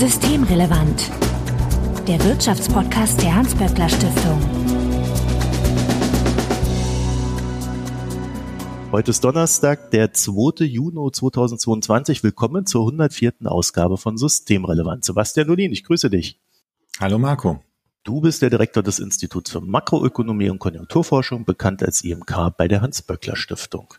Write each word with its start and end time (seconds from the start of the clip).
Systemrelevant. 0.00 1.10
Der 2.08 2.24
Wirtschaftspodcast 2.24 3.20
der 3.20 3.34
Hans-Böckler 3.34 3.86
Stiftung. 3.86 4.40
Heute 8.92 9.10
ist 9.10 9.22
Donnerstag, 9.22 9.90
der 9.90 10.14
2. 10.14 10.64
Juni 10.64 11.12
2022. 11.12 12.22
Willkommen 12.22 12.64
zur 12.64 12.86
104. 12.86 13.34
Ausgabe 13.44 13.98
von 13.98 14.16
Systemrelevant. 14.16 15.04
Sebastian 15.04 15.48
Nolin, 15.48 15.70
ich 15.70 15.84
grüße 15.84 16.08
dich. 16.08 16.40
Hallo 16.98 17.18
Marco. 17.18 17.62
Du 18.02 18.22
bist 18.22 18.40
der 18.40 18.48
Direktor 18.48 18.82
des 18.82 19.00
Instituts 19.00 19.50
für 19.50 19.60
Makroökonomie 19.60 20.48
und 20.48 20.60
Konjunkturforschung, 20.60 21.44
bekannt 21.44 21.82
als 21.82 22.02
IMK 22.02 22.56
bei 22.56 22.68
der 22.68 22.80
Hans-Böckler 22.80 23.36
Stiftung. 23.36 23.92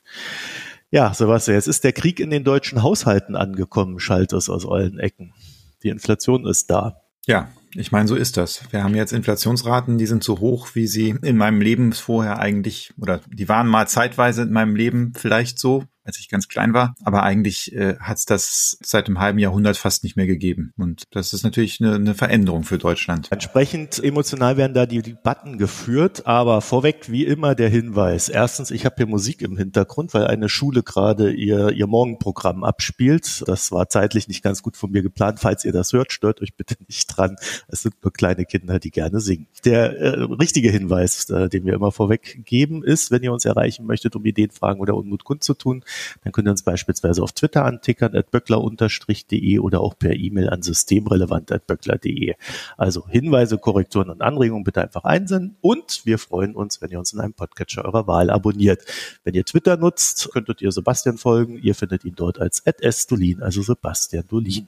Ja, 0.90 1.14
Sebastian, 1.14 1.58
jetzt 1.58 1.68
ist 1.68 1.84
der 1.84 1.94
Krieg 1.94 2.20
in 2.20 2.32
den 2.32 2.44
deutschen 2.44 2.82
Haushalten 2.82 3.36
angekommen, 3.36 4.00
schallt 4.00 4.34
es 4.34 4.50
aus 4.50 4.68
allen 4.68 4.98
Ecken. 4.98 5.36
Die 5.84 5.90
Inflation 5.90 6.46
ist 6.46 6.70
da. 6.70 7.02
Ja, 7.26 7.50
ich 7.76 7.92
meine, 7.92 8.08
so 8.08 8.16
ist 8.16 8.38
das. 8.38 8.72
Wir 8.72 8.84
haben 8.84 8.96
jetzt 8.96 9.14
Inflationsraten, 9.14 9.98
die 9.98 10.06
sind 10.06 10.24
so 10.24 10.40
hoch, 10.40 10.70
wie 10.74 10.88
sie 10.88 11.16
in 11.22 11.38
meinem 11.38 11.62
Leben 11.62 11.94
vorher 11.94 12.40
eigentlich, 12.40 12.94
oder 13.00 13.22
die 13.30 13.48
waren 13.48 13.68
mal 13.68 13.88
zeitweise 13.88 14.44
in 14.44 14.52
meinem 14.52 14.76
Leben 14.76 15.14
vielleicht 15.16 15.60
so, 15.60 15.86
als 16.04 16.20
ich 16.20 16.30
ganz 16.30 16.48
klein 16.48 16.74
war. 16.74 16.96
Aber 17.04 17.24
eigentlich 17.24 17.74
äh, 17.74 17.98
hat 18.00 18.18
es 18.18 18.26
das 18.26 18.78
seit 18.82 19.08
einem 19.08 19.20
halben 19.20 19.40
Jahrhundert 19.40 19.78
fast 19.78 20.04
nicht 20.04 20.16
mehr 20.16 20.28
gegeben. 20.28 20.74
Und 20.78 21.04
das 21.12 21.34
ist 21.34 21.44
natürlich 21.44 21.80
eine, 21.80 21.96
eine 21.96 22.16
Veränderung 22.16 22.64
für 22.64 22.78
Deutschland. 22.78 23.28
Entsprechend 23.32 24.04
emotional 24.04 24.58
werden 24.58 24.74
da 24.74 24.86
die 24.86 25.02
Debatten 25.02 25.58
geführt. 25.58 26.26
Aber 26.26 26.62
vorweg, 26.62 27.12
wie 27.12 27.26
immer, 27.26 27.56
der 27.56 27.70
Hinweis. 27.70 28.30
Erstens, 28.30 28.72
ich 28.72 28.86
habe 28.86 28.96
hier 28.98 29.08
Musik 29.08 29.42
im 29.42 29.58
Hintergrund, 29.58 30.14
weil 30.14 30.28
eine 30.28 30.50
Schule 30.50 30.84
gerade 30.84 31.32
ihr, 31.32 31.70
ihr 31.70 31.88
Morgenprogramm 31.88 32.64
abspielt. 32.64 33.44
Das 33.48 33.72
war 33.72 33.90
zeitlich 33.90 34.28
nicht 34.28 34.44
ganz 34.44 34.64
gut 34.64 34.78
von 34.78 34.92
mir 34.92 35.04
geplant. 35.04 35.40
Falls 35.40 35.66
ihr 35.66 35.72
das 35.72 35.94
hört, 35.94 36.12
stört 36.12 36.42
euch 36.42 36.56
bitte 36.56 36.76
nicht 36.88 37.08
dran. 37.08 37.36
Es 37.68 37.84
sind 37.84 37.96
nur 38.04 38.12
kleine 38.12 38.46
Kinder, 38.46 38.80
die 38.80 38.92
gerne 38.92 39.20
singen. 39.20 39.48
Der 39.66 39.98
äh, 39.98 40.22
richtige 40.24 40.72
Hinweis, 40.72 41.30
äh, 41.30 41.50
den 41.50 41.66
wir 41.66 41.74
immer 41.74 41.92
vorweg 41.92 42.44
geben, 42.46 42.84
ist, 42.84 43.12
wenn 43.12 43.24
ihr 43.24 43.32
uns 43.32 43.46
erreichen 43.46 43.86
möchtet, 43.86 44.16
um 44.16 44.26
Ideen, 44.26 44.52
Fragen 44.52 44.80
oder 44.80 44.96
Unmut 44.96 45.24
kundzutun, 45.24 45.84
dann 46.24 46.32
könnt 46.32 46.48
ihr 46.48 46.52
uns 46.52 46.64
beispielsweise 46.64 47.24
auf 47.24 47.32
Twitter 47.32 47.66
antickern, 47.66 48.16
at 48.16 48.32
böckler-de 48.32 49.60
oder 49.60 49.82
auch 49.82 49.98
per 49.98 50.14
E-Mail 50.14 50.50
an 50.50 50.62
systemrelevant.böckler.de. 50.62 52.36
Also 52.78 53.08
Hinweise, 53.08 53.58
Korrekturen 53.58 54.10
und 54.10 54.22
Anregungen 54.22 54.64
bitte 54.64 54.82
einfach 54.82 55.04
einsenden 55.04 55.58
und 55.62 56.02
wir 56.06 56.18
freuen 56.18 56.56
uns, 56.56 56.82
wenn 56.82 56.92
ihr 56.92 57.00
uns 57.00 57.14
in 57.14 57.20
einem 57.20 57.34
Podcatcher 57.34 57.86
eurer 57.86 58.08
Wahl 58.08 58.30
abonniert. 58.30 58.84
Wenn 59.24 59.34
ihr 59.34 59.46
Twitter 59.46 59.78
nutzt, 59.78 60.32
könntet 60.32 60.62
ihr 60.62 60.72
Sebastian 60.72 61.18
folgen. 61.18 61.60
Ihr 61.62 61.76
findet 61.76 62.06
ihn 62.06 62.16
dort 62.16 62.40
als 62.40 62.64
@sdolin, 62.66 63.42
also 63.42 63.62
Sebastian 63.62 64.28
Dolin. 64.28 64.68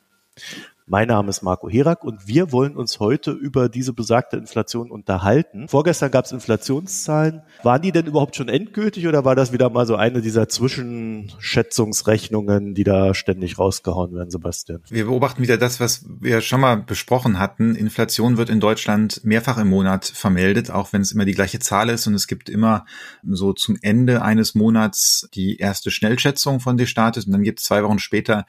Mein 0.85 1.07
Name 1.07 1.29
ist 1.29 1.43
Marco 1.43 1.69
Herak 1.69 2.03
und 2.03 2.27
wir 2.27 2.51
wollen 2.51 2.75
uns 2.75 2.99
heute 2.99 3.31
über 3.31 3.69
diese 3.69 3.93
besagte 3.93 4.35
Inflation 4.35 4.91
unterhalten. 4.91 5.69
Vorgestern 5.69 6.11
gab 6.11 6.25
es 6.25 6.33
Inflationszahlen. 6.33 7.41
Waren 7.63 7.81
die 7.81 7.93
denn 7.93 8.05
überhaupt 8.05 8.35
schon 8.35 8.49
endgültig 8.49 9.07
oder 9.07 9.23
war 9.23 9.35
das 9.35 9.53
wieder 9.53 9.69
mal 9.69 9.85
so 9.85 9.95
eine 9.95 10.19
dieser 10.21 10.49
Zwischenschätzungsrechnungen, 10.49 12.73
die 12.73 12.83
da 12.83 13.13
ständig 13.13 13.57
rausgehauen 13.57 14.13
werden, 14.13 14.29
Sebastian? 14.29 14.81
Wir 14.89 15.05
beobachten 15.05 15.41
wieder 15.41 15.57
das, 15.57 15.79
was 15.79 16.05
wir 16.19 16.41
schon 16.41 16.59
mal 16.59 16.75
besprochen 16.75 17.39
hatten. 17.39 17.75
Inflation 17.75 18.35
wird 18.35 18.49
in 18.49 18.59
Deutschland 18.59 19.23
mehrfach 19.23 19.57
im 19.57 19.69
Monat 19.69 20.03
vermeldet, 20.05 20.69
auch 20.69 20.91
wenn 20.91 21.01
es 21.01 21.13
immer 21.13 21.23
die 21.23 21.33
gleiche 21.33 21.59
Zahl 21.59 21.87
ist 21.87 22.07
und 22.07 22.13
es 22.13 22.27
gibt 22.27 22.49
immer 22.49 22.85
so 23.23 23.53
zum 23.53 23.77
Ende 23.81 24.21
eines 24.21 24.53
Monats 24.53 25.29
die 25.33 25.59
erste 25.59 25.91
Schnellschätzung 25.91 26.59
von 26.59 26.75
des 26.75 26.89
Staates 26.89 27.25
und 27.25 27.31
dann 27.31 27.43
gibt 27.43 27.59
es 27.59 27.65
zwei 27.65 27.85
Wochen 27.85 27.99
später 27.99 28.45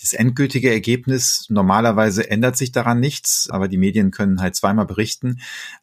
das 0.00 0.12
endgültige 0.12 0.70
Ergebnis. 0.70 1.46
Normal 1.48 1.78
Normalerweise 1.78 2.28
ändert 2.28 2.56
sich 2.56 2.72
daran 2.72 2.98
nichts, 2.98 3.48
aber 3.50 3.68
die 3.68 3.78
Medien 3.78 4.10
können 4.10 4.40
halt 4.40 4.56
zweimal 4.56 4.84
berichten. 4.84 5.38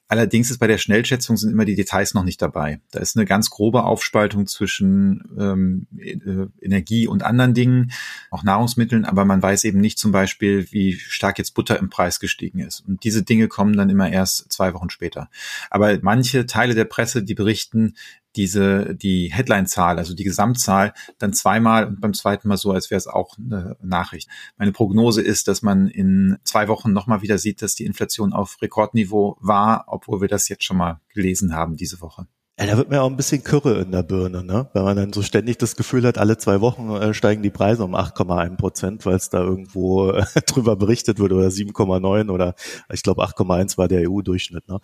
Allerdings 0.09 0.51
ist 0.51 0.57
bei 0.57 0.67
der 0.67 0.77
Schnellschätzung 0.77 1.37
sind 1.37 1.51
immer 1.51 1.63
die 1.63 1.75
Details 1.75 2.13
noch 2.13 2.25
nicht 2.25 2.41
dabei. 2.41 2.81
Da 2.91 2.99
ist 2.99 3.15
eine 3.15 3.25
ganz 3.25 3.49
grobe 3.49 3.85
Aufspaltung 3.85 4.45
zwischen 4.45 5.23
ähm, 5.39 5.87
äh, 5.97 6.47
Energie 6.59 7.07
und 7.07 7.23
anderen 7.23 7.53
Dingen, 7.53 7.93
auch 8.29 8.43
Nahrungsmitteln, 8.43 9.05
aber 9.05 9.23
man 9.23 9.41
weiß 9.41 9.63
eben 9.63 9.79
nicht 9.79 9.97
zum 9.97 10.11
Beispiel, 10.11 10.67
wie 10.71 10.95
stark 10.95 11.37
jetzt 11.37 11.53
Butter 11.53 11.79
im 11.79 11.89
Preis 11.89 12.19
gestiegen 12.19 12.59
ist. 12.59 12.81
Und 12.81 13.05
diese 13.05 13.23
Dinge 13.23 13.47
kommen 13.47 13.77
dann 13.77 13.89
immer 13.89 14.11
erst 14.11 14.51
zwei 14.51 14.73
Wochen 14.73 14.89
später. 14.89 15.29
Aber 15.69 15.97
manche 16.01 16.45
Teile 16.45 16.75
der 16.75 16.85
Presse, 16.85 17.23
die 17.23 17.35
berichten, 17.35 17.95
diese, 18.35 18.95
die 18.95 19.31
Headline-Zahl, 19.33 19.97
also 19.97 20.13
die 20.13 20.23
Gesamtzahl, 20.23 20.93
dann 21.17 21.33
zweimal 21.33 21.85
und 21.85 22.01
beim 22.01 22.13
zweiten 22.13 22.47
Mal 22.47 22.57
so, 22.57 22.71
als 22.71 22.89
wäre 22.89 22.97
es 22.97 23.07
auch 23.07 23.37
eine 23.37 23.77
Nachricht. 23.81 24.29
Meine 24.57 24.71
Prognose 24.71 25.21
ist, 25.21 25.47
dass 25.47 25.61
man 25.61 25.87
in 25.87 26.37
zwei 26.43 26.67
Wochen 26.67 26.93
nochmal 26.93 27.21
wieder 27.21 27.37
sieht, 27.37 27.61
dass 27.61 27.75
die 27.75 27.85
Inflation 27.85 28.33
auf 28.33 28.57
Rekordniveau 28.61 29.37
war, 29.39 29.85
obwohl 29.87 30.21
wir 30.21 30.27
das 30.27 30.49
jetzt 30.49 30.63
schon 30.63 30.77
mal 30.77 31.01
gelesen 31.13 31.55
haben 31.55 31.75
diese 31.75 32.01
Woche. 32.01 32.27
Ja, 32.57 32.67
da 32.67 32.77
wird 32.77 32.89
mir 32.89 33.01
auch 33.01 33.09
ein 33.09 33.17
bisschen 33.17 33.43
Kürre 33.43 33.81
in 33.81 33.91
der 33.91 34.03
Birne, 34.03 34.41
ne? 34.41 34.69
Wenn 34.71 34.83
man 34.83 34.95
dann 34.95 35.11
so 35.11 35.21
ständig 35.21 35.57
das 35.57 35.75
Gefühl 35.75 36.05
hat, 36.05 36.17
alle 36.17 36.37
zwei 36.37 36.61
Wochen 36.61 36.89
äh, 36.89 37.13
steigen 37.13 37.43
die 37.43 37.49
Preise 37.49 37.83
um 37.83 37.95
8,1 37.95 38.55
Prozent, 38.55 39.05
weil 39.05 39.15
es 39.15 39.29
da 39.29 39.39
irgendwo 39.41 40.11
äh, 40.11 40.23
drüber 40.47 40.77
berichtet 40.77 41.19
wird 41.19 41.33
oder 41.33 41.47
7,9 41.47 42.31
oder 42.31 42.55
ich 42.93 43.03
glaube 43.03 43.25
8,1 43.25 43.77
war 43.77 43.89
der 43.89 44.09
EU-Durchschnitt. 44.09 44.69
Ne? 44.69 44.79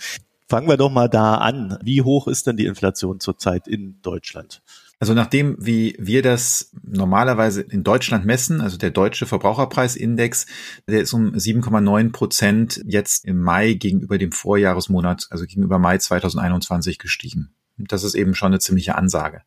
Fangen 0.51 0.67
wir 0.67 0.75
doch 0.75 0.91
mal 0.91 1.07
da 1.07 1.35
an. 1.35 1.77
Wie 1.81 2.01
hoch 2.01 2.27
ist 2.27 2.45
denn 2.45 2.57
die 2.57 2.65
Inflation 2.65 3.21
zurzeit 3.21 3.69
in 3.69 4.01
Deutschland? 4.01 4.61
Also 4.99 5.13
nachdem, 5.13 5.55
wie 5.57 5.95
wir 5.97 6.21
das 6.21 6.73
normalerweise 6.83 7.61
in 7.61 7.85
Deutschland 7.85 8.25
messen, 8.25 8.59
also 8.59 8.75
der 8.75 8.91
deutsche 8.91 9.25
Verbraucherpreisindex, 9.25 10.47
der 10.89 10.99
ist 11.03 11.13
um 11.13 11.31
7,9 11.33 12.11
Prozent 12.11 12.81
jetzt 12.85 13.23
im 13.23 13.39
Mai 13.39 13.75
gegenüber 13.75 14.17
dem 14.17 14.33
Vorjahresmonat, 14.33 15.27
also 15.29 15.45
gegenüber 15.45 15.79
Mai 15.79 15.99
2021 15.99 16.99
gestiegen. 16.99 17.53
Das 17.77 18.03
ist 18.03 18.15
eben 18.15 18.35
schon 18.35 18.47
eine 18.47 18.59
ziemliche 18.59 18.95
Ansage. 18.95 19.43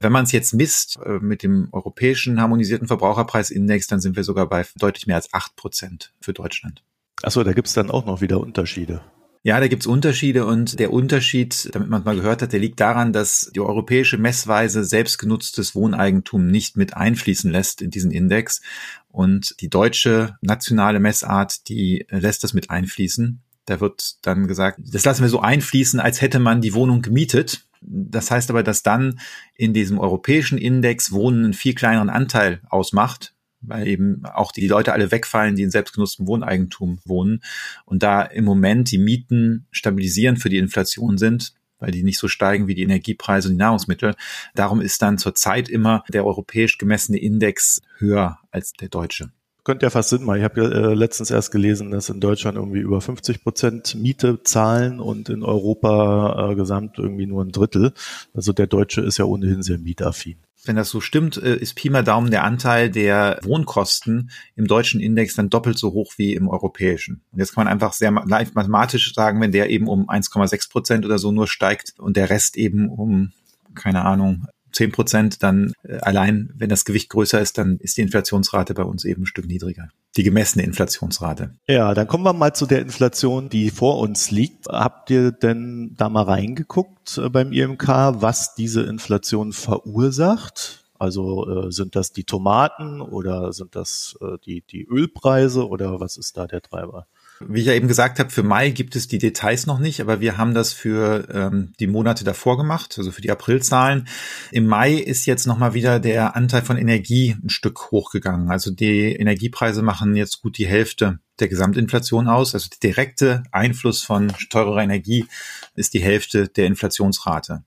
Wenn 0.00 0.12
man 0.12 0.24
es 0.24 0.32
jetzt 0.32 0.54
misst 0.54 0.98
äh, 1.04 1.18
mit 1.20 1.42
dem 1.42 1.68
europäischen 1.72 2.40
harmonisierten 2.40 2.88
Verbraucherpreisindex, 2.88 3.86
dann 3.86 4.00
sind 4.00 4.16
wir 4.16 4.24
sogar 4.24 4.48
bei 4.48 4.64
deutlich 4.76 5.06
mehr 5.06 5.16
als 5.16 5.30
acht 5.34 5.56
Prozent 5.56 6.14
für 6.22 6.32
Deutschland. 6.32 6.82
Achso, 7.22 7.44
da 7.44 7.52
gibt's 7.52 7.74
dann 7.74 7.90
auch 7.90 8.06
noch 8.06 8.22
wieder 8.22 8.40
Unterschiede. 8.40 9.02
Ja, 9.48 9.60
da 9.60 9.68
gibt's 9.68 9.86
Unterschiede 9.86 10.44
und 10.44 10.78
der 10.78 10.92
Unterschied, 10.92 11.70
damit 11.72 11.88
man 11.88 12.00
es 12.00 12.04
mal 12.04 12.16
gehört 12.16 12.42
hat, 12.42 12.52
der 12.52 12.60
liegt 12.60 12.80
daran, 12.80 13.14
dass 13.14 13.50
die 13.54 13.60
europäische 13.60 14.18
Messweise 14.18 14.84
selbstgenutztes 14.84 15.74
Wohneigentum 15.74 16.48
nicht 16.48 16.76
mit 16.76 16.94
einfließen 16.94 17.50
lässt 17.50 17.80
in 17.80 17.88
diesen 17.88 18.10
Index 18.10 18.60
und 19.08 19.54
die 19.62 19.70
deutsche 19.70 20.36
nationale 20.42 21.00
Messart, 21.00 21.66
die 21.70 22.04
lässt 22.10 22.44
das 22.44 22.52
mit 22.52 22.68
einfließen. 22.68 23.40
Da 23.64 23.80
wird 23.80 24.16
dann 24.20 24.48
gesagt, 24.48 24.80
das 24.84 25.06
lassen 25.06 25.22
wir 25.22 25.30
so 25.30 25.40
einfließen, 25.40 25.98
als 25.98 26.20
hätte 26.20 26.40
man 26.40 26.60
die 26.60 26.74
Wohnung 26.74 27.00
gemietet. 27.00 27.66
Das 27.80 28.30
heißt 28.30 28.50
aber, 28.50 28.62
dass 28.62 28.82
dann 28.82 29.18
in 29.54 29.72
diesem 29.72 29.98
europäischen 29.98 30.58
Index 30.58 31.10
Wohnen 31.10 31.46
einen 31.46 31.54
viel 31.54 31.74
kleineren 31.74 32.10
Anteil 32.10 32.60
ausmacht, 32.68 33.32
weil 33.60 33.86
eben 33.86 34.24
auch 34.24 34.52
die 34.52 34.68
Leute 34.68 34.92
alle 34.92 35.10
wegfallen, 35.10 35.56
die 35.56 35.62
in 35.62 35.70
selbstgenutztem 35.70 36.26
Wohneigentum 36.26 37.00
wohnen. 37.04 37.42
Und 37.84 38.02
da 38.02 38.22
im 38.22 38.44
Moment 38.44 38.90
die 38.90 38.98
Mieten 38.98 39.66
stabilisierend 39.70 40.40
für 40.40 40.48
die 40.48 40.58
Inflation 40.58 41.18
sind, 41.18 41.54
weil 41.78 41.90
die 41.90 42.02
nicht 42.02 42.18
so 42.18 42.28
steigen 42.28 42.66
wie 42.66 42.74
die 42.74 42.82
Energiepreise 42.82 43.48
und 43.48 43.54
die 43.54 43.58
Nahrungsmittel. 43.58 44.14
Darum 44.54 44.80
ist 44.80 45.02
dann 45.02 45.18
zurzeit 45.18 45.68
immer 45.68 46.04
der 46.08 46.24
europäisch 46.24 46.78
gemessene 46.78 47.18
Index 47.18 47.80
höher 47.98 48.38
als 48.50 48.72
der 48.72 48.88
deutsche 48.88 49.30
könnte 49.68 49.84
ja 49.84 49.90
fast 49.90 50.08
Sinn 50.08 50.24
machen. 50.24 50.38
Ich 50.38 50.44
habe 50.44 50.62
ja 50.62 50.70
äh, 50.70 50.94
letztens 50.94 51.30
erst 51.30 51.52
gelesen, 51.52 51.90
dass 51.90 52.08
in 52.08 52.20
Deutschland 52.20 52.56
irgendwie 52.56 52.78
über 52.78 53.02
50 53.02 53.42
Prozent 53.42 53.94
Miete 53.96 54.42
zahlen 54.42 54.98
und 54.98 55.28
in 55.28 55.42
Europa 55.42 56.52
äh, 56.52 56.54
gesamt 56.54 56.98
irgendwie 56.98 57.26
nur 57.26 57.44
ein 57.44 57.52
Drittel. 57.52 57.92
Also 58.32 58.54
der 58.54 58.66
Deutsche 58.66 59.02
ist 59.02 59.18
ja 59.18 59.26
ohnehin 59.26 59.62
sehr 59.62 59.76
mietaffin. 59.76 60.38
Wenn 60.64 60.76
das 60.76 60.88
so 60.88 61.02
stimmt, 61.02 61.36
äh, 61.36 61.54
ist 61.54 61.74
Pi 61.74 61.90
mal 61.90 62.02
Daumen 62.02 62.30
der 62.30 62.44
Anteil 62.44 62.88
der 62.90 63.40
Wohnkosten 63.42 64.30
im 64.56 64.66
deutschen 64.66 65.02
Index 65.02 65.34
dann 65.34 65.50
doppelt 65.50 65.78
so 65.78 65.92
hoch 65.92 66.14
wie 66.16 66.32
im 66.32 66.48
europäischen. 66.48 67.20
Und 67.30 67.40
jetzt 67.40 67.54
kann 67.54 67.64
man 67.64 67.70
einfach 67.70 67.92
sehr 67.92 68.10
leicht 68.10 68.54
mathematisch 68.54 69.12
sagen, 69.12 69.38
wenn 69.42 69.52
der 69.52 69.68
eben 69.68 69.86
um 69.86 70.08
1,6 70.08 70.70
Prozent 70.70 71.04
oder 71.04 71.18
so 71.18 71.30
nur 71.30 71.46
steigt 71.46 71.92
und 71.98 72.16
der 72.16 72.30
Rest 72.30 72.56
eben 72.56 72.88
um 72.88 73.32
keine 73.74 74.04
Ahnung, 74.04 74.46
10 74.78 74.92
Prozent, 74.92 75.42
dann 75.42 75.72
äh, 75.82 75.98
allein, 75.98 76.50
wenn 76.56 76.68
das 76.68 76.84
Gewicht 76.84 77.10
größer 77.10 77.40
ist, 77.40 77.58
dann 77.58 77.78
ist 77.78 77.96
die 77.96 78.02
Inflationsrate 78.02 78.74
bei 78.74 78.84
uns 78.84 79.04
eben 79.04 79.24
ein 79.24 79.26
Stück 79.26 79.46
niedriger. 79.46 79.88
Die 80.16 80.22
gemessene 80.22 80.64
Inflationsrate. 80.64 81.56
Ja, 81.66 81.94
dann 81.94 82.06
kommen 82.06 82.22
wir 82.22 82.32
mal 82.32 82.54
zu 82.54 82.64
der 82.64 82.80
Inflation, 82.80 83.48
die 83.48 83.70
vor 83.70 83.98
uns 83.98 84.30
liegt. 84.30 84.68
Habt 84.68 85.10
ihr 85.10 85.32
denn 85.32 85.94
da 85.96 86.08
mal 86.08 86.22
reingeguckt 86.22 87.18
äh, 87.18 87.28
beim 87.28 87.52
IMK, 87.52 87.88
was 87.88 88.54
diese 88.54 88.82
Inflation 88.82 89.52
verursacht? 89.52 90.84
Also 90.96 91.66
äh, 91.66 91.72
sind 91.72 91.96
das 91.96 92.12
die 92.12 92.24
Tomaten 92.24 93.00
oder 93.00 93.52
sind 93.52 93.74
das 93.74 94.16
äh, 94.20 94.38
die, 94.44 94.62
die 94.62 94.84
Ölpreise 94.84 95.66
oder 95.66 95.98
was 95.98 96.16
ist 96.16 96.36
da 96.36 96.46
der 96.46 96.62
Treiber? 96.62 97.08
Wie 97.40 97.60
ich 97.60 97.66
ja 97.66 97.74
eben 97.74 97.88
gesagt 97.88 98.18
habe, 98.18 98.30
für 98.30 98.42
Mai 98.42 98.70
gibt 98.70 98.96
es 98.96 99.06
die 99.06 99.18
Details 99.18 99.66
noch 99.66 99.78
nicht, 99.78 100.00
aber 100.00 100.20
wir 100.20 100.36
haben 100.36 100.54
das 100.54 100.72
für 100.72 101.28
ähm, 101.32 101.72
die 101.78 101.86
Monate 101.86 102.24
davor 102.24 102.56
gemacht, 102.56 102.96
also 102.98 103.12
für 103.12 103.22
die 103.22 103.30
Aprilzahlen. 103.30 104.08
Im 104.50 104.66
Mai 104.66 104.94
ist 104.94 105.26
jetzt 105.26 105.46
nochmal 105.46 105.74
wieder 105.74 106.00
der 106.00 106.36
Anteil 106.36 106.62
von 106.62 106.76
Energie 106.76 107.36
ein 107.42 107.50
Stück 107.50 107.90
hochgegangen. 107.90 108.50
Also 108.50 108.70
die 108.70 109.12
Energiepreise 109.14 109.82
machen 109.82 110.16
jetzt 110.16 110.42
gut 110.42 110.58
die 110.58 110.66
Hälfte 110.66 111.20
der 111.38 111.48
Gesamtinflation 111.48 112.28
aus. 112.28 112.54
Also 112.54 112.68
der 112.70 112.90
direkte 112.90 113.42
Einfluss 113.52 114.02
von 114.02 114.32
teurerer 114.50 114.82
Energie 114.82 115.26
ist 115.74 115.94
die 115.94 116.02
Hälfte 116.02 116.48
der 116.48 116.66
Inflationsrate. 116.66 117.62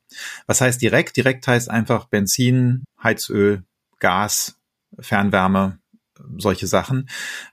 Was 0.48 0.62
heißt 0.62 0.82
direkt? 0.82 1.16
Direkt 1.18 1.48
heißt 1.48 1.70
einfach 1.70 2.06
Benzin, 2.06 2.84
Heizöl, 3.02 3.64
Gas, 4.00 4.58
Fernwärme, 5.00 5.80
solche 6.38 6.68
Sachen. 6.68 7.10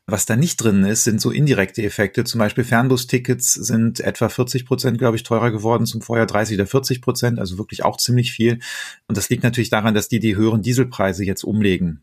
Was 0.06 0.26
da 0.26 0.36
nicht 0.36 0.56
drin 0.56 0.84
ist, 0.84 1.04
sind 1.04 1.20
so 1.20 1.30
indirekte 1.30 1.82
Effekte. 1.82 2.24
Zum 2.24 2.38
Beispiel 2.38 2.64
Fernbustickets 2.64 3.52
sind 3.52 4.00
etwa 4.00 4.28
40 4.28 4.66
Prozent, 4.66 4.98
glaube 4.98 5.16
ich, 5.16 5.22
teurer 5.22 5.50
geworden 5.50 5.86
zum 5.86 6.02
Vorjahr 6.02 6.26
30 6.26 6.56
oder 6.56 6.66
40 6.66 7.02
Prozent, 7.02 7.38
also 7.38 7.58
wirklich 7.58 7.84
auch 7.84 7.96
ziemlich 7.96 8.32
viel. 8.32 8.60
Und 9.06 9.16
das 9.16 9.28
liegt 9.28 9.42
natürlich 9.42 9.70
daran, 9.70 9.94
dass 9.94 10.08
die 10.08 10.20
die 10.20 10.36
höheren 10.36 10.62
Dieselpreise 10.62 11.24
jetzt 11.24 11.44
umlegen. 11.44 12.02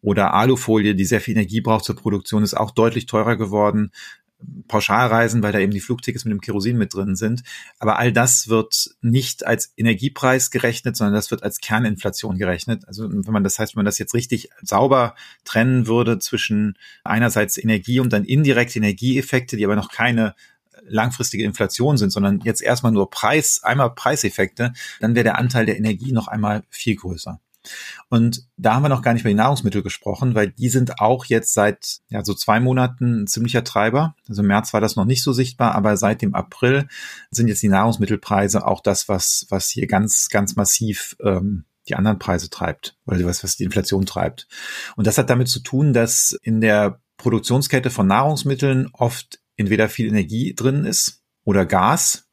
Oder 0.00 0.34
Alufolie, 0.34 0.94
die 0.94 1.06
sehr 1.06 1.22
viel 1.22 1.32
Energie 1.32 1.62
braucht 1.62 1.84
zur 1.84 1.96
Produktion, 1.96 2.42
ist 2.42 2.54
auch 2.54 2.72
deutlich 2.72 3.06
teurer 3.06 3.36
geworden. 3.36 3.90
Pauschalreisen, 4.68 5.42
weil 5.42 5.52
da 5.52 5.58
eben 5.58 5.72
die 5.72 5.80
Flugtickets 5.80 6.24
mit 6.24 6.32
dem 6.32 6.40
Kerosin 6.40 6.78
mit 6.78 6.94
drin 6.94 7.16
sind. 7.16 7.42
Aber 7.78 7.98
all 7.98 8.12
das 8.12 8.48
wird 8.48 8.94
nicht 9.02 9.46
als 9.46 9.72
Energiepreis 9.76 10.50
gerechnet, 10.50 10.96
sondern 10.96 11.14
das 11.14 11.30
wird 11.30 11.42
als 11.42 11.60
Kerninflation 11.60 12.38
gerechnet. 12.38 12.86
Also 12.88 13.10
wenn 13.10 13.32
man 13.32 13.44
das 13.44 13.58
heißt, 13.58 13.74
wenn 13.74 13.80
man 13.80 13.86
das 13.86 13.98
jetzt 13.98 14.14
richtig 14.14 14.50
sauber 14.62 15.14
trennen 15.44 15.86
würde 15.86 16.18
zwischen 16.18 16.76
einerseits 17.04 17.58
Energie 17.58 18.00
und 18.00 18.12
dann 18.12 18.24
indirekte 18.24 18.78
Energieeffekte, 18.78 19.56
die 19.56 19.64
aber 19.64 19.76
noch 19.76 19.90
keine 19.90 20.34
langfristige 20.86 21.44
Inflation 21.44 21.96
sind, 21.96 22.10
sondern 22.10 22.40
jetzt 22.40 22.62
erstmal 22.62 22.92
nur 22.92 23.10
Preis, 23.10 23.62
einmal 23.62 23.94
Preiseffekte, 23.94 24.72
dann 25.00 25.14
wäre 25.14 25.24
der 25.24 25.38
Anteil 25.38 25.66
der 25.66 25.78
Energie 25.78 26.12
noch 26.12 26.28
einmal 26.28 26.62
viel 26.68 26.96
größer. 26.96 27.40
Und 28.08 28.46
da 28.56 28.74
haben 28.74 28.82
wir 28.82 28.88
noch 28.88 29.02
gar 29.02 29.12
nicht 29.12 29.22
über 29.22 29.30
die 29.30 29.34
Nahrungsmittel 29.34 29.82
gesprochen, 29.82 30.34
weil 30.34 30.50
die 30.50 30.68
sind 30.68 31.00
auch 31.00 31.24
jetzt 31.24 31.54
seit 31.54 31.98
ja, 32.08 32.24
so 32.24 32.34
zwei 32.34 32.60
Monaten 32.60 33.22
ein 33.22 33.26
ziemlicher 33.26 33.64
Treiber. 33.64 34.14
Also 34.28 34.42
im 34.42 34.48
März 34.48 34.72
war 34.72 34.80
das 34.80 34.96
noch 34.96 35.04
nicht 35.04 35.22
so 35.22 35.32
sichtbar, 35.32 35.74
aber 35.74 35.96
seit 35.96 36.22
dem 36.22 36.34
April 36.34 36.88
sind 37.30 37.48
jetzt 37.48 37.62
die 37.62 37.68
Nahrungsmittelpreise 37.68 38.66
auch 38.66 38.80
das, 38.80 39.08
was, 39.08 39.46
was 39.48 39.68
hier 39.68 39.86
ganz, 39.86 40.28
ganz 40.28 40.56
massiv 40.56 41.16
ähm, 41.22 41.64
die 41.88 41.94
anderen 41.94 42.18
Preise 42.18 42.50
treibt 42.50 42.96
oder 43.06 43.24
was, 43.24 43.44
was 43.44 43.56
die 43.56 43.64
Inflation 43.64 44.06
treibt. 44.06 44.48
Und 44.96 45.06
das 45.06 45.18
hat 45.18 45.30
damit 45.30 45.48
zu 45.48 45.60
tun, 45.60 45.92
dass 45.92 46.32
in 46.42 46.60
der 46.60 47.00
Produktionskette 47.16 47.90
von 47.90 48.06
Nahrungsmitteln 48.06 48.88
oft 48.92 49.40
entweder 49.56 49.88
viel 49.88 50.08
Energie 50.08 50.54
drin 50.54 50.84
ist 50.84 51.22
oder 51.44 51.66
Gas. 51.66 52.26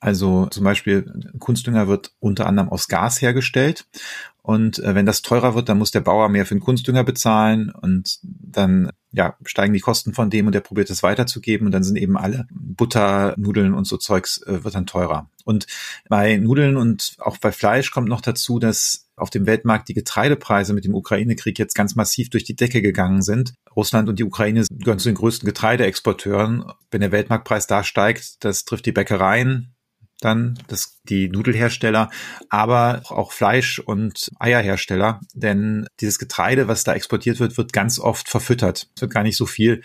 Also 0.00 0.46
zum 0.46 0.64
Beispiel 0.64 1.12
Kunstdünger 1.38 1.88
wird 1.88 2.12
unter 2.20 2.46
anderem 2.46 2.70
aus 2.70 2.88
Gas 2.88 3.20
hergestellt 3.20 3.86
und 4.50 4.80
äh, 4.80 4.96
wenn 4.96 5.06
das 5.06 5.22
teurer 5.22 5.54
wird, 5.54 5.68
dann 5.68 5.78
muss 5.78 5.92
der 5.92 6.00
Bauer 6.00 6.28
mehr 6.28 6.44
für 6.44 6.56
den 6.56 6.60
Kunstdünger 6.60 7.04
bezahlen 7.04 7.70
und 7.70 8.18
dann 8.24 8.90
ja, 9.12 9.36
steigen 9.44 9.72
die 9.72 9.78
Kosten 9.78 10.12
von 10.12 10.28
dem 10.28 10.46
und 10.46 10.56
der 10.56 10.60
probiert 10.60 10.90
es 10.90 11.04
weiterzugeben 11.04 11.66
und 11.66 11.72
dann 11.72 11.84
sind 11.84 11.94
eben 11.94 12.18
alle 12.18 12.48
Butter, 12.50 13.34
Nudeln 13.36 13.74
und 13.74 13.84
so 13.84 13.96
Zeugs 13.96 14.42
äh, 14.42 14.64
wird 14.64 14.74
dann 14.74 14.86
teurer. 14.86 15.30
Und 15.44 15.68
bei 16.08 16.36
Nudeln 16.36 16.76
und 16.76 17.14
auch 17.20 17.38
bei 17.38 17.52
Fleisch 17.52 17.92
kommt 17.92 18.08
noch 18.08 18.22
dazu, 18.22 18.58
dass 18.58 19.06
auf 19.14 19.30
dem 19.30 19.46
Weltmarkt 19.46 19.88
die 19.88 19.94
Getreidepreise 19.94 20.74
mit 20.74 20.84
dem 20.84 20.96
Ukraine-Krieg 20.96 21.56
jetzt 21.56 21.76
ganz 21.76 21.94
massiv 21.94 22.28
durch 22.30 22.42
die 22.42 22.56
Decke 22.56 22.82
gegangen 22.82 23.22
sind. 23.22 23.54
Russland 23.76 24.08
und 24.08 24.18
die 24.18 24.24
Ukraine 24.24 24.64
gehören 24.68 24.98
zu 24.98 25.10
den 25.10 25.14
größten 25.14 25.46
Getreideexporteuren. 25.46 26.64
Wenn 26.90 27.02
der 27.02 27.12
Weltmarktpreis 27.12 27.68
da 27.68 27.84
steigt, 27.84 28.44
das 28.44 28.64
trifft 28.64 28.86
die 28.86 28.92
Bäckereien, 28.92 29.76
dann 30.20 30.58
das, 30.68 31.00
die 31.08 31.28
Nudelhersteller, 31.28 32.10
aber 32.48 33.02
auch 33.08 33.32
Fleisch- 33.32 33.78
und 33.78 34.30
Eierhersteller. 34.38 35.20
Denn 35.34 35.86
dieses 36.00 36.18
Getreide, 36.18 36.68
was 36.68 36.84
da 36.84 36.94
exportiert 36.94 37.40
wird, 37.40 37.56
wird 37.56 37.72
ganz 37.72 37.98
oft 37.98 38.28
verfüttert. 38.28 38.88
Es 38.94 39.02
wird 39.02 39.12
gar 39.12 39.22
nicht 39.22 39.36
so 39.36 39.46
viel, 39.46 39.82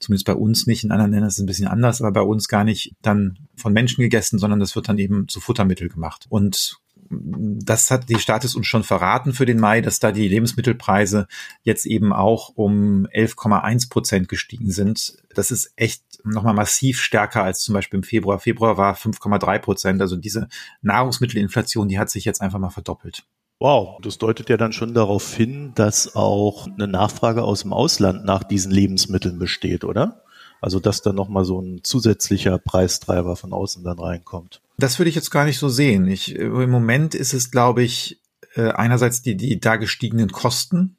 zumindest 0.00 0.26
bei 0.26 0.34
uns 0.34 0.66
nicht, 0.66 0.84
in 0.84 0.90
anderen 0.90 1.12
Ländern 1.12 1.28
ist 1.28 1.34
es 1.34 1.40
ein 1.40 1.46
bisschen 1.46 1.68
anders, 1.68 2.00
aber 2.00 2.12
bei 2.12 2.22
uns 2.22 2.48
gar 2.48 2.64
nicht 2.64 2.94
dann 3.02 3.38
von 3.56 3.72
Menschen 3.72 4.02
gegessen, 4.02 4.38
sondern 4.38 4.60
das 4.60 4.76
wird 4.76 4.88
dann 4.88 4.98
eben 4.98 5.28
zu 5.28 5.40
Futtermittel 5.40 5.88
gemacht. 5.88 6.26
Und 6.28 6.78
das 7.10 7.90
hat 7.90 8.08
die 8.08 8.18
Status 8.18 8.54
uns 8.54 8.66
schon 8.66 8.84
verraten 8.84 9.32
für 9.32 9.46
den 9.46 9.60
Mai, 9.60 9.80
dass 9.80 10.00
da 10.00 10.12
die 10.12 10.28
Lebensmittelpreise 10.28 11.26
jetzt 11.62 11.86
eben 11.86 12.12
auch 12.12 12.52
um 12.54 13.06
11,1 13.06 13.90
Prozent 13.90 14.28
gestiegen 14.28 14.70
sind. 14.70 15.16
Das 15.34 15.50
ist 15.50 15.72
echt 15.76 16.02
nochmal 16.24 16.54
massiv 16.54 17.00
stärker 17.00 17.42
als 17.42 17.60
zum 17.60 17.74
Beispiel 17.74 17.98
im 17.98 18.02
Februar. 18.02 18.38
Februar 18.38 18.76
war 18.76 18.94
5,3 18.94 19.58
Prozent. 19.58 20.02
Also 20.02 20.16
diese 20.16 20.48
Nahrungsmittelinflation, 20.82 21.88
die 21.88 21.98
hat 21.98 22.10
sich 22.10 22.24
jetzt 22.24 22.40
einfach 22.40 22.58
mal 22.58 22.70
verdoppelt. 22.70 23.24
Wow, 23.58 23.98
das 24.02 24.18
deutet 24.18 24.50
ja 24.50 24.58
dann 24.58 24.72
schon 24.72 24.92
darauf 24.92 25.34
hin, 25.34 25.72
dass 25.74 26.14
auch 26.14 26.66
eine 26.66 26.86
Nachfrage 26.86 27.42
aus 27.42 27.62
dem 27.62 27.72
Ausland 27.72 28.24
nach 28.24 28.44
diesen 28.44 28.70
Lebensmitteln 28.70 29.38
besteht, 29.38 29.82
oder? 29.84 30.22
Also 30.60 30.78
dass 30.78 31.00
da 31.00 31.12
nochmal 31.12 31.44
so 31.44 31.60
ein 31.60 31.80
zusätzlicher 31.82 32.58
Preistreiber 32.58 33.36
von 33.36 33.52
außen 33.52 33.82
dann 33.82 33.98
reinkommt. 33.98 34.60
Das 34.78 34.98
würde 34.98 35.08
ich 35.08 35.14
jetzt 35.14 35.30
gar 35.30 35.44
nicht 35.44 35.58
so 35.58 35.68
sehen. 35.68 36.06
Ich, 36.06 36.34
Im 36.34 36.70
Moment 36.70 37.14
ist 37.14 37.32
es, 37.32 37.50
glaube 37.50 37.82
ich, 37.82 38.20
äh, 38.54 38.70
einerseits 38.70 39.22
die, 39.22 39.36
die 39.36 39.60
da 39.60 39.76
gestiegenen 39.76 40.30
Kosten, 40.30 40.96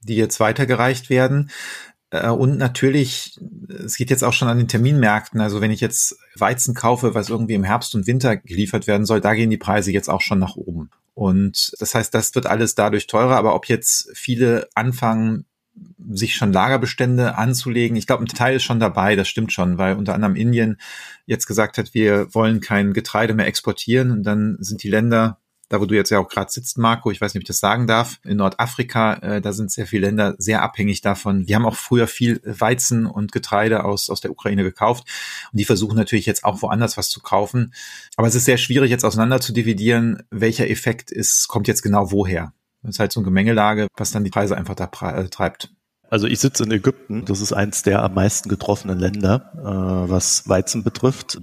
die 0.00 0.16
jetzt 0.16 0.40
weitergereicht 0.40 1.10
werden. 1.10 1.50
Äh, 2.10 2.30
und 2.30 2.58
natürlich, 2.58 3.38
es 3.68 3.96
geht 3.96 4.10
jetzt 4.10 4.24
auch 4.24 4.32
schon 4.32 4.48
an 4.48 4.58
den 4.58 4.68
Terminmärkten. 4.68 5.40
Also 5.40 5.60
wenn 5.60 5.70
ich 5.70 5.80
jetzt 5.80 6.16
Weizen 6.36 6.74
kaufe, 6.74 7.14
was 7.14 7.28
irgendwie 7.28 7.54
im 7.54 7.64
Herbst 7.64 7.94
und 7.94 8.06
Winter 8.06 8.36
geliefert 8.36 8.86
werden 8.86 9.06
soll, 9.06 9.20
da 9.20 9.34
gehen 9.34 9.50
die 9.50 9.56
Preise 9.56 9.92
jetzt 9.92 10.08
auch 10.08 10.20
schon 10.20 10.38
nach 10.38 10.56
oben. 10.56 10.90
Und 11.14 11.72
das 11.78 11.94
heißt, 11.94 12.12
das 12.14 12.34
wird 12.34 12.46
alles 12.46 12.74
dadurch 12.74 13.06
teurer. 13.06 13.36
Aber 13.36 13.54
ob 13.54 13.66
jetzt 13.68 14.10
viele 14.14 14.68
anfangen, 14.74 15.46
sich 16.12 16.34
schon 16.34 16.52
Lagerbestände 16.52 17.36
anzulegen. 17.36 17.96
Ich 17.96 18.06
glaube, 18.06 18.24
ein 18.24 18.28
Teil 18.28 18.56
ist 18.56 18.62
schon 18.62 18.80
dabei, 18.80 19.16
das 19.16 19.28
stimmt 19.28 19.52
schon, 19.52 19.78
weil 19.78 19.96
unter 19.96 20.14
anderem 20.14 20.36
Indien 20.36 20.78
jetzt 21.26 21.46
gesagt 21.46 21.78
hat, 21.78 21.94
wir 21.94 22.32
wollen 22.34 22.60
kein 22.60 22.92
Getreide 22.92 23.34
mehr 23.34 23.46
exportieren 23.46 24.10
und 24.10 24.22
dann 24.22 24.56
sind 24.60 24.82
die 24.82 24.90
Länder, 24.90 25.38
da 25.68 25.80
wo 25.80 25.86
du 25.86 25.96
jetzt 25.96 26.10
ja 26.10 26.20
auch 26.20 26.28
gerade 26.28 26.50
sitzt, 26.50 26.78
Marco, 26.78 27.10
ich 27.10 27.20
weiß 27.20 27.34
nicht, 27.34 27.40
ob 27.40 27.42
ich 27.42 27.48
das 27.48 27.58
sagen 27.58 27.88
darf, 27.88 28.20
in 28.24 28.36
Nordafrika, 28.36 29.14
äh, 29.14 29.40
da 29.40 29.52
sind 29.52 29.72
sehr 29.72 29.86
viele 29.86 30.06
Länder 30.06 30.36
sehr 30.38 30.62
abhängig 30.62 31.00
davon. 31.00 31.48
Wir 31.48 31.56
haben 31.56 31.66
auch 31.66 31.74
früher 31.74 32.06
viel 32.06 32.40
Weizen 32.44 33.06
und 33.06 33.32
Getreide 33.32 33.84
aus, 33.84 34.08
aus 34.08 34.20
der 34.20 34.30
Ukraine 34.30 34.62
gekauft 34.62 35.08
und 35.50 35.58
die 35.58 35.64
versuchen 35.64 35.96
natürlich 35.96 36.26
jetzt 36.26 36.44
auch 36.44 36.62
woanders 36.62 36.96
was 36.96 37.10
zu 37.10 37.20
kaufen. 37.20 37.74
Aber 38.16 38.28
es 38.28 38.36
ist 38.36 38.44
sehr 38.44 38.58
schwierig 38.58 38.90
jetzt 38.90 39.04
auseinander 39.04 39.40
zu 39.40 39.52
dividieren, 39.52 40.22
welcher 40.30 40.70
Effekt 40.70 41.10
ist, 41.10 41.48
kommt 41.48 41.66
jetzt 41.66 41.82
genau 41.82 42.12
woher. 42.12 42.52
Ist 42.88 42.98
halt 42.98 43.12
so 43.12 43.20
eine 43.20 43.24
Gemengelage, 43.24 43.88
was 43.96 44.10
dann 44.10 44.24
die 44.24 44.30
Preise 44.30 44.56
einfach 44.56 44.74
da 44.74 44.88
äh, 45.10 45.28
treibt. 45.28 45.70
Also 46.08 46.26
ich 46.26 46.38
sitze 46.38 46.64
in 46.64 46.70
Ägypten, 46.70 47.24
das 47.24 47.40
ist 47.40 47.52
eins 47.52 47.82
der 47.82 48.02
am 48.02 48.14
meisten 48.14 48.48
getroffenen 48.48 48.98
Länder, 48.98 49.50
äh, 49.56 50.10
was 50.10 50.48
Weizen 50.48 50.84
betrifft, 50.84 51.40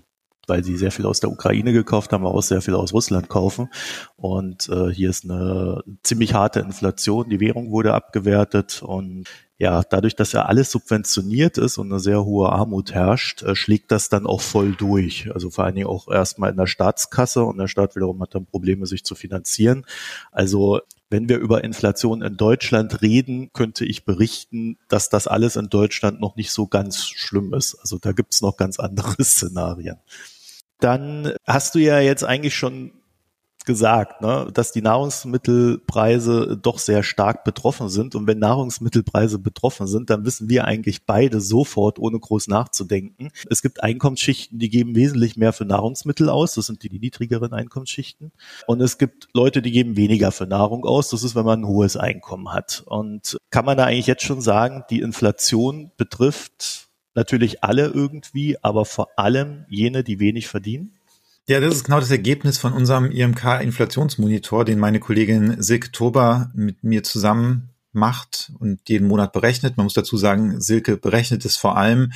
weil 0.47 0.63
sie 0.63 0.77
sehr 0.77 0.91
viel 0.91 1.05
aus 1.05 1.19
der 1.19 1.31
Ukraine 1.31 1.73
gekauft 1.73 2.13
haben, 2.13 2.25
aber 2.25 2.35
auch 2.35 2.43
sehr 2.43 2.61
viel 2.61 2.75
aus 2.75 2.93
Russland 2.93 3.29
kaufen. 3.29 3.69
Und 4.15 4.69
äh, 4.69 4.89
hier 4.89 5.09
ist 5.09 5.25
eine 5.25 5.83
ziemlich 6.03 6.33
harte 6.33 6.61
Inflation, 6.61 7.29
die 7.29 7.39
Währung 7.39 7.71
wurde 7.71 7.93
abgewertet 7.93 8.81
und 8.81 9.27
ja, 9.57 9.83
dadurch, 9.83 10.15
dass 10.15 10.33
ja 10.33 10.43
alles 10.43 10.71
subventioniert 10.71 11.57
ist 11.57 11.77
und 11.77 11.89
eine 11.89 11.99
sehr 11.99 12.25
hohe 12.25 12.51
Armut 12.51 12.93
herrscht, 12.93 13.43
äh, 13.43 13.55
schlägt 13.55 13.91
das 13.91 14.09
dann 14.09 14.25
auch 14.25 14.41
voll 14.41 14.73
durch. 14.73 15.29
Also 15.33 15.49
vor 15.51 15.63
allen 15.63 15.75
Dingen 15.75 15.87
auch 15.87 16.09
erstmal 16.09 16.51
in 16.51 16.57
der 16.57 16.67
Staatskasse 16.67 17.43
und 17.43 17.57
der 17.57 17.67
Staat 17.67 17.95
wiederum 17.95 18.21
hat 18.21 18.35
dann 18.35 18.45
Probleme, 18.45 18.85
sich 18.87 19.05
zu 19.05 19.15
finanzieren. 19.15 19.85
Also 20.31 20.81
wenn 21.13 21.29
wir 21.29 21.37
über 21.37 21.63
Inflation 21.63 22.23
in 22.23 22.37
Deutschland 22.37 23.03
reden, 23.03 23.51
könnte 23.53 23.85
ich 23.85 24.03
berichten, 24.03 24.79
dass 24.89 25.09
das 25.09 25.27
alles 25.27 25.55
in 25.55 25.69
Deutschland 25.69 26.19
noch 26.19 26.35
nicht 26.35 26.51
so 26.51 26.65
ganz 26.65 27.05
schlimm 27.05 27.53
ist. 27.53 27.75
Also 27.75 27.99
da 27.99 28.13
gibt's 28.13 28.41
noch 28.41 28.57
ganz 28.57 28.79
andere 28.79 29.23
Szenarien. 29.23 29.97
Dann 30.79 31.33
hast 31.45 31.75
du 31.75 31.79
ja 31.79 31.99
jetzt 31.99 32.23
eigentlich 32.23 32.55
schon 32.55 32.93
gesagt, 33.65 34.21
ne, 34.21 34.49
dass 34.53 34.71
die 34.71 34.81
Nahrungsmittelpreise 34.81 36.57
doch 36.61 36.79
sehr 36.79 37.03
stark 37.03 37.43
betroffen 37.43 37.89
sind. 37.89 38.15
Und 38.15 38.27
wenn 38.27 38.39
Nahrungsmittelpreise 38.39 39.39
betroffen 39.39 39.87
sind, 39.87 40.09
dann 40.09 40.25
wissen 40.25 40.49
wir 40.49 40.65
eigentlich 40.65 41.05
beide 41.05 41.41
sofort, 41.41 41.99
ohne 41.99 42.19
groß 42.19 42.47
nachzudenken. 42.47 43.29
Es 43.49 43.61
gibt 43.61 43.83
Einkommensschichten, 43.83 44.59
die 44.59 44.69
geben 44.69 44.95
wesentlich 44.95 45.37
mehr 45.37 45.53
für 45.53 45.65
Nahrungsmittel 45.65 46.29
aus. 46.29 46.55
Das 46.55 46.67
sind 46.67 46.83
die, 46.83 46.89
die 46.89 46.99
niedrigeren 46.99 47.53
Einkommensschichten. 47.53 48.31
Und 48.67 48.81
es 48.81 48.97
gibt 48.97 49.27
Leute, 49.33 49.61
die 49.61 49.71
geben 49.71 49.97
weniger 49.97 50.31
für 50.31 50.45
Nahrung 50.45 50.85
aus. 50.85 51.09
Das 51.09 51.23
ist, 51.23 51.35
wenn 51.35 51.45
man 51.45 51.61
ein 51.61 51.67
hohes 51.67 51.97
Einkommen 51.97 52.51
hat. 52.51 52.83
Und 52.85 53.37
kann 53.49 53.65
man 53.65 53.77
da 53.77 53.85
eigentlich 53.85 54.07
jetzt 54.07 54.23
schon 54.23 54.41
sagen, 54.41 54.83
die 54.89 55.01
Inflation 55.01 55.91
betrifft 55.97 56.89
natürlich 57.15 57.63
alle 57.63 57.87
irgendwie, 57.87 58.57
aber 58.61 58.85
vor 58.85 59.09
allem 59.17 59.65
jene, 59.69 60.03
die 60.03 60.19
wenig 60.19 60.47
verdienen? 60.47 60.93
Ja, 61.45 61.59
das 61.59 61.75
ist 61.75 61.83
genau 61.83 61.99
das 61.99 62.09
Ergebnis 62.09 62.57
von 62.57 62.71
unserem 62.71 63.11
IMK-Inflationsmonitor, 63.11 64.63
den 64.63 64.79
meine 64.79 65.01
Kollegin 65.01 65.61
Silke 65.61 65.91
Tober 65.91 66.49
mit 66.55 66.85
mir 66.85 67.03
zusammen 67.03 67.73
macht 67.91 68.53
und 68.59 68.79
jeden 68.87 69.09
Monat 69.09 69.33
berechnet. 69.33 69.75
Man 69.75 69.83
muss 69.83 69.93
dazu 69.93 70.15
sagen, 70.15 70.61
Silke 70.61 70.95
berechnet 70.95 71.43
es 71.43 71.57
vor 71.57 71.75
allem. 71.75 72.13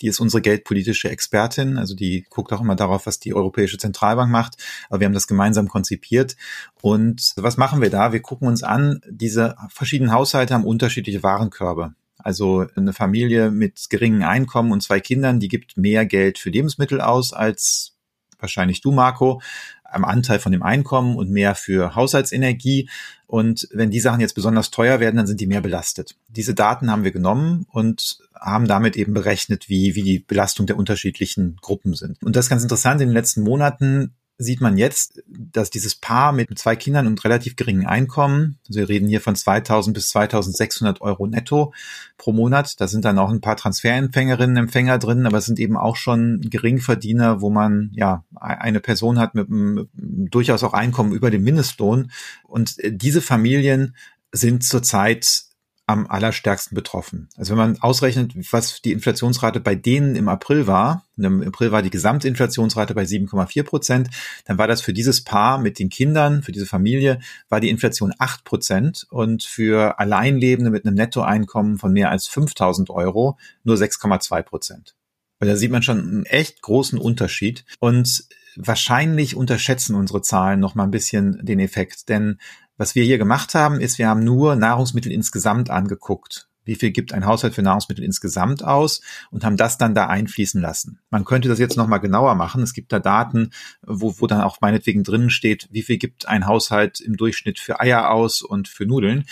Die 0.00 0.06
ist 0.06 0.18
unsere 0.18 0.40
geldpolitische 0.40 1.10
Expertin, 1.10 1.76
also 1.76 1.94
die 1.94 2.24
guckt 2.30 2.54
auch 2.54 2.62
immer 2.62 2.74
darauf, 2.74 3.04
was 3.04 3.20
die 3.20 3.34
Europäische 3.34 3.76
Zentralbank 3.76 4.32
macht. 4.32 4.56
Aber 4.88 5.00
wir 5.00 5.04
haben 5.04 5.12
das 5.12 5.26
gemeinsam 5.26 5.68
konzipiert. 5.68 6.36
Und 6.80 7.34
was 7.36 7.58
machen 7.58 7.82
wir 7.82 7.90
da? 7.90 8.14
Wir 8.14 8.22
gucken 8.22 8.48
uns 8.48 8.62
an, 8.62 9.02
diese 9.10 9.56
verschiedenen 9.68 10.12
Haushalte 10.12 10.54
haben 10.54 10.64
unterschiedliche 10.64 11.22
Warenkörbe. 11.22 11.92
Also 12.16 12.66
eine 12.76 12.94
Familie 12.94 13.50
mit 13.50 13.90
geringem 13.90 14.22
Einkommen 14.22 14.72
und 14.72 14.82
zwei 14.82 15.00
Kindern, 15.00 15.38
die 15.38 15.48
gibt 15.48 15.76
mehr 15.76 16.06
Geld 16.06 16.38
für 16.38 16.48
Lebensmittel 16.48 17.02
aus 17.02 17.34
als 17.34 17.99
wahrscheinlich 18.40 18.80
du, 18.80 18.92
Marco, 18.92 19.40
am 19.84 20.04
Anteil 20.04 20.38
von 20.38 20.52
dem 20.52 20.62
Einkommen 20.62 21.16
und 21.16 21.30
mehr 21.30 21.54
für 21.54 21.94
Haushaltsenergie. 21.94 22.88
Und 23.26 23.68
wenn 23.72 23.90
die 23.90 24.00
Sachen 24.00 24.20
jetzt 24.20 24.34
besonders 24.34 24.70
teuer 24.70 25.00
werden, 25.00 25.16
dann 25.16 25.26
sind 25.26 25.40
die 25.40 25.46
mehr 25.46 25.60
belastet. 25.60 26.16
Diese 26.28 26.54
Daten 26.54 26.90
haben 26.90 27.04
wir 27.04 27.12
genommen 27.12 27.66
und 27.70 28.18
haben 28.34 28.66
damit 28.66 28.96
eben 28.96 29.14
berechnet, 29.14 29.68
wie, 29.68 29.94
wie 29.94 30.02
die 30.02 30.18
Belastung 30.20 30.66
der 30.66 30.76
unterschiedlichen 30.76 31.56
Gruppen 31.60 31.94
sind. 31.94 32.22
Und 32.22 32.36
das 32.36 32.46
ist 32.46 32.50
ganz 32.50 32.62
interessant. 32.62 33.00
In 33.00 33.08
den 33.08 33.14
letzten 33.14 33.42
Monaten 33.42 34.14
sieht 34.40 34.62
man 34.62 34.78
jetzt, 34.78 35.22
dass 35.28 35.68
dieses 35.68 35.94
Paar 35.94 36.32
mit 36.32 36.58
zwei 36.58 36.74
Kindern 36.74 37.06
und 37.06 37.22
relativ 37.24 37.56
geringem 37.56 37.86
Einkommen, 37.86 38.58
also 38.66 38.80
wir 38.80 38.88
reden 38.88 39.06
hier 39.06 39.20
von 39.20 39.36
2000 39.36 39.92
bis 39.92 40.08
2600 40.08 41.02
Euro 41.02 41.26
netto 41.26 41.74
pro 42.16 42.32
Monat, 42.32 42.80
da 42.80 42.88
sind 42.88 43.04
dann 43.04 43.18
auch 43.18 43.28
ein 43.28 43.42
paar 43.42 43.56
Transferempfängerinnen, 43.56 44.56
Empfänger 44.56 44.98
drin, 44.98 45.26
aber 45.26 45.38
es 45.38 45.44
sind 45.44 45.60
eben 45.60 45.76
auch 45.76 45.96
schon 45.96 46.40
Geringverdiener, 46.40 47.42
wo 47.42 47.50
man 47.50 47.90
ja 47.92 48.24
eine 48.34 48.80
Person 48.80 49.18
hat 49.18 49.34
mit 49.34 49.48
einem 49.48 49.88
durchaus 49.94 50.64
auch 50.64 50.72
Einkommen 50.72 51.12
über 51.12 51.30
dem 51.30 51.44
Mindestlohn. 51.44 52.10
Und 52.44 52.76
diese 52.82 53.20
Familien 53.20 53.94
sind 54.32 54.64
zurzeit 54.64 55.49
am 55.90 56.06
allerstärksten 56.06 56.74
betroffen. 56.74 57.28
Also 57.36 57.52
wenn 57.52 57.58
man 57.58 57.80
ausrechnet, 57.80 58.32
was 58.52 58.82
die 58.82 58.92
Inflationsrate 58.92 59.60
bei 59.60 59.74
denen 59.74 60.16
im 60.16 60.28
April 60.28 60.66
war, 60.66 61.04
im 61.16 61.42
April 61.42 61.72
war 61.72 61.82
die 61.82 61.90
Gesamtinflationsrate 61.90 62.94
bei 62.94 63.02
7,4 63.02 63.62
Prozent, 63.62 64.10
dann 64.46 64.58
war 64.58 64.66
das 64.66 64.80
für 64.80 64.92
dieses 64.92 65.22
Paar 65.22 65.58
mit 65.58 65.78
den 65.78 65.90
Kindern, 65.90 66.42
für 66.42 66.52
diese 66.52 66.66
Familie, 66.66 67.20
war 67.48 67.60
die 67.60 67.70
Inflation 67.70 68.12
8 68.18 68.44
Prozent 68.44 69.06
und 69.10 69.42
für 69.42 69.98
Alleinlebende 69.98 70.70
mit 70.70 70.86
einem 70.86 70.96
Nettoeinkommen 70.96 71.78
von 71.78 71.92
mehr 71.92 72.10
als 72.10 72.26
5000 72.28 72.90
Euro 72.90 73.38
nur 73.64 73.76
6,2 73.76 74.42
Prozent. 74.42 74.94
Weil 75.38 75.48
da 75.48 75.56
sieht 75.56 75.70
man 75.70 75.82
schon 75.82 75.98
einen 75.98 76.26
echt 76.26 76.62
großen 76.62 76.98
Unterschied 76.98 77.64
und 77.78 78.24
wahrscheinlich 78.56 79.36
unterschätzen 79.36 79.94
unsere 79.94 80.22
Zahlen 80.22 80.60
noch 80.60 80.74
mal 80.74 80.84
ein 80.84 80.90
bisschen 80.90 81.44
den 81.44 81.60
Effekt, 81.60 82.08
denn 82.08 82.38
was 82.80 82.94
wir 82.94 83.04
hier 83.04 83.18
gemacht 83.18 83.54
haben, 83.54 83.78
ist, 83.78 83.98
wir 83.98 84.08
haben 84.08 84.24
nur 84.24 84.56
Nahrungsmittel 84.56 85.12
insgesamt 85.12 85.68
angeguckt. 85.68 86.48
Wie 86.64 86.76
viel 86.76 86.92
gibt 86.92 87.12
ein 87.12 87.26
Haushalt 87.26 87.54
für 87.54 87.60
Nahrungsmittel 87.60 88.02
insgesamt 88.02 88.64
aus 88.64 89.02
und 89.30 89.44
haben 89.44 89.58
das 89.58 89.76
dann 89.76 89.94
da 89.94 90.06
einfließen 90.06 90.62
lassen. 90.62 90.98
Man 91.10 91.26
könnte 91.26 91.50
das 91.50 91.58
jetzt 91.58 91.76
nochmal 91.76 92.00
genauer 92.00 92.36
machen. 92.36 92.62
Es 92.62 92.72
gibt 92.72 92.90
da 92.90 92.98
Daten, 92.98 93.50
wo, 93.86 94.14
wo 94.18 94.26
dann 94.26 94.40
auch 94.40 94.62
meinetwegen 94.62 95.04
drinnen 95.04 95.28
steht, 95.28 95.68
wie 95.70 95.82
viel 95.82 95.98
gibt 95.98 96.26
ein 96.26 96.46
Haushalt 96.46 97.00
im 97.00 97.18
Durchschnitt 97.18 97.58
für 97.58 97.80
Eier 97.80 98.08
aus 98.08 98.40
und 98.40 98.66
für 98.66 98.86
Nudeln. 98.86 99.26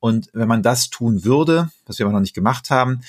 Und 0.00 0.30
wenn 0.32 0.48
man 0.48 0.62
das 0.62 0.88
tun 0.88 1.26
würde, 1.26 1.68
was 1.84 1.98
wir 1.98 2.06
aber 2.06 2.14
noch 2.14 2.20
nicht 2.20 2.34
gemacht 2.34 2.70
haben, 2.70 3.02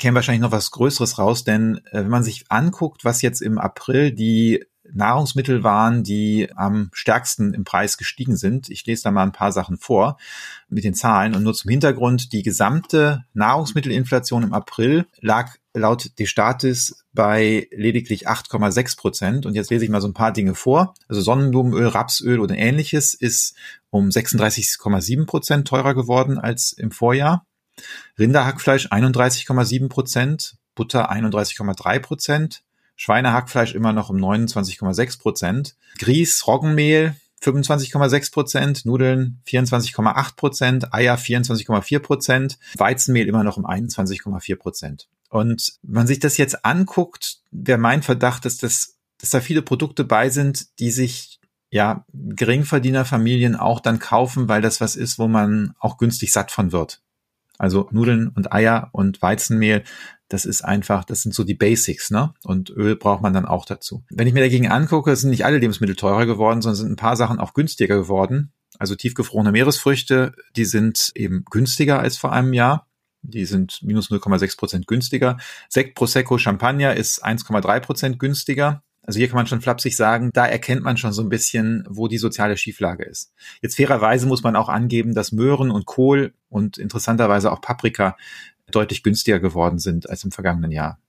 käme 0.00 0.16
wahrscheinlich 0.16 0.42
noch 0.42 0.50
was 0.50 0.72
Größeres 0.72 1.16
raus, 1.16 1.44
denn 1.44 1.76
äh, 1.92 1.98
wenn 1.98 2.08
man 2.08 2.24
sich 2.24 2.46
anguckt, 2.48 3.04
was 3.04 3.22
jetzt 3.22 3.40
im 3.40 3.58
April 3.58 4.10
die 4.10 4.64
Nahrungsmittel 4.92 5.62
waren, 5.62 6.02
die 6.02 6.48
am 6.56 6.90
stärksten 6.92 7.54
im 7.54 7.64
Preis 7.64 7.98
gestiegen 7.98 8.36
sind. 8.36 8.68
Ich 8.70 8.86
lese 8.86 9.04
da 9.04 9.10
mal 9.10 9.22
ein 9.22 9.32
paar 9.32 9.52
Sachen 9.52 9.78
vor 9.78 10.18
mit 10.68 10.84
den 10.84 10.94
Zahlen 10.94 11.34
und 11.34 11.42
nur 11.42 11.54
zum 11.54 11.70
Hintergrund, 11.70 12.32
die 12.32 12.42
gesamte 12.42 13.24
Nahrungsmittelinflation 13.34 14.42
im 14.42 14.52
April 14.52 15.06
lag 15.20 15.56
laut 15.74 16.18
Destatis 16.18 17.04
bei 17.12 17.68
lediglich 17.70 18.28
8,6 18.28 18.96
Prozent. 18.98 19.46
Und 19.46 19.54
jetzt 19.54 19.70
lese 19.70 19.84
ich 19.84 19.90
mal 19.90 20.00
so 20.00 20.08
ein 20.08 20.14
paar 20.14 20.32
Dinge 20.32 20.54
vor. 20.54 20.94
Also 21.08 21.20
Sonnenblumenöl, 21.20 21.86
Rapsöl 21.86 22.40
oder 22.40 22.56
ähnliches 22.56 23.14
ist 23.14 23.56
um 23.90 24.08
36,7 24.08 25.26
Prozent 25.26 25.68
teurer 25.68 25.94
geworden 25.94 26.38
als 26.38 26.72
im 26.72 26.90
Vorjahr. 26.90 27.46
Rinderhackfleisch 28.18 28.88
31,7 28.88 29.88
Prozent, 29.88 30.56
Butter 30.74 31.10
31,3 31.10 32.00
Prozent, 32.00 32.62
Schweinehackfleisch 32.98 33.74
immer 33.74 33.92
noch 33.94 34.10
um 34.10 34.16
29,6 34.16 35.20
Prozent. 35.20 35.76
Grieß, 35.98 36.46
Roggenmehl 36.46 37.14
25,6 37.40 38.32
Prozent, 38.32 38.84
Nudeln 38.84 39.40
24,8 39.46 40.36
Prozent, 40.36 40.92
Eier 40.92 41.16
24,4 41.16 42.00
Prozent, 42.00 42.58
Weizenmehl 42.76 43.28
immer 43.28 43.44
noch 43.44 43.56
um 43.56 43.64
21,4 43.64 44.56
Prozent. 44.56 45.08
Und 45.30 45.74
wenn 45.82 45.94
man 45.94 46.06
sich 46.08 46.18
das 46.18 46.36
jetzt 46.38 46.64
anguckt, 46.64 47.38
wäre 47.52 47.78
mein 47.78 48.02
Verdacht, 48.02 48.44
dass 48.44 48.56
das, 48.56 48.96
dass 49.18 49.30
da 49.30 49.40
viele 49.40 49.62
Produkte 49.62 50.02
bei 50.02 50.28
sind, 50.28 50.78
die 50.80 50.90
sich 50.90 51.38
ja 51.70 52.04
Geringverdienerfamilien 52.12 53.54
auch 53.54 53.78
dann 53.78 54.00
kaufen, 54.00 54.48
weil 54.48 54.62
das 54.62 54.80
was 54.80 54.96
ist, 54.96 55.20
wo 55.20 55.28
man 55.28 55.74
auch 55.78 55.98
günstig 55.98 56.32
satt 56.32 56.50
von 56.50 56.72
wird. 56.72 57.00
Also 57.58 57.88
Nudeln 57.90 58.28
und 58.28 58.52
Eier 58.52 58.88
und 58.92 59.20
Weizenmehl 59.20 59.84
das 60.28 60.44
ist 60.44 60.62
einfach, 60.62 61.04
das 61.04 61.22
sind 61.22 61.34
so 61.34 61.42
die 61.42 61.54
Basics, 61.54 62.10
ne? 62.10 62.34
Und 62.44 62.70
Öl 62.70 62.96
braucht 62.96 63.22
man 63.22 63.32
dann 63.32 63.46
auch 63.46 63.64
dazu. 63.64 64.04
Wenn 64.10 64.26
ich 64.26 64.34
mir 64.34 64.42
dagegen 64.42 64.68
angucke, 64.68 65.16
sind 65.16 65.30
nicht 65.30 65.44
alle 65.44 65.58
Lebensmittel 65.58 65.96
teurer 65.96 66.26
geworden, 66.26 66.60
sondern 66.60 66.76
sind 66.76 66.92
ein 66.92 66.96
paar 66.96 67.16
Sachen 67.16 67.40
auch 67.40 67.54
günstiger 67.54 67.96
geworden. 67.96 68.52
Also 68.78 68.94
tiefgefrorene 68.94 69.52
Meeresfrüchte, 69.52 70.34
die 70.54 70.66
sind 70.66 71.12
eben 71.14 71.44
günstiger 71.50 72.00
als 72.00 72.18
vor 72.18 72.32
einem 72.32 72.52
Jahr. 72.52 72.86
Die 73.22 73.46
sind 73.46 73.80
minus 73.82 74.10
0,6 74.10 74.58
Prozent 74.58 74.86
günstiger. 74.86 75.38
Sekt, 75.68 75.94
Prosecco, 75.94 76.38
Champagner 76.38 76.94
ist 76.94 77.24
1,3 77.24 77.80
Prozent 77.80 78.18
günstiger. 78.18 78.82
Also 79.08 79.20
hier 79.20 79.28
kann 79.28 79.36
man 79.36 79.46
schon 79.46 79.62
flapsig 79.62 79.96
sagen, 79.96 80.28
da 80.34 80.44
erkennt 80.44 80.82
man 80.82 80.98
schon 80.98 81.14
so 81.14 81.22
ein 81.22 81.30
bisschen, 81.30 81.82
wo 81.88 82.08
die 82.08 82.18
soziale 82.18 82.58
Schieflage 82.58 83.04
ist. 83.04 83.32
Jetzt 83.62 83.76
fairerweise 83.76 84.26
muss 84.26 84.42
man 84.42 84.54
auch 84.54 84.68
angeben, 84.68 85.14
dass 85.14 85.32
Möhren 85.32 85.70
und 85.70 85.86
Kohl 85.86 86.34
und 86.50 86.76
interessanterweise 86.76 87.50
auch 87.50 87.62
Paprika 87.62 88.18
deutlich 88.70 89.02
günstiger 89.02 89.40
geworden 89.40 89.78
sind 89.78 90.10
als 90.10 90.24
im 90.24 90.30
vergangenen 90.30 90.72
Jahr. 90.72 91.00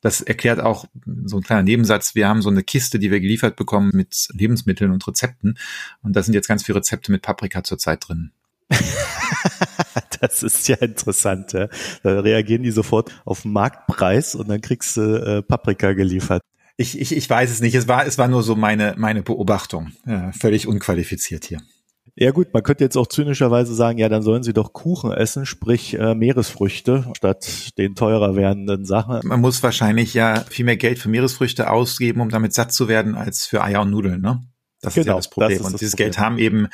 Das 0.00 0.20
erklärt 0.20 0.60
auch 0.60 0.84
so 1.24 1.38
ein 1.38 1.42
kleiner 1.42 1.64
Nebensatz. 1.64 2.14
Wir 2.14 2.28
haben 2.28 2.42
so 2.42 2.48
eine 2.48 2.62
Kiste, 2.62 3.00
die 3.00 3.10
wir 3.10 3.18
geliefert 3.18 3.56
bekommen 3.56 3.90
mit 3.92 4.28
Lebensmitteln 4.34 4.92
und 4.92 5.04
Rezepten. 5.08 5.58
Und 6.00 6.14
da 6.14 6.22
sind 6.22 6.34
jetzt 6.34 6.46
ganz 6.46 6.62
viele 6.62 6.78
Rezepte 6.78 7.10
mit 7.10 7.22
Paprika 7.22 7.64
zurzeit 7.64 8.06
drin. 8.06 8.30
das 10.20 10.44
ist 10.44 10.68
ja 10.68 10.76
interessant. 10.76 11.54
Ja. 11.54 11.66
Da 12.04 12.20
reagieren 12.20 12.62
die 12.62 12.70
sofort 12.70 13.20
auf 13.24 13.44
Marktpreis 13.44 14.36
und 14.36 14.48
dann 14.48 14.60
kriegst 14.60 14.96
du 14.96 15.00
äh, 15.00 15.42
Paprika 15.42 15.92
geliefert. 15.94 16.40
Ich, 16.80 16.98
ich, 16.98 17.14
ich 17.14 17.28
weiß 17.28 17.50
es 17.50 17.60
nicht. 17.60 17.74
Es 17.74 17.88
war, 17.88 18.06
es 18.06 18.18
war 18.18 18.28
nur 18.28 18.44
so 18.44 18.54
meine, 18.54 18.94
meine 18.96 19.22
Beobachtung. 19.22 19.90
Ja, 20.06 20.30
völlig 20.32 20.68
unqualifiziert 20.68 21.44
hier. 21.44 21.60
Ja 22.14 22.30
gut, 22.30 22.54
man 22.54 22.62
könnte 22.62 22.84
jetzt 22.84 22.96
auch 22.96 23.08
zynischerweise 23.08 23.74
sagen, 23.74 23.98
ja, 23.98 24.08
dann 24.08 24.22
sollen 24.22 24.44
sie 24.44 24.52
doch 24.52 24.72
Kuchen 24.72 25.12
essen, 25.12 25.44
sprich 25.44 25.94
äh, 25.94 26.14
Meeresfrüchte, 26.14 27.10
statt 27.16 27.76
den 27.78 27.96
teurer 27.96 28.36
werdenden 28.36 28.84
Sachen. 28.84 29.20
Man 29.24 29.40
muss 29.40 29.62
wahrscheinlich 29.62 30.14
ja 30.14 30.44
viel 30.48 30.64
mehr 30.64 30.76
Geld 30.76 31.00
für 31.00 31.08
Meeresfrüchte 31.08 31.68
ausgeben, 31.68 32.20
um 32.20 32.28
damit 32.28 32.54
satt 32.54 32.72
zu 32.72 32.88
werden, 32.88 33.16
als 33.16 33.46
für 33.46 33.62
Eier 33.62 33.82
und 33.82 33.90
Nudeln, 33.90 34.20
ne? 34.20 34.40
Das 34.80 34.94
genau, 34.94 34.96
ist 34.96 34.96
ja 34.96 35.02
genau, 35.02 35.16
das 35.16 35.30
Problem. 35.30 35.58
Das 35.58 35.66
und 35.66 35.80
dieses 35.80 35.92
Problem. 35.92 36.06
Geld 36.06 36.18
haben 36.18 36.38
eben 36.38 36.68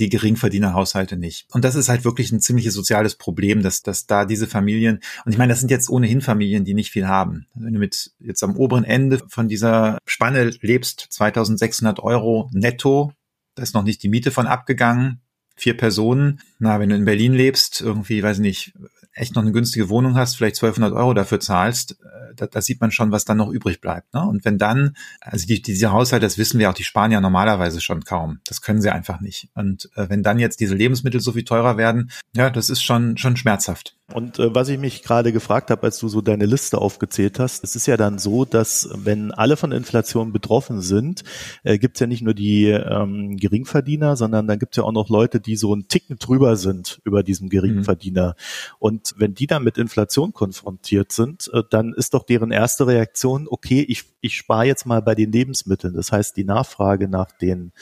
die 0.00 0.08
Geringverdienerhaushalte 0.08 1.16
nicht. 1.16 1.46
Und 1.52 1.64
das 1.64 1.74
ist 1.74 1.88
halt 1.88 2.04
wirklich 2.04 2.32
ein 2.32 2.40
ziemliches 2.40 2.74
soziales 2.74 3.14
Problem, 3.14 3.62
dass, 3.62 3.82
dass 3.82 4.06
da 4.06 4.24
diese 4.24 4.46
Familien, 4.46 5.00
und 5.24 5.32
ich 5.32 5.38
meine, 5.38 5.52
das 5.52 5.60
sind 5.60 5.70
jetzt 5.70 5.88
ohnehin 5.88 6.20
Familien, 6.20 6.64
die 6.64 6.74
nicht 6.74 6.90
viel 6.90 7.08
haben. 7.08 7.46
Wenn 7.54 7.72
du 7.72 7.78
mit 7.78 8.12
jetzt 8.18 8.42
am 8.42 8.56
oberen 8.56 8.84
Ende 8.84 9.22
von 9.28 9.48
dieser 9.48 9.98
Spanne 10.06 10.50
lebst, 10.60 11.06
2600 11.10 12.00
Euro 12.00 12.50
netto 12.52 13.12
da 13.56 13.62
ist 13.62 13.74
noch 13.74 13.82
nicht 13.82 14.02
die 14.02 14.08
Miete 14.08 14.30
von 14.30 14.46
abgegangen. 14.46 15.20
Vier 15.56 15.76
Personen. 15.76 16.40
Na, 16.58 16.78
wenn 16.78 16.90
du 16.90 16.94
in 16.94 17.06
Berlin 17.06 17.32
lebst, 17.32 17.80
irgendwie, 17.80 18.22
weiß 18.22 18.36
ich 18.36 18.42
nicht, 18.42 18.72
echt 19.16 19.34
noch 19.34 19.42
eine 19.42 19.52
günstige 19.52 19.88
Wohnung 19.88 20.14
hast, 20.14 20.36
vielleicht 20.36 20.56
1200 20.56 20.92
Euro 20.92 21.14
dafür 21.14 21.40
zahlst, 21.40 21.92
äh, 21.92 22.34
da, 22.36 22.46
da 22.46 22.60
sieht 22.60 22.80
man 22.80 22.92
schon, 22.92 23.12
was 23.12 23.24
dann 23.24 23.38
noch 23.38 23.50
übrig 23.50 23.80
bleibt. 23.80 24.12
Ne? 24.14 24.22
Und 24.22 24.44
wenn 24.44 24.58
dann, 24.58 24.94
also 25.20 25.46
die, 25.46 25.62
diese 25.62 25.90
Haushalte, 25.90 26.26
das 26.26 26.38
wissen 26.38 26.60
wir 26.60 26.70
auch, 26.70 26.74
die 26.74 26.84
Spanier 26.84 27.20
normalerweise 27.20 27.80
schon 27.80 28.04
kaum. 28.04 28.40
Das 28.46 28.60
können 28.60 28.82
sie 28.82 28.90
einfach 28.90 29.20
nicht. 29.20 29.48
Und 29.54 29.90
äh, 29.96 30.08
wenn 30.10 30.22
dann 30.22 30.38
jetzt 30.38 30.60
diese 30.60 30.74
Lebensmittel 30.74 31.20
so 31.20 31.32
viel 31.32 31.44
teurer 31.44 31.78
werden, 31.78 32.10
ja, 32.34 32.50
das 32.50 32.68
ist 32.68 32.82
schon, 32.82 33.16
schon 33.16 33.36
schmerzhaft. 33.36 33.96
Und 34.12 34.38
äh, 34.38 34.54
was 34.54 34.68
ich 34.68 34.78
mich 34.78 35.02
gerade 35.02 35.32
gefragt 35.32 35.68
habe, 35.68 35.82
als 35.82 35.98
du 35.98 36.06
so 36.06 36.20
deine 36.20 36.46
Liste 36.46 36.78
aufgezählt 36.78 37.40
hast, 37.40 37.64
es 37.64 37.74
ist 37.74 37.86
ja 37.86 37.96
dann 37.96 38.20
so, 38.20 38.44
dass 38.44 38.88
wenn 38.94 39.32
alle 39.32 39.56
von 39.56 39.72
Inflation 39.72 40.32
betroffen 40.32 40.80
sind, 40.80 41.24
äh, 41.64 41.76
gibt 41.76 41.96
es 41.96 42.00
ja 42.00 42.06
nicht 42.06 42.22
nur 42.22 42.32
die 42.32 42.66
ähm, 42.66 43.36
Geringverdiener, 43.36 44.16
sondern 44.16 44.46
dann 44.46 44.60
gibt 44.60 44.74
es 44.74 44.76
ja 44.76 44.84
auch 44.84 44.92
noch 44.92 45.08
Leute, 45.08 45.40
die 45.40 45.56
so 45.56 45.72
einen 45.72 45.88
Ticken 45.88 46.18
drüber 46.20 46.54
sind 46.54 47.00
über 47.02 47.24
diesem 47.24 47.48
Geringverdiener. 47.48 48.28
Mhm. 48.28 48.76
Und 48.78 49.14
wenn 49.16 49.34
die 49.34 49.48
dann 49.48 49.64
mit 49.64 49.76
Inflation 49.76 50.32
konfrontiert 50.32 51.10
sind, 51.10 51.50
äh, 51.52 51.64
dann 51.68 51.92
ist 51.92 52.14
doch 52.14 52.22
deren 52.22 52.52
erste 52.52 52.86
Reaktion, 52.86 53.48
okay, 53.50 53.84
ich, 53.88 54.04
ich 54.20 54.36
spare 54.36 54.66
jetzt 54.66 54.86
mal 54.86 55.02
bei 55.02 55.16
den 55.16 55.32
Lebensmitteln. 55.32 55.94
Das 55.94 56.12
heißt, 56.12 56.36
die 56.36 56.44
Nachfrage 56.44 57.08
nach 57.08 57.32
den 57.32 57.72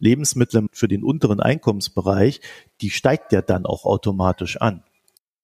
Lebensmitteln 0.00 0.70
für 0.72 0.88
den 0.88 1.04
unteren 1.04 1.38
Einkommensbereich, 1.38 2.40
die 2.80 2.90
steigt 2.90 3.32
ja 3.32 3.42
dann 3.42 3.64
auch 3.64 3.84
automatisch 3.84 4.56
an. 4.56 4.82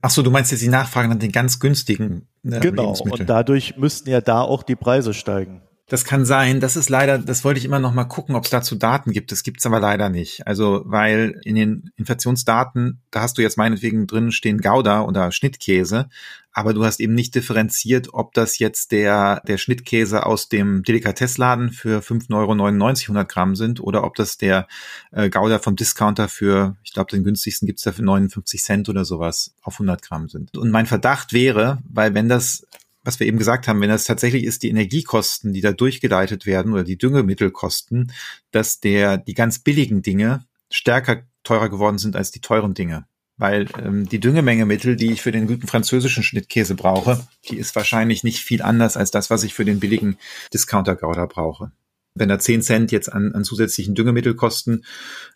Ach 0.06 0.10
so, 0.10 0.20
du 0.20 0.30
meinst 0.30 0.50
jetzt 0.50 0.60
die 0.60 0.68
Nachfrage 0.68 1.08
nach 1.08 1.16
den 1.16 1.32
ganz 1.32 1.58
günstigen 1.60 2.28
äh, 2.42 2.60
genau, 2.60 2.92
und 2.92 3.26
dadurch 3.26 3.78
müssten 3.78 4.10
ja 4.10 4.20
da 4.20 4.42
auch 4.42 4.62
die 4.62 4.76
Preise 4.76 5.14
steigen. 5.14 5.62
Das 5.86 6.06
kann 6.06 6.24
sein. 6.24 6.60
Das 6.60 6.76
ist 6.76 6.88
leider, 6.88 7.18
das 7.18 7.44
wollte 7.44 7.58
ich 7.58 7.66
immer 7.66 7.78
noch 7.78 7.92
mal 7.92 8.04
gucken, 8.04 8.36
ob 8.36 8.44
es 8.44 8.50
dazu 8.50 8.74
Daten 8.74 9.12
gibt. 9.12 9.32
Das 9.32 9.42
gibt 9.42 9.60
es 9.60 9.66
aber 9.66 9.80
leider 9.80 10.08
nicht. 10.08 10.46
Also, 10.46 10.82
weil 10.86 11.38
in 11.44 11.56
den 11.56 11.90
Inflationsdaten, 11.96 13.02
da 13.10 13.20
hast 13.20 13.36
du 13.36 13.42
jetzt 13.42 13.58
meinetwegen 13.58 14.06
drin 14.06 14.32
stehen 14.32 14.62
Gouda 14.62 15.02
oder 15.02 15.30
Schnittkäse, 15.30 16.08
aber 16.52 16.72
du 16.72 16.84
hast 16.84 17.00
eben 17.00 17.14
nicht 17.14 17.34
differenziert, 17.34 18.14
ob 18.14 18.32
das 18.32 18.58
jetzt 18.58 18.92
der, 18.92 19.42
der 19.46 19.58
Schnittkäse 19.58 20.24
aus 20.24 20.48
dem 20.48 20.84
Delikatessladen 20.84 21.70
für 21.70 22.00
5,99 22.00 22.32
Euro 22.34 22.52
100 22.52 23.28
Gramm 23.28 23.54
sind 23.54 23.80
oder 23.80 24.04
ob 24.04 24.14
das 24.14 24.38
der 24.38 24.68
äh, 25.10 25.28
Gouda 25.28 25.58
vom 25.58 25.76
Discounter 25.76 26.28
für, 26.28 26.76
ich 26.82 26.94
glaube, 26.94 27.10
den 27.10 27.24
günstigsten 27.24 27.66
gibt's 27.66 27.82
da 27.82 27.92
für 27.92 28.04
59 28.04 28.62
Cent 28.62 28.88
oder 28.88 29.04
sowas 29.04 29.54
auf 29.62 29.74
100 29.74 30.00
Gramm 30.00 30.28
sind. 30.28 30.56
Und 30.56 30.70
mein 30.70 30.86
Verdacht 30.86 31.34
wäre, 31.34 31.78
weil 31.90 32.14
wenn 32.14 32.28
das 32.28 32.66
was 33.04 33.20
wir 33.20 33.26
eben 33.26 33.38
gesagt 33.38 33.68
haben, 33.68 33.80
wenn 33.80 33.90
das 33.90 34.04
tatsächlich 34.04 34.44
ist, 34.44 34.62
die 34.62 34.70
Energiekosten, 34.70 35.52
die 35.52 35.60
da 35.60 35.72
durchgeleitet 35.72 36.46
werden 36.46 36.72
oder 36.72 36.84
die 36.84 36.98
Düngemittelkosten, 36.98 38.12
dass 38.50 38.80
der, 38.80 39.18
die 39.18 39.34
ganz 39.34 39.58
billigen 39.58 40.02
Dinge 40.02 40.44
stärker 40.70 41.22
teurer 41.44 41.68
geworden 41.68 41.98
sind 41.98 42.16
als 42.16 42.30
die 42.30 42.40
teuren 42.40 42.74
Dinge. 42.74 43.06
Weil 43.36 43.66
ähm, 43.82 44.08
die 44.08 44.20
Düngemengemittel, 44.20 44.96
die 44.96 45.12
ich 45.12 45.20
für 45.20 45.32
den 45.32 45.46
guten 45.46 45.66
französischen 45.66 46.22
Schnittkäse 46.22 46.74
brauche, 46.74 47.26
die 47.48 47.56
ist 47.56 47.74
wahrscheinlich 47.76 48.24
nicht 48.24 48.40
viel 48.40 48.62
anders 48.62 48.96
als 48.96 49.10
das, 49.10 49.28
was 49.28 49.42
ich 49.42 49.54
für 49.54 49.64
den 49.64 49.80
billigen 49.80 50.16
Discounter-Gouda 50.52 51.26
brauche. 51.26 51.72
Wenn 52.14 52.28
da 52.28 52.38
10 52.38 52.62
Cent 52.62 52.92
jetzt 52.92 53.12
an, 53.12 53.32
an 53.34 53.42
zusätzlichen 53.42 53.96
Düngemittelkosten 53.96 54.84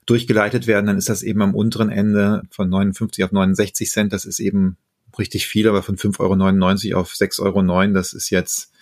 durchgeleitet 0.06 0.68
werden, 0.68 0.86
dann 0.86 0.96
ist 0.96 1.08
das 1.08 1.24
eben 1.24 1.42
am 1.42 1.56
unteren 1.56 1.90
Ende 1.90 2.42
von 2.50 2.68
59 2.68 3.24
auf 3.24 3.32
69 3.32 3.90
Cent. 3.90 4.12
Das 4.12 4.24
ist 4.24 4.38
eben 4.38 4.76
richtig 5.18 5.46
viel, 5.46 5.68
aber 5.68 5.82
von 5.82 5.96
5,99 5.96 6.92
Euro 6.92 7.00
auf 7.00 7.12
6,09 7.12 7.42
Euro, 7.44 7.92
das 7.92 8.12
ist 8.12 8.30
jetzt, 8.30 8.72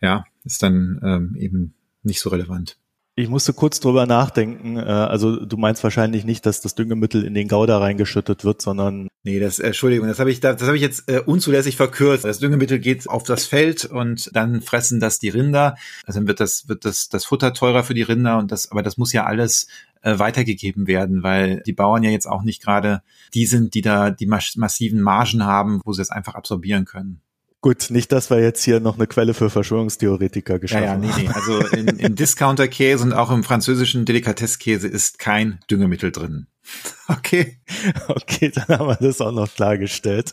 ja, 0.00 0.24
ist 0.44 0.62
dann 0.62 1.00
ähm, 1.02 1.36
eben 1.38 1.74
nicht 2.02 2.20
so 2.20 2.30
relevant. 2.30 2.76
Ich 3.16 3.28
musste 3.28 3.52
kurz 3.52 3.80
drüber 3.80 4.06
nachdenken. 4.06 4.76
Äh, 4.76 4.82
also 4.82 5.44
du 5.44 5.56
meinst 5.56 5.82
wahrscheinlich 5.84 6.24
nicht, 6.24 6.46
dass 6.46 6.60
das 6.60 6.74
Düngemittel 6.74 7.24
in 7.24 7.34
den 7.34 7.48
Gouda 7.48 7.78
reingeschüttet 7.78 8.44
wird, 8.44 8.62
sondern 8.62 9.08
nee, 9.24 9.38
das 9.38 9.58
Entschuldigung, 9.58 10.08
das 10.08 10.20
habe 10.20 10.30
ich 10.30 10.40
das 10.40 10.62
habe 10.62 10.76
ich 10.76 10.82
jetzt 10.82 11.10
äh, 11.10 11.20
unzulässig 11.20 11.76
verkürzt. 11.76 12.24
Das 12.24 12.38
Düngemittel 12.38 12.78
geht 12.78 13.08
auf 13.08 13.24
das 13.24 13.44
Feld 13.44 13.84
und 13.84 14.30
dann 14.34 14.62
fressen 14.62 15.00
das 15.00 15.18
die 15.18 15.28
Rinder. 15.28 15.76
Also 16.06 16.20
dann 16.20 16.28
wird 16.28 16.40
das 16.40 16.68
wird 16.68 16.84
das 16.84 17.08
das 17.08 17.26
Futter 17.26 17.52
teurer 17.52 17.84
für 17.84 17.94
die 17.94 18.02
Rinder 18.02 18.38
und 18.38 18.52
das 18.52 18.70
aber 18.70 18.82
das 18.82 18.96
muss 18.96 19.12
ja 19.12 19.24
alles 19.26 19.66
äh, 20.02 20.18
weitergegeben 20.18 20.86
werden, 20.86 21.22
weil 21.22 21.62
die 21.66 21.72
Bauern 21.72 22.02
ja 22.02 22.10
jetzt 22.10 22.26
auch 22.26 22.42
nicht 22.42 22.62
gerade 22.62 23.02
die 23.34 23.46
sind, 23.46 23.74
die 23.74 23.82
da 23.82 24.10
die 24.10 24.26
massiven 24.26 25.00
Margen 25.00 25.44
haben, 25.44 25.80
wo 25.84 25.92
sie 25.92 26.02
es 26.02 26.10
einfach 26.10 26.34
absorbieren 26.34 26.84
können. 26.84 27.20
Gut, 27.62 27.88
nicht, 27.90 28.10
dass 28.10 28.30
wir 28.30 28.40
jetzt 28.40 28.64
hier 28.64 28.80
noch 28.80 28.96
eine 28.96 29.06
Quelle 29.06 29.34
für 29.34 29.50
Verschwörungstheoretiker 29.50 30.58
geschaffen 30.58 30.88
haben. 30.88 31.02
Ja, 31.02 31.10
ja, 31.10 31.16
nee, 31.16 31.24
nee. 31.24 31.28
Also 31.28 31.58
in, 31.76 31.88
in 31.88 32.14
Discounter-Käse 32.14 33.04
und 33.04 33.12
auch 33.12 33.30
im 33.30 33.44
französischen 33.44 34.06
Delikatesskäse 34.06 34.88
ist 34.88 35.18
kein 35.18 35.60
Düngemittel 35.70 36.12
drin. 36.12 36.46
Okay. 37.08 37.60
Okay, 38.06 38.52
dann 38.54 38.78
haben 38.78 38.86
wir 38.86 38.94
das 38.94 39.20
auch 39.20 39.32
noch 39.32 39.52
klargestellt. 39.52 40.32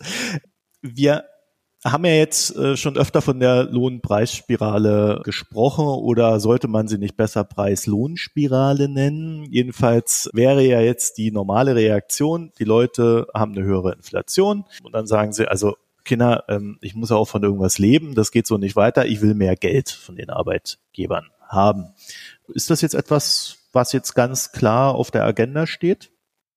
Wir 0.84 1.24
haben 1.91 2.06
ja 2.06 2.13
jetzt 2.13 2.56
äh, 2.56 2.77
schon 2.77 2.98
öfter 2.98 3.22
von 3.22 3.39
der 3.39 3.63
Lohnpreisspirale 3.63 5.22
gesprochen 5.24 5.86
oder 5.86 6.39
sollte 6.39 6.67
man 6.67 6.88
sie 6.88 6.98
nicht 6.98 7.17
besser 7.17 7.44
Preis-Lohnspirale 7.44 8.89
nennen? 8.89 9.46
Jedenfalls 9.51 10.29
wäre 10.34 10.63
ja 10.63 10.82
jetzt 10.82 11.17
die 11.17 11.32
normale 11.32 11.75
Reaktion, 11.75 12.51
die 12.60 12.63
Leute 12.63 13.27
haben 13.34 13.53
eine 13.53 13.63
höhere 13.63 13.94
Inflation 13.94 14.65
und 14.84 14.94
dann 14.94 15.08
sagen 15.08 15.34
sie, 15.34 15.48
also 15.48 15.75
Kinder, 16.03 16.46
ähm, 16.48 16.77
ich 16.82 16.96
muss 16.96 17.10
ja 17.10 17.15
auch 17.17 17.27
von 17.27 17.44
irgendwas 17.44 17.77
leben, 17.77 18.15
das 18.15 18.32
geht 18.32 18.48
so 18.48 18.58
nicht 18.58 18.75
weiter, 18.75 19.06
ich 19.06 19.22
will 19.22 19.34
mehr 19.34 19.56
Geld 19.56 19.89
von 19.89 20.15
den 20.15 20.29
Arbeitgebern 20.29 21.27
haben. 21.48 21.94
Ist 22.48 22.70
das 22.70 22.82
jetzt 22.82 22.96
etwas, 22.96 23.58
was 23.74 23.91
jetzt 23.91 24.13
ganz 24.13 24.51
klar 24.51 24.96
auf 24.96 25.12
der 25.12 25.25
Agenda 25.25 25.67
steht? 25.67 26.10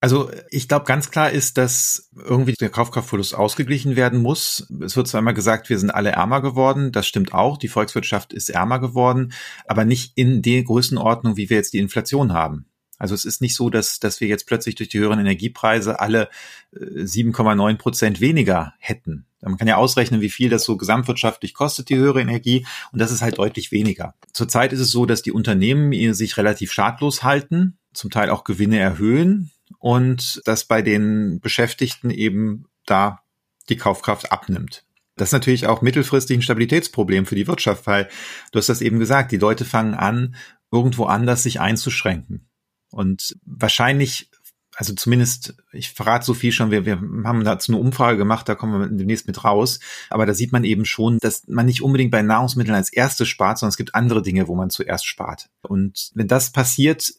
Also 0.03 0.31
ich 0.49 0.67
glaube, 0.67 0.85
ganz 0.85 1.11
klar 1.11 1.29
ist, 1.29 1.59
dass 1.59 2.09
irgendwie 2.15 2.53
der 2.53 2.69
Kaufkraftverlust 2.69 3.35
ausgeglichen 3.35 3.95
werden 3.95 4.19
muss. 4.19 4.67
Es 4.83 4.97
wird 4.97 5.07
zwar 5.07 5.19
immer 5.19 5.33
gesagt, 5.33 5.69
wir 5.69 5.77
sind 5.77 5.91
alle 5.91 6.09
ärmer 6.09 6.41
geworden. 6.41 6.91
Das 6.91 7.05
stimmt 7.07 7.35
auch. 7.35 7.55
Die 7.57 7.67
Volkswirtschaft 7.67 8.33
ist 8.33 8.49
ärmer 8.49 8.79
geworden, 8.79 9.31
aber 9.67 9.85
nicht 9.85 10.13
in 10.15 10.41
der 10.41 10.63
Größenordnung, 10.63 11.37
wie 11.37 11.51
wir 11.51 11.57
jetzt 11.57 11.73
die 11.73 11.77
Inflation 11.77 12.33
haben. 12.33 12.65
Also 12.97 13.13
es 13.13 13.25
ist 13.25 13.41
nicht 13.41 13.55
so, 13.55 13.69
dass, 13.69 13.99
dass 13.99 14.21
wir 14.21 14.27
jetzt 14.27 14.47
plötzlich 14.47 14.73
durch 14.73 14.89
die 14.89 14.99
höheren 14.99 15.19
Energiepreise 15.19 15.99
alle 15.99 16.29
7,9 16.73 17.71
äh, 17.71 17.75
Prozent 17.75 18.21
weniger 18.21 18.73
hätten. 18.79 19.25
Man 19.41 19.57
kann 19.57 19.67
ja 19.67 19.77
ausrechnen, 19.77 20.21
wie 20.21 20.29
viel 20.29 20.49
das 20.49 20.63
so 20.63 20.77
gesamtwirtschaftlich 20.77 21.53
kostet, 21.53 21.89
die 21.89 21.95
höhere 21.95 22.21
Energie. 22.21 22.65
Und 22.91 22.99
das 22.99 23.11
ist 23.11 23.21
halt 23.21 23.37
deutlich 23.37 23.71
weniger. 23.71 24.15
Zurzeit 24.33 24.73
ist 24.73 24.79
es 24.79 24.91
so, 24.91 25.05
dass 25.05 25.21
die 25.21 25.31
Unternehmen 25.31 26.13
sich 26.13 26.37
relativ 26.37 26.71
schadlos 26.71 27.23
halten, 27.23 27.77
zum 27.93 28.09
Teil 28.09 28.29
auch 28.31 28.43
Gewinne 28.43 28.79
erhöhen 28.79 29.51
und 29.81 30.41
dass 30.45 30.63
bei 30.63 30.81
den 30.81 31.41
Beschäftigten 31.41 32.11
eben 32.11 32.65
da 32.85 33.19
die 33.67 33.77
Kaufkraft 33.77 34.31
abnimmt. 34.31 34.85
Das 35.17 35.29
ist 35.29 35.33
natürlich 35.33 35.67
auch 35.67 35.81
mittelfristig 35.81 36.37
ein 36.37 36.41
Stabilitätsproblem 36.41 37.25
für 37.25 37.35
die 37.35 37.47
Wirtschaft, 37.47 37.85
weil 37.87 38.07
du 38.51 38.59
hast 38.59 38.69
das 38.69 38.81
eben 38.81 38.99
gesagt, 38.99 39.31
die 39.31 39.37
Leute 39.37 39.65
fangen 39.65 39.95
an, 39.95 40.35
irgendwo 40.71 41.05
anders 41.05 41.43
sich 41.43 41.59
einzuschränken. 41.59 42.47
Und 42.91 43.35
wahrscheinlich 43.43 44.29
also 44.75 44.93
zumindest, 44.93 45.55
ich 45.73 45.91
verrate 45.91 46.25
so 46.25 46.33
viel 46.33 46.51
schon, 46.51 46.71
wir, 46.71 46.85
wir 46.85 46.95
haben 47.25 47.43
dazu 47.43 47.71
eine 47.71 47.81
Umfrage 47.81 48.17
gemacht, 48.17 48.47
da 48.47 48.55
kommen 48.55 48.79
wir 48.79 48.87
demnächst 48.87 49.27
mit 49.27 49.43
raus. 49.43 49.79
Aber 50.09 50.25
da 50.25 50.33
sieht 50.33 50.51
man 50.51 50.63
eben 50.63 50.85
schon, 50.85 51.17
dass 51.19 51.47
man 51.47 51.65
nicht 51.65 51.81
unbedingt 51.81 52.11
bei 52.11 52.21
Nahrungsmitteln 52.21 52.75
als 52.75 52.91
erstes 52.91 53.27
spart, 53.27 53.59
sondern 53.59 53.71
es 53.71 53.77
gibt 53.77 53.95
andere 53.95 54.21
Dinge, 54.21 54.47
wo 54.47 54.55
man 54.55 54.69
zuerst 54.69 55.05
spart. 55.05 55.49
Und 55.61 56.11
wenn 56.15 56.27
das 56.27 56.51
passiert, 56.51 57.13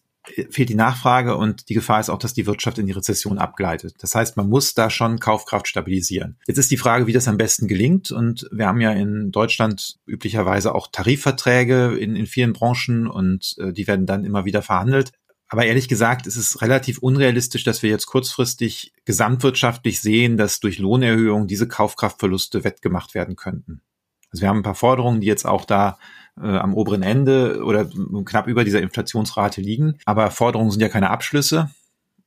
fehlt 0.51 0.69
die 0.69 0.75
Nachfrage 0.75 1.37
und 1.37 1.69
die 1.69 1.75
Gefahr 1.75 1.99
ist 1.99 2.09
auch, 2.09 2.19
dass 2.19 2.35
die 2.35 2.47
Wirtschaft 2.47 2.79
in 2.79 2.87
die 2.87 2.93
Rezession 2.93 3.39
abgleitet. 3.39 3.97
Das 3.99 4.15
heißt, 4.15 4.37
man 4.37 4.49
muss 4.49 4.75
da 4.75 4.89
schon 4.89 5.19
Kaufkraft 5.19 5.67
stabilisieren. 5.67 6.39
Jetzt 6.47 6.59
ist 6.59 6.71
die 6.71 6.77
Frage, 6.77 7.07
wie 7.07 7.13
das 7.13 7.29
am 7.29 7.37
besten 7.37 7.67
gelingt. 7.67 8.13
Und 8.13 8.49
wir 8.53 8.67
haben 8.69 8.81
ja 8.81 8.93
in 8.93 9.33
Deutschland 9.33 9.99
üblicherweise 10.07 10.75
auch 10.75 10.89
Tarifverträge 10.93 11.97
in, 11.97 12.15
in 12.15 12.27
vielen 12.27 12.53
Branchen 12.53 13.09
und 13.09 13.57
äh, 13.59 13.73
die 13.73 13.87
werden 13.87 14.07
dann 14.07 14.25
immer 14.25 14.45
wieder 14.45 14.63
verhandelt. 14.63 15.13
Aber 15.49 15.67
ehrlich 15.67 15.89
gesagt, 15.89 16.27
ist 16.27 16.37
es 16.37 16.63
relativ 16.63 16.99
unrealistisch, 16.99 17.63
dass 17.65 17.83
wir 17.83 17.91
jetzt 17.91 18.07
kurzfristig 18.07 18.95
gesamtwirtschaftlich 19.05 20.01
sehen, 20.01 20.39
dass 20.39 20.61
durch 20.61 20.79
Lohnerhöhungen 20.79 21.47
diese 21.47 21.69
Kaufkraftverluste 21.69 22.65
wettgemacht 22.65 23.15
werden 23.15 23.37
könnten. 23.37 23.83
Also 24.31 24.43
wir 24.43 24.49
haben 24.49 24.61
ein 24.61 24.63
paar 24.63 24.75
Forderungen, 24.75 25.21
die 25.21 25.27
jetzt 25.27 25.45
auch 25.45 25.67
da 25.67 25.99
äh, 26.41 26.47
am 26.47 26.75
oberen 26.75 27.03
Ende 27.03 27.63
oder 27.65 27.89
knapp 28.25 28.47
über 28.47 28.65
dieser 28.65 28.81
Inflationsrate 28.81 29.61
liegen. 29.61 29.99
Aber 30.05 30.31
Forderungen 30.31 30.71
sind 30.71 30.81
ja 30.81 30.89
keine 30.89 31.11
Abschlüsse 31.11 31.71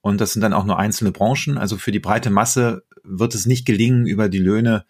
und 0.02 0.22
das 0.22 0.34
sind 0.34 0.42
dann 0.42 0.54
auch 0.54 0.66
nur 0.66 0.78
einzelne 0.78 1.12
Branchen. 1.12 1.58
Also 1.58 1.78
für 1.78 1.92
die 1.92 2.00
breite 2.00 2.30
Masse 2.30 2.84
wird 3.04 3.36
es 3.36 3.46
nicht 3.46 3.66
gelingen, 3.66 4.06
über 4.06 4.30
die 4.30 4.40
Löhne 4.40 4.86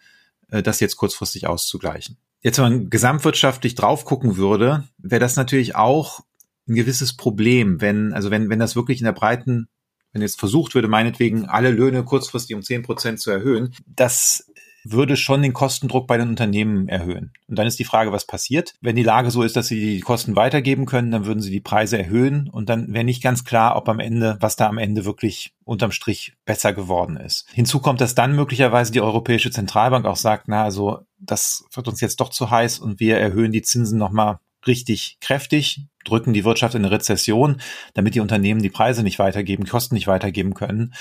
äh, 0.48 0.62
das 0.62 0.80
jetzt 0.80 0.96
kurzfristig 0.96 1.46
auszugleichen. 1.46 2.18
Jetzt, 2.42 2.58
wenn 2.58 2.64
man 2.64 2.90
gesamtwirtschaftlich 2.90 3.74
drauf 3.74 4.04
gucken 4.04 4.36
würde, 4.36 4.84
wäre 4.98 5.20
das 5.20 5.36
natürlich 5.36 5.74
auch 5.74 6.20
ein 6.68 6.74
gewisses 6.74 7.16
Problem, 7.16 7.80
wenn, 7.80 8.12
also 8.12 8.30
wenn, 8.30 8.50
wenn 8.50 8.58
das 8.58 8.76
wirklich 8.76 9.00
in 9.00 9.04
der 9.04 9.12
breiten, 9.12 9.68
wenn 10.12 10.22
jetzt 10.22 10.38
versucht 10.38 10.74
würde, 10.74 10.88
meinetwegen 10.88 11.46
alle 11.46 11.70
Löhne 11.70 12.04
kurzfristig 12.04 12.54
um 12.54 12.62
zehn 12.62 12.82
Prozent 12.82 13.20
zu 13.20 13.30
erhöhen, 13.30 13.74
das 13.86 14.50
würde 14.92 15.16
schon 15.16 15.42
den 15.42 15.52
Kostendruck 15.52 16.06
bei 16.06 16.16
den 16.16 16.28
Unternehmen 16.28 16.88
erhöhen. 16.88 17.32
Und 17.48 17.58
dann 17.58 17.66
ist 17.66 17.78
die 17.78 17.84
Frage, 17.84 18.12
was 18.12 18.26
passiert? 18.26 18.74
Wenn 18.80 18.96
die 18.96 19.02
Lage 19.02 19.30
so 19.30 19.42
ist, 19.42 19.56
dass 19.56 19.68
sie 19.68 19.80
die 19.80 20.00
Kosten 20.00 20.36
weitergeben 20.36 20.86
können, 20.86 21.10
dann 21.10 21.26
würden 21.26 21.40
sie 21.40 21.50
die 21.50 21.60
Preise 21.60 21.98
erhöhen 21.98 22.48
und 22.48 22.68
dann 22.68 22.92
wäre 22.92 23.04
nicht 23.04 23.22
ganz 23.22 23.44
klar, 23.44 23.76
ob 23.76 23.88
am 23.88 24.00
Ende, 24.00 24.36
was 24.40 24.56
da 24.56 24.68
am 24.68 24.78
Ende 24.78 25.04
wirklich 25.04 25.54
unterm 25.64 25.92
Strich 25.92 26.34
besser 26.44 26.72
geworden 26.72 27.16
ist. 27.16 27.46
Hinzu 27.52 27.80
kommt, 27.80 28.00
dass 28.00 28.14
dann 28.14 28.36
möglicherweise 28.36 28.92
die 28.92 29.00
Europäische 29.00 29.50
Zentralbank 29.50 30.06
auch 30.06 30.16
sagt, 30.16 30.48
na, 30.48 30.64
also 30.64 31.00
das 31.18 31.64
wird 31.72 31.88
uns 31.88 32.00
jetzt 32.00 32.20
doch 32.20 32.30
zu 32.30 32.50
heiß 32.50 32.78
und 32.78 33.00
wir 33.00 33.18
erhöhen 33.18 33.52
die 33.52 33.62
Zinsen 33.62 33.98
nochmal 33.98 34.38
richtig 34.66 35.18
kräftig, 35.20 35.86
drücken 36.04 36.32
die 36.32 36.44
Wirtschaft 36.44 36.74
in 36.74 36.84
eine 36.84 36.90
Rezession, 36.90 37.60
damit 37.94 38.14
die 38.14 38.20
Unternehmen 38.20 38.62
die 38.62 38.70
Preise 38.70 39.02
nicht 39.02 39.18
weitergeben, 39.18 39.66
Kosten 39.66 39.94
nicht 39.94 40.06
weitergeben 40.06 40.54
können. 40.54 40.94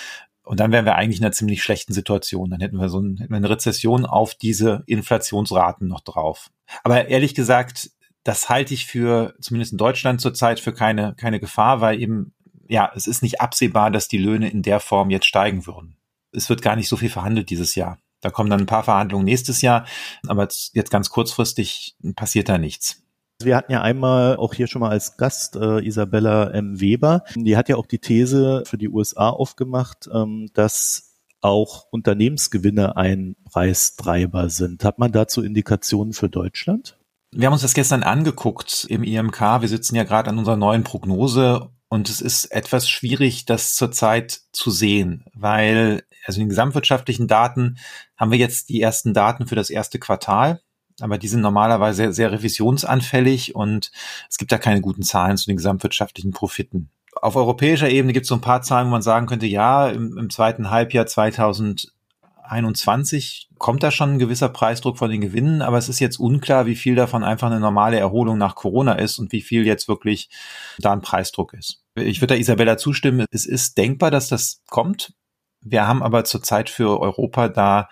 Und 0.46 0.60
dann 0.60 0.72
wären 0.72 0.86
wir 0.86 0.96
eigentlich 0.96 1.20
in 1.20 1.26
einer 1.26 1.34
ziemlich 1.34 1.64
schlechten 1.64 1.94
Situation. 1.94 2.50
Dann 2.52 2.62
hätten 2.62 2.78
wir 2.78 2.90
so 2.90 3.00
ein, 3.00 3.28
eine 3.32 3.50
Rezession 3.50 4.06
auf 4.06 4.36
diese 4.36 4.84
Inflationsraten 4.86 5.88
noch 5.88 6.02
drauf. 6.02 6.52
Aber 6.84 7.08
ehrlich 7.08 7.34
gesagt, 7.36 7.90
das 8.24 8.50
halte 8.50 8.74
ich 8.74 8.86
für, 8.86 9.36
zumindest 9.40 9.72
in 9.72 9.78
Deutschland 9.78 10.22
zurzeit, 10.22 10.60
für 10.60 10.74
keine, 10.74 11.16
keine 11.16 11.40
Gefahr, 11.40 11.82
weil 11.82 12.00
eben, 12.00 12.34
ja, 12.68 12.92
es 12.96 13.08
ist 13.08 13.22
nicht 13.22 13.42
absehbar, 13.42 13.92
dass 13.92 14.08
die 14.08 14.18
Löhne 14.18 14.50
in 14.50 14.62
der 14.62 14.80
Form 14.80 15.10
jetzt 15.10 15.28
steigen 15.28 15.66
würden. 15.66 15.98
Es 16.32 16.50
wird 16.50 16.62
gar 16.62 16.76
nicht 16.76 16.90
so 16.90 16.98
viel 16.98 17.10
verhandelt 17.10 17.50
dieses 17.50 17.76
Jahr. 17.76 18.00
Da 18.22 18.30
kommen 18.30 18.50
dann 18.50 18.62
ein 18.62 18.66
paar 18.66 18.84
Verhandlungen 18.84 19.26
nächstes 19.26 19.62
Jahr, 19.62 19.86
aber 20.28 20.48
jetzt 20.74 20.90
ganz 20.90 21.10
kurzfristig 21.10 21.96
passiert 22.16 22.50
da 22.50 22.58
nichts. 22.58 23.05
Wir 23.42 23.58
hatten 23.58 23.72
ja 23.72 23.82
einmal 23.82 24.38
auch 24.38 24.54
hier 24.54 24.68
schon 24.68 24.80
mal 24.80 24.92
als 24.92 25.18
Gast 25.18 25.56
äh, 25.56 25.86
Isabella 25.86 26.52
M. 26.52 26.80
Weber. 26.80 27.24
Die 27.36 27.58
hat 27.58 27.68
ja 27.68 27.76
auch 27.76 27.86
die 27.86 28.00
These 28.00 28.64
für 28.66 28.78
die 28.78 28.90
USA 28.90 29.30
aufgemacht, 29.30 30.10
ähm, 30.14 30.50
dass 30.54 31.16
auch 31.42 31.86
Unternehmensgewinne 31.92 32.96
ein 32.96 33.36
Preistreiber 33.46 34.50
sind. 34.50 34.84
Hat 34.84 35.00
man 35.00 35.12
dazu 35.12 35.44
Indikationen 35.44 36.14
für 36.14 36.30
Deutschland? 36.30 36.98
Wir 37.32 37.48
haben 37.48 37.54
uns 37.54 37.62
das 37.62 37.74
gestern 37.74 38.04
angeguckt 38.04 38.88
im 38.90 39.04
IMK. 39.04 39.42
Wir 39.62 39.68
sitzen 39.68 39.96
ja 39.96 40.06
gerade 40.06 40.30
an 40.30 40.40
unserer 40.40 40.56
neuen 40.56 40.84
Prognose 40.84 41.70
und 41.90 42.10
es 42.10 42.22
ist 42.22 42.46
etwas 42.46 42.90
schwierig, 42.90 43.46
das 43.46 43.76
zurzeit 43.76 44.42
zu 44.54 44.72
sehen, 44.72 45.26
weil 45.34 46.04
also 46.26 46.40
in 46.40 46.46
den 46.46 46.50
gesamtwirtschaftlichen 46.50 47.28
Daten 47.28 47.78
haben 48.18 48.32
wir 48.32 48.40
jetzt 48.40 48.70
die 48.70 48.82
ersten 48.82 49.14
Daten 49.14 49.46
für 49.48 49.56
das 49.56 49.70
erste 49.70 50.00
Quartal 50.00 50.62
aber 51.02 51.18
die 51.18 51.28
sind 51.28 51.42
normalerweise 51.42 51.98
sehr, 51.98 52.14
sehr 52.14 52.32
revisionsanfällig 52.32 53.56
und 53.56 53.92
es 54.30 54.38
gibt 54.38 54.52
da 54.52 54.58
keine 54.58 54.82
guten 54.82 55.04
Zahlen 55.04 55.38
zu 55.38 55.46
den 55.48 55.58
gesamtwirtschaftlichen 55.58 56.32
Profiten. 56.32 56.90
Auf 57.22 57.36
europäischer 57.36 57.90
Ebene 57.90 58.14
gibt 58.14 58.24
es 58.26 58.30
so 58.30 58.36
ein 58.36 58.42
paar 58.42 58.62
Zahlen, 58.62 58.88
wo 58.88 58.92
man 58.92 59.02
sagen 59.02 59.26
könnte, 59.26 59.46
ja, 59.46 59.90
im, 59.90 60.18
im 60.18 60.30
zweiten 60.30 60.70
Halbjahr 60.70 61.06
2021 61.06 63.50
kommt 63.58 63.84
da 63.84 63.92
schon 63.92 64.14
ein 64.14 64.20
gewisser 64.20 64.48
Preisdruck 64.50 64.98
von 64.98 65.10
den 65.10 65.22
Gewinnen, 65.22 65.62
aber 65.62 65.78
es 65.78 65.88
ist 65.90 66.00
jetzt 66.00 66.20
unklar, 66.20 66.66
wie 66.66 66.76
viel 66.76 66.96
davon 66.96 67.24
einfach 67.24 67.48
eine 67.48 67.62
normale 67.62 67.98
Erholung 67.98 68.38
nach 68.38 68.56
Corona 68.56 68.94
ist 68.94 69.18
und 69.18 69.32
wie 69.32 69.42
viel 69.42 69.66
jetzt 69.66 69.88
wirklich 69.88 70.30
da 70.78 70.92
ein 70.92 71.02
Preisdruck 71.02 71.54
ist. 71.54 71.82
Ich 71.96 72.22
würde 72.22 72.36
da 72.36 72.40
Isabella 72.40 72.78
zustimmen, 72.78 73.26
es 73.32 73.46
ist 73.46 73.78
denkbar, 73.78 74.12
dass 74.12 74.28
das 74.28 74.62
kommt. 74.70 75.14
Wir 75.62 75.88
haben 75.88 76.04
aber 76.04 76.26
zurzeit 76.26 76.70
für 76.70 77.00
Europa 77.00 77.48
da 77.48 77.88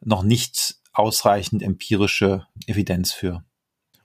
noch 0.00 0.22
nicht 0.22 0.76
ausreichend 0.98 1.62
empirische 1.62 2.46
Evidenz 2.66 3.12
für. 3.12 3.44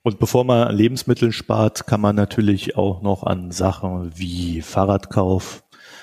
Und 0.02 0.18
bevor 0.18 0.44
man 0.44 0.66
an 0.66 0.76
Lebensmitteln 0.76 1.32
spart, 1.32 1.86
kann 1.86 2.00
man 2.00 2.16
natürlich 2.16 2.76
auch 2.76 3.02
noch 3.02 3.22
an 3.22 3.52
Sachen 3.52 4.10
wie 4.18 4.60
Fahrradkauf, 4.60 5.62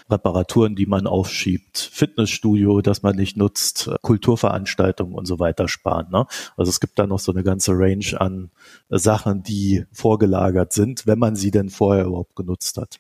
Reparaturen, 0.10 0.76
die 0.76 0.86
man 0.86 1.06
aufschiebt, 1.06 1.78
Fitnessstudio, 1.78 2.82
das 2.82 3.04
man 3.04 3.16
nicht 3.16 3.38
nutzt, 3.38 3.92
Kulturveranstaltungen 4.02 5.14
und 5.14 5.26
so 5.26 5.40
weiter 5.40 5.68
sparen. 5.68 6.08
Ne? 6.12 6.26
Also 6.58 6.70
es 6.70 6.80
gibt 6.80 6.98
da 6.98 7.08
noch 7.08 7.20
so 7.20 7.32
eine 7.32 7.44
ganze 7.44 7.74
Range 7.74 8.20
an 8.20 8.52
Sachen, 8.90 9.44
die 9.44 9.86
vorgelagert 9.92 10.74
sind, 10.74 11.06
wenn 11.06 11.20
man 11.20 11.36
sie 11.36 11.52
denn 11.52 11.70
vorher 11.70 12.06
überhaupt 12.06 12.36
genutzt 12.36 12.78
hat. 12.78 13.00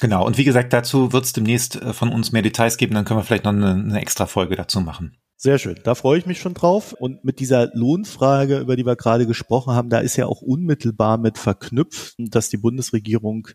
Genau, 0.00 0.24
und 0.24 0.38
wie 0.38 0.44
gesagt, 0.44 0.72
dazu 0.72 1.12
wird 1.12 1.24
es 1.24 1.32
demnächst 1.32 1.76
äh, 1.76 1.92
von 1.92 2.10
uns 2.10 2.30
mehr 2.30 2.42
Details 2.42 2.76
geben, 2.76 2.94
dann 2.94 3.04
können 3.04 3.18
wir 3.18 3.24
vielleicht 3.24 3.44
noch 3.44 3.52
eine, 3.52 3.72
eine 3.72 4.00
extra 4.00 4.26
Folge 4.26 4.54
dazu 4.54 4.80
machen. 4.80 5.16
Sehr 5.40 5.60
schön, 5.60 5.78
da 5.84 5.94
freue 5.94 6.18
ich 6.18 6.26
mich 6.26 6.40
schon 6.40 6.54
drauf. 6.54 6.92
Und 6.92 7.22
mit 7.22 7.38
dieser 7.38 7.70
Lohnfrage, 7.72 8.58
über 8.58 8.74
die 8.74 8.84
wir 8.84 8.96
gerade 8.96 9.24
gesprochen 9.24 9.72
haben, 9.72 9.88
da 9.88 10.00
ist 10.00 10.16
ja 10.16 10.26
auch 10.26 10.42
unmittelbar 10.42 11.16
mit 11.16 11.38
verknüpft, 11.38 12.16
dass 12.18 12.48
die 12.48 12.56
Bundesregierung 12.56 13.46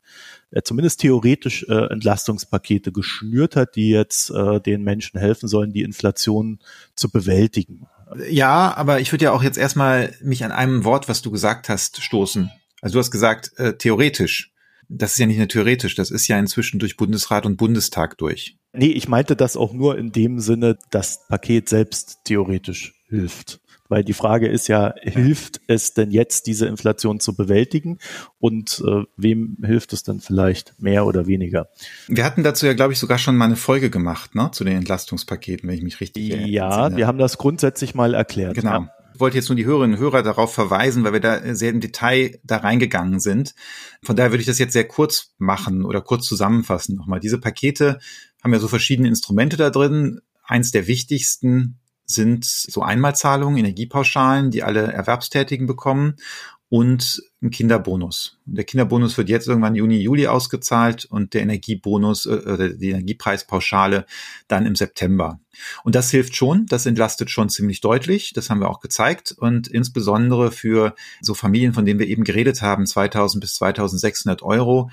äh, 0.52 0.62
zumindest 0.62 1.02
theoretisch 1.02 1.65
äh, 1.67 1.88
Entlastungspakete 1.91 2.93
geschnürt 2.93 3.58
hat, 3.58 3.76
die 3.76 3.89
jetzt 3.89 4.30
äh, 4.30 4.62
den 4.62 4.84
Menschen 4.84 5.19
helfen 5.19 5.50
sollen, 5.50 5.74
die 5.74 5.82
Inflation 5.82 6.60
zu 6.96 7.12
bewältigen. 7.12 7.86
Ja, 8.30 8.74
aber 8.78 9.02
ich 9.02 9.12
würde 9.12 9.26
ja 9.26 9.32
auch 9.34 9.43
jetzt 9.43 9.58
erstmal 9.58 10.13
mich 10.22 10.46
an 10.46 10.54
einem 10.54 10.86
Wort, 10.86 11.10
was 11.10 11.22
du 11.22 11.32
gesagt 11.32 11.67
hast, 11.67 12.02
stoßen. 12.02 12.50
Also 12.80 12.93
du 12.93 13.00
hast 13.00 13.12
gesagt, 13.12 13.52
äh, 13.58 13.74
theoretisch 13.74 14.53
das 14.89 15.13
ist 15.13 15.19
ja 15.19 15.26
nicht 15.26 15.38
nur 15.38 15.48
theoretisch, 15.48 15.96
das 15.96 16.12
ist 16.12 16.28
ja 16.28 16.38
inzwischen 16.38 16.80
durch 16.80 16.98
Bundesrat 16.98 17.46
und 17.46 17.58
Bundestag 17.58 18.17
durch. 18.17 18.58
Nee, 18.74 18.88
ich 18.88 19.08
meinte 19.08 19.36
das 19.36 19.56
auch 19.56 19.74
nur 19.74 19.98
in 19.98 20.12
dem 20.12 20.39
Sinne, 20.39 20.78
das 20.89 21.28
Paket 21.28 21.69
selbst 21.69 22.19
theoretisch 22.26 22.93
hilft. 23.08 23.60
Weil 23.89 24.04
die 24.04 24.13
Frage 24.13 24.48
ist 24.48 24.67
ja, 24.69 24.96
hilft 25.02 25.62
es 25.67 25.93
denn 25.93 26.10
jetzt, 26.10 26.48
diese 26.48 26.65
Inflation 26.65 27.19
zu 27.19 27.36
bewältigen? 27.36 28.00
Und 28.39 28.84
äh, 28.88 29.04
wem 29.17 29.58
hilft 29.63 29.93
es 29.93 30.02
dann 30.02 30.19
vielleicht 30.19 30.82
mehr 30.82 31.06
oder 31.06 31.28
weniger? 31.28 31.67
Wir 32.08 32.24
hatten 32.24 32.43
dazu 32.43 32.65
ja, 32.65 32.74
glaube 32.74 32.93
ich, 32.93 33.00
sogar 33.00 33.19
schon 33.19 33.36
mal 33.36 33.46
eine 33.46 33.56
Folge 33.56 33.91
gemacht, 33.91 34.34
ne, 34.34 34.50
zu 34.52 34.63
den 34.63 34.78
Entlastungspaketen, 34.78 35.69
wenn 35.69 35.76
ich 35.76 35.84
mich 35.84 36.02
richtig 36.02 36.32
erinnere. 36.32 36.50
Ja, 36.50 36.96
wir 36.96 37.06
haben 37.06 37.19
das 37.19 37.38
grundsätzlich 37.38 37.93
mal 37.93 38.15
erklärt. 38.15 38.56
Genau. 38.56 38.72
Ja. 38.72 38.89
Ich 39.13 39.19
wollte 39.19 39.38
jetzt 39.38 39.49
nur 39.49 39.56
die 39.56 39.65
Hörerinnen 39.65 39.95
und 39.95 40.02
Hörer 40.02 40.23
darauf 40.23 40.54
verweisen, 40.54 41.04
weil 41.04 41.13
wir 41.13 41.19
da 41.19 41.56
sehr 41.56 41.69
im 41.69 41.80
Detail 41.82 42.39
da 42.43 42.58
reingegangen 42.58 43.19
sind. 43.19 43.54
Von 44.04 44.15
daher 44.15 44.32
würde 44.32 44.41
ich 44.41 44.47
das 44.47 44.60
jetzt 44.60 44.73
sehr 44.73 44.88
kurz 44.88 45.34
machen 45.38 45.86
oder 45.86 46.02
kurz 46.02 46.26
zusammenfassen 46.26 46.95
nochmal. 46.95 47.19
Diese 47.19 47.39
Pakete 47.39 47.99
haben 48.43 48.54
ja 48.54 48.60
so 48.60 48.67
verschiedene 48.67 49.08
Instrumente 49.08 49.58
da 49.58 49.69
drin. 49.69 50.21
Eins 50.43 50.71
der 50.71 50.88
wichtigsten 50.88 51.80
sind 52.06 52.45
so 52.45 52.82
Einmalzahlungen, 52.82 53.58
Energiepauschalen, 53.58 54.52
die 54.52 54.63
alle 54.63 54.91
Erwerbstätigen 54.91 55.67
bekommen 55.67 56.15
und 56.74 57.22
ein 57.44 57.52
Kinderbonus. 57.52 58.40
Der 58.46 58.64
Kinderbonus 58.64 59.16
wird 59.16 59.30
jetzt 59.30 59.48
irgendwann 59.48 59.76
Juni, 59.76 60.00
Juli 60.00 60.26
ausgezahlt 60.26 61.06
und 61.06 61.36
der 61.36 61.44
Energiebonus, 61.44 62.26
äh, 62.26 62.76
die 62.76 62.90
Energiepreispauschale 62.90 64.08
dann 64.48 64.66
im 64.66 64.76
September. 64.76 65.40
Und 65.84 65.94
das 65.94 66.10
hilft 66.10 66.36
schon, 66.36 66.66
das 66.66 66.88
entlastet 66.88 67.30
schon 67.30 67.50
ziemlich 67.50 67.80
deutlich, 67.82 68.34
das 68.34 68.50
haben 68.50 68.60
wir 68.60 68.72
auch 68.72 68.80
gezeigt 68.80 69.36
und 69.38 69.68
insbesondere 69.68 70.52
für 70.52 70.96
so 71.22 71.36
Familien, 71.36 71.74
von 71.74 71.86
denen 71.86 72.00
wir 72.00 72.08
eben 72.08 72.24
geredet 72.24 72.64
haben, 72.64 72.88
2000 72.88 73.40
bis 73.40 73.54
2600 73.54 74.42
Euro, 74.42 74.90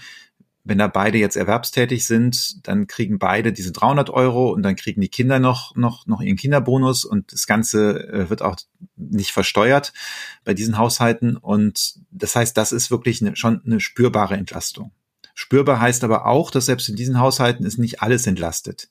wenn 0.71 0.79
da 0.79 0.87
beide 0.87 1.19
jetzt 1.19 1.37
erwerbstätig 1.37 2.07
sind, 2.07 2.65
dann 2.69 2.87
kriegen 2.87 3.19
beide 3.19 3.53
diese 3.53 3.73
300 3.73 4.09
Euro 4.09 4.53
und 4.53 4.63
dann 4.63 4.77
kriegen 4.77 5.01
die 5.01 5.09
Kinder 5.09 5.41
noch, 5.41 5.75
noch, 5.75 6.07
noch 6.07 6.21
ihren 6.21 6.37
Kinderbonus 6.37 7.05
und 7.05 7.33
das 7.33 7.49
Ganze 7.49 8.09
äh, 8.09 8.31
wird 8.31 8.41
auch 8.41 8.55
nicht 8.95 9.33
versteuert 9.33 9.93
bei 10.45 10.55
diesen 10.55 10.79
Haushalten. 10.79 11.37
Und 11.37 11.97
das 12.13 12.37
heißt, 12.37 12.57
das 12.57 12.71
ist 12.71 12.93
wirklich 12.93 13.21
eine, 13.21 13.35
schon 13.35 13.61
eine 13.67 13.81
spürbare 13.81 14.37
Entlastung. 14.37 14.93
Spürbar 15.35 15.81
heißt 15.81 16.05
aber 16.05 16.27
auch, 16.27 16.51
dass 16.51 16.67
selbst 16.67 16.89
in 16.89 16.97
diesen 16.97 17.19
Haushalten 17.19 17.65
ist 17.65 17.79
nicht 17.79 18.03
alles 18.03 18.27
entlastet. 18.27 18.89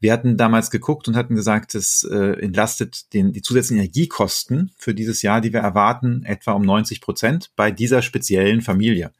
Wir 0.00 0.12
hatten 0.12 0.36
damals 0.36 0.70
geguckt 0.70 1.08
und 1.08 1.16
hatten 1.16 1.34
gesagt, 1.34 1.74
es 1.74 2.04
äh, 2.04 2.40
entlastet 2.40 3.12
den, 3.14 3.32
die 3.32 3.42
zusätzlichen 3.42 3.78
Energiekosten 3.78 4.72
für 4.76 4.94
dieses 4.94 5.22
Jahr, 5.22 5.40
die 5.40 5.52
wir 5.52 5.60
erwarten, 5.60 6.22
etwa 6.24 6.52
um 6.52 6.62
90 6.62 7.00
Prozent 7.00 7.50
bei 7.56 7.70
dieser 7.70 8.02
speziellen 8.02 8.62
Familie. 8.62 9.12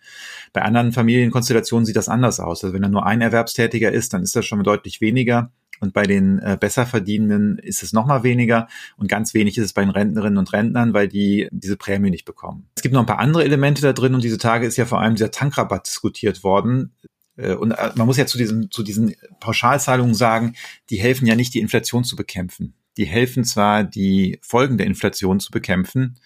Bei 0.53 0.63
anderen 0.63 0.93
Familienkonstellationen 0.93 1.87
sieht 1.87 1.97
das 1.97 2.09
anders 2.09 2.41
aus. 2.41 2.65
Also 2.65 2.75
wenn 2.75 2.83
da 2.83 2.89
nur 2.89 3.07
ein 3.07 3.21
Erwerbstätiger 3.21 3.93
ist, 3.93 4.13
dann 4.13 4.23
ist 4.23 4.37
das 4.37 4.47
schon 4.47 4.63
deutlich 4.63 5.01
weniger. 5.01 5.51
Und 5.81 5.93
bei 5.93 6.05
den 6.05 6.39
äh, 6.39 6.57
Besserverdienenden 6.59 7.59
ist 7.59 7.83
es 7.83 7.93
noch 7.93 8.07
mal 8.07 8.23
weniger 8.23 8.69
und 8.97 9.09
ganz 9.09 9.35
wenig 9.35 9.59
ist 9.59 9.65
es 9.65 9.73
bei 9.73 9.83
den 9.83 9.91
Rentnerinnen 9.91 10.39
und 10.39 10.53
Rentnern, 10.53 10.95
weil 10.95 11.09
die 11.09 11.49
diese 11.51 11.77
Prämie 11.77 12.11
nicht 12.11 12.25
bekommen. 12.25 12.69
Es 12.77 12.83
gibt 12.83 12.95
noch 12.95 13.01
ein 13.01 13.07
paar 13.07 13.19
andere 13.19 13.45
Elemente 13.45 13.83
da 13.83 13.93
drin 13.93 14.15
und 14.15 14.25
diese 14.25 14.39
Tage 14.39 14.67
ist 14.67 14.77
ja 14.77 14.87
vor 14.87 15.01
allem 15.01 15.15
dieser 15.15 15.31
Tankrabatt 15.31 15.87
diskutiert 15.87 16.45
worden. 16.45 16.93
Äh, 17.37 17.55
und 17.55 17.73
äh, 17.73 17.93
man 17.95 18.07
muss 18.07 18.17
ja 18.17 18.27
zu 18.27 18.39
diesen, 18.39 18.71
zu 18.71 18.83
diesen 18.83 19.15
Pauschalzahlungen 19.41 20.15
sagen, 20.15 20.55
die 20.91 20.97
helfen 20.97 21.27
ja 21.27 21.35
nicht, 21.35 21.55
die 21.55 21.61
Inflation 21.61 22.05
zu 22.05 22.17
bekämpfen. 22.17 22.75
Die 22.97 23.05
helfen 23.05 23.45
zwar, 23.45 23.85
die 23.85 24.39
Folgen 24.43 24.79
der 24.79 24.87
Inflation 24.87 25.39
zu 25.39 25.51
bekämpfen, 25.51 26.19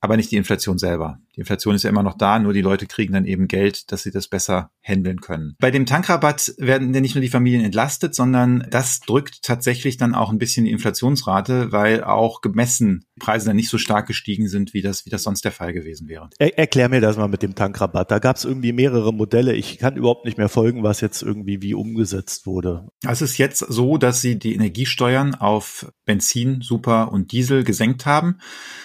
aber 0.00 0.16
nicht 0.16 0.30
die 0.30 0.36
Inflation 0.36 0.78
selber. 0.78 1.18
Die 1.34 1.40
Inflation 1.40 1.74
ist 1.74 1.82
ja 1.82 1.90
immer 1.90 2.02
noch 2.02 2.16
da, 2.16 2.38
nur 2.38 2.52
die 2.52 2.62
Leute 2.62 2.86
kriegen 2.86 3.12
dann 3.12 3.26
eben 3.26 3.46
Geld, 3.46 3.92
dass 3.92 4.02
sie 4.02 4.10
das 4.10 4.28
besser 4.28 4.70
handeln 4.82 5.20
können. 5.20 5.54
Bei 5.58 5.70
dem 5.70 5.84
Tankrabatt 5.84 6.54
werden 6.58 6.94
ja 6.94 7.00
nicht 7.00 7.14
nur 7.14 7.22
die 7.22 7.28
Familien 7.28 7.64
entlastet, 7.64 8.14
sondern 8.14 8.66
das 8.70 9.00
drückt 9.00 9.42
tatsächlich 9.42 9.98
dann 9.98 10.14
auch 10.14 10.30
ein 10.30 10.38
bisschen 10.38 10.64
die 10.64 10.70
Inflationsrate, 10.70 11.72
weil 11.72 12.04
auch 12.04 12.40
gemessen 12.40 13.04
die 13.16 13.20
Preise 13.20 13.46
dann 13.46 13.56
nicht 13.56 13.68
so 13.68 13.78
stark 13.78 14.06
gestiegen 14.06 14.48
sind, 14.48 14.72
wie 14.72 14.82
das, 14.82 15.04
wie 15.04 15.10
das 15.10 15.22
sonst 15.22 15.44
der 15.44 15.52
Fall 15.52 15.72
gewesen 15.72 16.08
wäre. 16.08 16.30
Er, 16.38 16.58
erklär 16.58 16.88
mir 16.88 17.00
das 17.00 17.16
mal 17.16 17.28
mit 17.28 17.42
dem 17.42 17.54
Tankrabatt. 17.54 18.10
Da 18.10 18.18
gab 18.18 18.36
es 18.36 18.44
irgendwie 18.44 18.72
mehrere 18.72 19.12
Modelle. 19.12 19.54
Ich 19.54 19.78
kann 19.78 19.96
überhaupt 19.96 20.24
nicht 20.24 20.38
mehr 20.38 20.48
folgen, 20.48 20.82
was 20.82 21.00
jetzt 21.00 21.22
irgendwie 21.22 21.60
wie 21.60 21.74
umgesetzt 21.74 22.46
wurde. 22.46 22.88
Es 23.06 23.20
ist 23.20 23.36
jetzt 23.36 23.58
so, 23.58 23.98
dass 23.98 24.22
sie 24.22 24.38
die 24.38 24.54
Energiesteuern 24.54 25.34
auf 25.34 25.92
Benzin, 26.04 26.60
Super 26.62 27.12
und 27.12 27.32
Diesel 27.32 27.64
gesenkt 27.64 28.06
haben. 28.06 28.38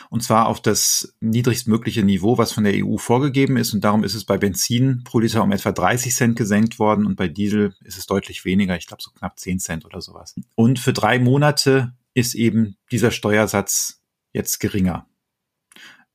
Und 0.10 0.24
zwar 0.24 0.47
auf 0.47 0.62
das 0.62 1.01
niedrigstmögliche 1.20 2.04
Niveau, 2.04 2.38
was 2.38 2.52
von 2.52 2.64
der 2.64 2.74
EU 2.76 2.98
vorgegeben 2.98 3.58
ist. 3.58 3.74
Und 3.74 3.84
darum 3.84 4.04
ist 4.04 4.16
es 4.16 4.26
bei 4.26 4.38
Benzin 4.38 5.04
pro 5.04 5.20
Liter 5.20 5.44
um 5.44 5.52
etwa 5.52 5.72
30 5.72 6.16
Cent 6.16 6.36
gesenkt 6.38 6.80
worden 6.80 7.06
und 7.06 7.16
bei 7.16 7.28
Diesel 7.28 7.74
ist 7.84 7.98
es 7.98 8.06
deutlich 8.06 8.46
weniger, 8.46 8.76
ich 8.78 8.88
glaube 8.88 9.04
so 9.04 9.12
knapp 9.12 9.40
10 9.40 9.60
Cent 9.60 9.86
oder 9.86 10.02
sowas. 10.02 10.36
Und 10.56 10.80
für 10.80 10.94
drei 10.94 11.20
Monate 11.20 11.94
ist 12.14 12.36
eben 12.36 12.78
dieser 12.92 13.12
Steuersatz 13.12 14.02
jetzt 14.34 14.60
geringer. 14.60 15.08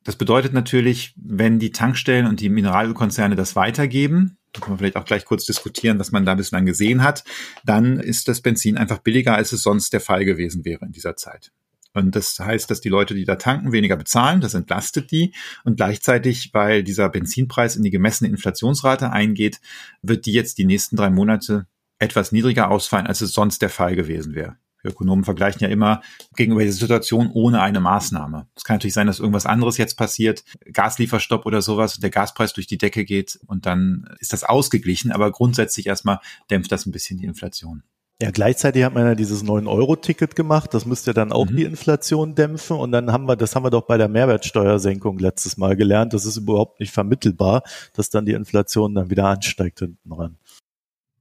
Das 0.04 0.16
bedeutet 0.16 0.52
natürlich, 0.52 1.14
wenn 1.16 1.58
die 1.58 1.72
Tankstellen 1.72 2.26
und 2.26 2.40
die 2.40 2.48
Mineralölkonzerne 2.48 3.34
das 3.34 3.56
weitergeben, 3.56 4.38
da 4.52 4.60
können 4.60 4.74
wir 4.74 4.78
vielleicht 4.78 4.96
auch 4.96 5.04
gleich 5.04 5.24
kurz 5.24 5.44
diskutieren, 5.44 5.98
was 5.98 6.12
man 6.12 6.24
da 6.24 6.34
bislang 6.34 6.64
gesehen 6.64 7.02
hat, 7.02 7.24
dann 7.64 7.98
ist 7.98 8.28
das 8.28 8.40
Benzin 8.40 8.76
einfach 8.76 8.98
billiger, 8.98 9.34
als 9.34 9.52
es 9.52 9.62
sonst 9.62 9.92
der 9.92 10.00
Fall 10.00 10.24
gewesen 10.24 10.64
wäre 10.64 10.84
in 10.84 10.92
dieser 10.92 11.16
Zeit. 11.16 11.52
Und 11.96 12.14
das 12.14 12.38
heißt, 12.38 12.70
dass 12.70 12.82
die 12.82 12.90
Leute, 12.90 13.14
die 13.14 13.24
da 13.24 13.36
tanken, 13.36 13.72
weniger 13.72 13.96
bezahlen. 13.96 14.42
Das 14.42 14.52
entlastet 14.52 15.10
die. 15.10 15.32
Und 15.64 15.76
gleichzeitig, 15.76 16.50
weil 16.52 16.82
dieser 16.82 17.08
Benzinpreis 17.08 17.74
in 17.74 17.82
die 17.82 17.90
gemessene 17.90 18.28
Inflationsrate 18.28 19.10
eingeht, 19.10 19.60
wird 20.02 20.26
die 20.26 20.32
jetzt 20.32 20.58
die 20.58 20.66
nächsten 20.66 20.96
drei 20.96 21.08
Monate 21.08 21.66
etwas 21.98 22.32
niedriger 22.32 22.70
ausfallen, 22.70 23.06
als 23.06 23.22
es 23.22 23.32
sonst 23.32 23.62
der 23.62 23.70
Fall 23.70 23.96
gewesen 23.96 24.34
wäre. 24.34 24.56
Ökonomen 24.84 25.24
vergleichen 25.24 25.62
ja 25.62 25.68
immer 25.68 26.02
gegenüber 26.36 26.62
dieser 26.62 26.78
Situation 26.78 27.30
ohne 27.32 27.60
eine 27.62 27.80
Maßnahme. 27.80 28.46
Es 28.54 28.64
kann 28.64 28.76
natürlich 28.76 28.94
sein, 28.94 29.06
dass 29.06 29.18
irgendwas 29.18 29.46
anderes 29.46 29.78
jetzt 29.78 29.96
passiert, 29.96 30.44
Gaslieferstopp 30.72 31.44
oder 31.44 31.62
sowas, 31.62 31.96
und 31.96 32.02
der 32.02 32.10
Gaspreis 32.10 32.52
durch 32.52 32.66
die 32.66 32.78
Decke 32.78 33.04
geht 33.04 33.40
und 33.46 33.66
dann 33.66 34.06
ist 34.20 34.32
das 34.32 34.44
ausgeglichen, 34.44 35.10
aber 35.10 35.32
grundsätzlich 35.32 35.86
erstmal 35.86 36.20
dämpft 36.50 36.70
das 36.70 36.86
ein 36.86 36.92
bisschen 36.92 37.18
die 37.18 37.24
Inflation. 37.24 37.82
Ja, 38.22 38.30
gleichzeitig 38.30 38.82
hat 38.82 38.94
man 38.94 39.04
ja 39.04 39.14
dieses 39.14 39.44
9-Euro-Ticket 39.44 40.34
gemacht. 40.36 40.72
Das 40.72 40.86
müsste 40.86 41.12
dann 41.12 41.32
auch 41.32 41.50
mhm. 41.50 41.56
die 41.56 41.64
Inflation 41.64 42.34
dämpfen. 42.34 42.78
Und 42.78 42.92
dann 42.92 43.12
haben 43.12 43.26
wir, 43.26 43.36
das 43.36 43.54
haben 43.54 43.64
wir 43.64 43.70
doch 43.70 43.86
bei 43.86 43.98
der 43.98 44.08
Mehrwertsteuersenkung 44.08 45.18
letztes 45.18 45.58
Mal 45.58 45.76
gelernt. 45.76 46.14
Das 46.14 46.24
ist 46.24 46.38
überhaupt 46.38 46.80
nicht 46.80 46.92
vermittelbar, 46.92 47.62
dass 47.92 48.08
dann 48.08 48.24
die 48.24 48.32
Inflation 48.32 48.94
dann 48.94 49.10
wieder 49.10 49.26
ansteigt 49.26 49.80
hinten 49.80 50.12
ran. 50.12 50.38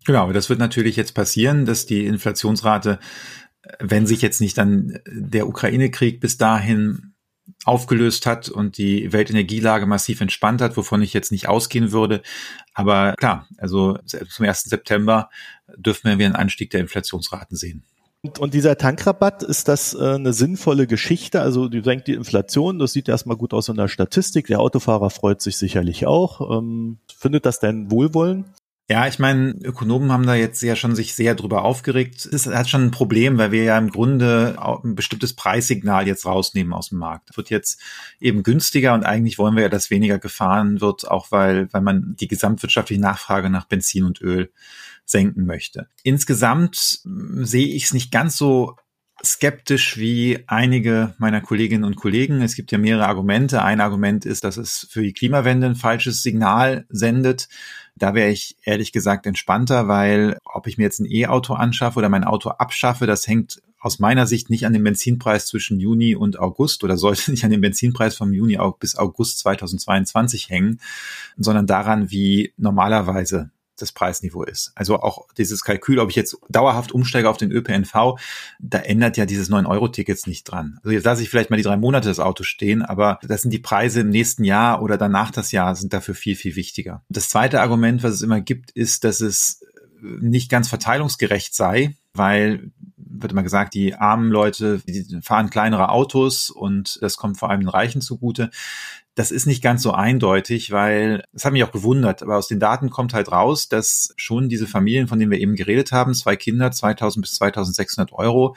Genau, 0.05 0.31
das 0.31 0.49
wird 0.49 0.59
natürlich 0.59 0.95
jetzt 0.95 1.15
passieren, 1.15 1.65
dass 1.65 1.85
die 1.85 2.05
Inflationsrate, 2.05 2.99
wenn 3.79 4.07
sich 4.07 4.21
jetzt 4.21 4.39
nicht 4.39 4.57
dann 4.57 4.99
der 5.07 5.49
Ukraine-Krieg 5.49 6.21
bis 6.21 6.37
dahin 6.37 7.14
aufgelöst 7.63 8.25
hat 8.25 8.49
und 8.49 8.77
die 8.77 9.11
Weltenergielage 9.11 9.85
massiv 9.85 10.21
entspannt 10.21 10.61
hat, 10.61 10.77
wovon 10.77 11.01
ich 11.01 11.13
jetzt 11.13 11.31
nicht 11.31 11.47
ausgehen 11.47 11.91
würde. 11.91 12.21
Aber 12.73 13.13
klar, 13.13 13.47
also 13.57 13.97
zum 14.05 14.45
1. 14.45 14.63
September 14.63 15.29
dürfen 15.75 16.17
wir 16.17 16.25
einen 16.25 16.35
Anstieg 16.35 16.69
der 16.71 16.81
Inflationsraten 16.81 17.57
sehen. 17.57 17.83
Und, 18.25 18.39
und 18.39 18.53
dieser 18.55 18.75
Tankrabatt, 18.77 19.43
ist 19.43 19.67
das 19.67 19.93
äh, 19.93 20.15
eine 20.15 20.33
sinnvolle 20.33 20.87
Geschichte? 20.87 21.41
Also 21.41 21.69
die 21.69 21.81
senkt 21.81 22.07
die 22.07 22.13
Inflation, 22.13 22.79
das 22.79 22.91
sieht 22.91 23.07
erstmal 23.07 23.37
gut 23.37 23.53
aus 23.53 23.69
in 23.69 23.75
der 23.75 23.87
Statistik. 23.87 24.47
Der 24.47 24.59
Autofahrer 24.59 25.11
freut 25.11 25.41
sich 25.41 25.57
sicherlich 25.57 26.07
auch. 26.07 26.57
Ähm, 26.57 26.97
findet 27.15 27.45
das 27.45 27.59
denn 27.59 27.91
Wohlwollen? 27.91 28.45
Ja, 28.87 29.07
ich 29.07 29.17
meine, 29.17 29.55
Ökonomen 29.63 30.11
haben 30.11 30.27
da 30.27 30.35
jetzt 30.35 30.61
ja 30.61 30.75
schon 30.75 30.95
sich 30.95 31.15
sehr 31.15 31.33
drüber 31.33 31.63
aufgeregt. 31.63 32.29
Es 32.31 32.45
hat 32.45 32.69
schon 32.69 32.83
ein 32.83 32.91
Problem, 32.91 33.39
weil 33.39 33.51
wir 33.51 33.63
ja 33.63 33.77
im 33.79 33.89
Grunde 33.89 34.57
ein 34.83 34.93
bestimmtes 34.93 35.33
Preissignal 35.33 36.05
jetzt 36.05 36.27
rausnehmen 36.27 36.71
aus 36.71 36.89
dem 36.89 36.99
Markt. 36.99 37.31
Es 37.31 37.37
wird 37.37 37.49
jetzt 37.49 37.81
eben 38.19 38.43
günstiger 38.43 38.93
und 38.93 39.03
eigentlich 39.03 39.39
wollen 39.39 39.55
wir 39.55 39.63
ja, 39.63 39.69
dass 39.69 39.89
weniger 39.89 40.19
gefahren 40.19 40.81
wird, 40.81 41.09
auch 41.09 41.31
weil, 41.31 41.67
weil 41.73 41.81
man 41.81 42.15
die 42.19 42.27
gesamtwirtschaftliche 42.27 43.01
Nachfrage 43.01 43.49
nach 43.49 43.65
Benzin 43.65 44.03
und 44.03 44.21
Öl 44.21 44.51
senken 45.03 45.47
möchte. 45.47 45.87
Insgesamt 46.03 46.99
sehe 47.05 47.67
ich 47.67 47.85
es 47.85 47.93
nicht 47.93 48.11
ganz 48.11 48.37
so 48.37 48.75
skeptisch 49.23 49.97
wie 49.97 50.43
einige 50.45 51.15
meiner 51.17 51.41
Kolleginnen 51.41 51.85
und 51.85 51.95
Kollegen. 51.95 52.41
Es 52.41 52.55
gibt 52.55 52.71
ja 52.71 52.77
mehrere 52.77 53.07
Argumente. 53.07 53.63
Ein 53.63 53.81
Argument 53.81 54.25
ist, 54.25 54.43
dass 54.43 54.57
es 54.57 54.87
für 54.91 55.01
die 55.01 55.13
Klimawende 55.13 55.67
ein 55.67 55.75
falsches 55.75 56.21
Signal 56.21 56.85
sendet. 56.89 57.47
Da 57.97 58.13
wäre 58.13 58.29
ich 58.29 58.57
ehrlich 58.63 58.91
gesagt 58.91 59.25
entspannter, 59.25 59.87
weil 59.87 60.37
ob 60.43 60.67
ich 60.67 60.77
mir 60.77 60.83
jetzt 60.83 60.99
ein 60.99 61.09
E-Auto 61.09 61.53
anschaffe 61.53 61.99
oder 61.99 62.09
mein 62.09 62.25
Auto 62.25 62.49
abschaffe, 62.49 63.07
das 63.07 63.25
hängt 63.25 63.61
aus 63.79 63.99
meiner 63.99 64.25
Sicht 64.25 64.49
nicht 64.49 64.65
an 64.65 64.73
dem 64.73 64.83
Benzinpreis 64.83 65.45
zwischen 65.45 65.79
Juni 65.79 66.15
und 66.15 66.39
August 66.39 66.83
oder 66.83 66.97
sollte 66.97 67.29
nicht 67.31 67.45
an 67.45 67.51
dem 67.51 67.61
Benzinpreis 67.61 68.17
vom 68.17 68.33
Juni 68.33 68.57
bis 68.79 68.97
August 68.97 69.39
2022 69.39 70.49
hängen, 70.49 70.81
sondern 71.37 71.67
daran, 71.67 72.11
wie 72.11 72.53
normalerweise 72.57 73.51
das 73.75 73.91
Preisniveau 73.91 74.43
ist. 74.43 74.71
Also 74.75 74.99
auch 74.99 75.27
dieses 75.37 75.63
Kalkül, 75.63 75.99
ob 75.99 76.09
ich 76.09 76.15
jetzt 76.15 76.37
dauerhaft 76.49 76.91
umsteige 76.91 77.29
auf 77.29 77.37
den 77.37 77.51
ÖPNV, 77.51 78.19
da 78.59 78.79
ändert 78.79 79.17
ja 79.17 79.25
dieses 79.25 79.49
9-Euro-Tickets 79.49 80.27
nicht 80.27 80.43
dran. 80.45 80.79
Also 80.83 80.91
jetzt 80.91 81.05
lasse 81.05 81.21
ich 81.21 81.29
vielleicht 81.29 81.49
mal 81.49 81.57
die 81.57 81.63
drei 81.63 81.77
Monate 81.77 82.07
das 82.07 82.19
Auto 82.19 82.43
stehen, 82.43 82.81
aber 82.81 83.19
das 83.23 83.41
sind 83.41 83.51
die 83.51 83.59
Preise 83.59 84.01
im 84.01 84.09
nächsten 84.09 84.43
Jahr 84.43 84.81
oder 84.81 84.97
danach 84.97 85.31
das 85.31 85.51
Jahr 85.51 85.75
sind 85.75 85.93
dafür 85.93 86.15
viel, 86.15 86.35
viel 86.35 86.55
wichtiger. 86.55 87.03
Das 87.09 87.29
zweite 87.29 87.61
Argument, 87.61 88.03
was 88.03 88.13
es 88.13 88.21
immer 88.21 88.41
gibt, 88.41 88.71
ist, 88.71 89.03
dass 89.03 89.21
es 89.21 89.61
nicht 90.01 90.49
ganz 90.49 90.67
verteilungsgerecht 90.67 91.55
sei, 91.55 91.95
weil 92.13 92.71
wird 92.97 93.31
immer 93.31 93.43
gesagt, 93.43 93.73
die 93.73 93.95
armen 93.95 94.29
Leute, 94.29 94.81
die 94.85 95.19
fahren 95.21 95.49
kleinere 95.49 95.89
Autos 95.89 96.49
und 96.49 96.99
das 97.01 97.17
kommt 97.17 97.37
vor 97.37 97.49
allem 97.49 97.61
den 97.61 97.69
Reichen 97.69 98.01
zugute 98.01 98.51
das 99.15 99.31
ist 99.31 99.45
nicht 99.45 99.63
ganz 99.63 99.81
so 99.81 99.93
eindeutig, 99.93 100.71
weil 100.71 101.23
es 101.33 101.45
hat 101.45 101.53
mich 101.53 101.63
auch 101.63 101.71
gewundert, 101.71 102.21
aber 102.21 102.37
aus 102.37 102.49
den 102.49 102.59
Daten 102.59 102.89
kommt 102.89 103.13
halt 103.13 103.31
raus, 103.31 103.69
dass 103.69 104.13
schon 104.17 104.49
diese 104.49 104.67
Familien, 104.67 105.07
von 105.07 105.17
denen 105.17 105.31
wir 105.31 105.39
eben 105.39 105.55
geredet 105.55 105.93
haben, 105.93 106.13
zwei 106.13 106.35
Kinder, 106.35 106.71
2000 106.71 107.23
bis 107.23 107.35
2600 107.35 108.11
Euro, 108.11 108.55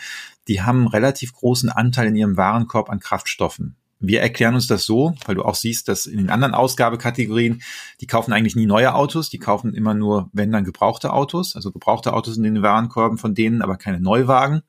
die 0.48 0.60
haben 0.62 0.80
einen 0.80 0.88
relativ 0.88 1.32
großen 1.32 1.70
Anteil 1.70 2.08
in 2.08 2.16
ihrem 2.16 2.36
Warenkorb 2.36 2.90
an 2.90 2.98
Kraftstoffen. 2.98 3.76
Wir 4.00 4.20
erklären 4.20 4.54
uns 4.54 4.68
das 4.68 4.84
so, 4.84 5.14
weil 5.26 5.34
du 5.34 5.42
auch 5.42 5.56
siehst, 5.56 5.88
dass 5.88 6.06
in 6.06 6.18
den 6.18 6.30
anderen 6.30 6.54
Ausgabekategorien, 6.54 7.62
die 8.00 8.06
kaufen 8.06 8.32
eigentlich 8.32 8.54
nie 8.54 8.66
neue 8.66 8.94
Autos, 8.94 9.28
die 9.28 9.40
kaufen 9.40 9.74
immer 9.74 9.94
nur, 9.94 10.28
wenn 10.32 10.52
dann 10.52 10.64
gebrauchte 10.64 11.12
Autos, 11.12 11.56
also 11.56 11.72
gebrauchte 11.72 12.12
Autos 12.12 12.36
in 12.36 12.44
den 12.44 12.62
Warenkorben 12.62 13.18
von 13.18 13.34
denen, 13.34 13.60
aber 13.60 13.76
keine 13.76 14.00
Neuwagen. 14.00 14.62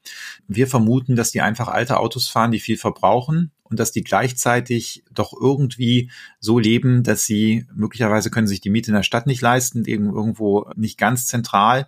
Wir 0.48 0.68
vermuten, 0.68 1.16
dass 1.16 1.32
die 1.32 1.42
einfach 1.42 1.68
alte 1.68 2.00
Autos 2.00 2.28
fahren, 2.28 2.52
die 2.52 2.60
viel 2.60 2.78
verbrauchen 2.78 3.52
und 3.70 3.80
dass 3.80 3.92
die 3.92 4.04
gleichzeitig 4.04 5.04
doch 5.14 5.34
irgendwie 5.40 6.10
so 6.40 6.60
leben, 6.60 7.04
dass 7.04 7.26
sie 7.26 7.66
möglicherweise 7.74 8.30
können 8.30 8.48
sich 8.48 8.62
die 8.62 8.70
Miete 8.70 8.92
in 8.92 8.96
der 8.96 9.04
Stadt 9.04 9.28
nicht 9.28 9.42
leisten, 9.42 9.86
irgendwo 9.86 10.70
nicht 10.76 10.98
ganz 10.98 11.28
zentral, 11.28 11.88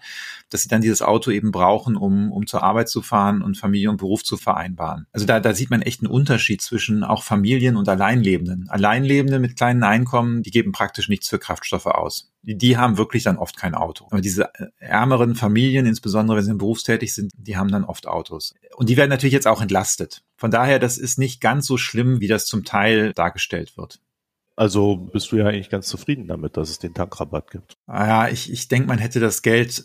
dass 0.52 0.62
sie 0.62 0.68
dann 0.68 0.82
dieses 0.82 1.02
Auto 1.02 1.32
eben 1.32 1.52
brauchen, 1.52 1.96
um, 1.96 2.32
um 2.32 2.46
zur 2.46 2.62
Arbeit 2.62 2.90
zu 2.90 3.02
fahren 3.02 3.42
und 3.42 3.58
Familie 3.58 3.90
und 3.90 3.98
Beruf 3.98 4.24
zu 4.24 4.38
vereinbaren. 4.38 5.08
Also 5.12 5.26
da, 5.26 5.40
da 5.40 5.54
sieht 5.54 5.70
man 5.72 5.82
echt 5.82 6.02
einen 6.02 6.12
Unterschied 6.12 6.62
zwischen 6.62 7.04
auch 7.04 7.24
Familien 7.24 7.78
und 7.78 7.90
Alleinlebenden. 7.90 8.70
Alleinlebende 8.70 9.40
mit 9.40 9.56
kleinen 9.56 9.84
Einkommen, 9.84 10.44
die 10.44 10.52
geben 10.52 10.74
praktisch 10.74 11.10
nichts 11.10 11.30
für 11.30 11.40
Kraftstoffe 11.40 11.88
aus. 11.88 12.32
Die, 12.44 12.58
die 12.58 12.78
haben 12.78 12.98
wirklich 12.98 13.24
dann 13.24 13.38
oft 13.38 13.58
kein 13.58 13.76
Auto. 13.76 14.08
Aber 14.12 14.22
diese 14.22 14.54
äh, 14.56 14.68
ärmeren 14.80 15.36
Familien, 15.36 15.86
insbesondere 15.86 16.38
wenn 16.38 16.46
sie 16.46 16.54
berufstätig 16.56 17.14
sind, 17.14 17.32
die 17.38 17.58
haben 17.58 17.72
dann 17.72 17.86
oft 17.86 18.08
Autos. 18.08 18.54
Und 18.76 18.90
die 18.90 18.98
werden 18.98 19.10
natürlich 19.10 19.34
jetzt 19.34 19.48
auch 19.48 19.62
entlastet. 19.62 20.24
Von 20.36 20.52
daher, 20.52 20.80
das 20.80 20.98
ist 20.98 21.18
nicht 21.18 21.40
ganz 21.40 21.66
so 21.66 21.78
schlimm, 21.78 22.20
wie 22.20 22.28
das 22.28 22.46
zum 22.46 22.64
Teil 22.66 23.14
dargestellt 23.14 23.78
wird. 23.78 24.00
Also 24.56 24.98
bist 24.98 25.32
du 25.32 25.38
ja 25.38 25.48
eigentlich 25.48 25.70
ganz 25.70 25.88
zufrieden 25.88 26.28
damit, 26.28 26.58
dass 26.58 26.70
es 26.70 26.80
den 26.80 26.94
Tankrabatt 26.94 27.50
gibt. 27.52 27.78
Ah 27.88 28.08
ja, 28.08 28.28
ich, 28.28 28.52
ich 28.52 28.68
denke, 28.68 28.88
man 28.88 29.00
hätte 29.00 29.20
das 29.20 29.42
Geld 29.42 29.84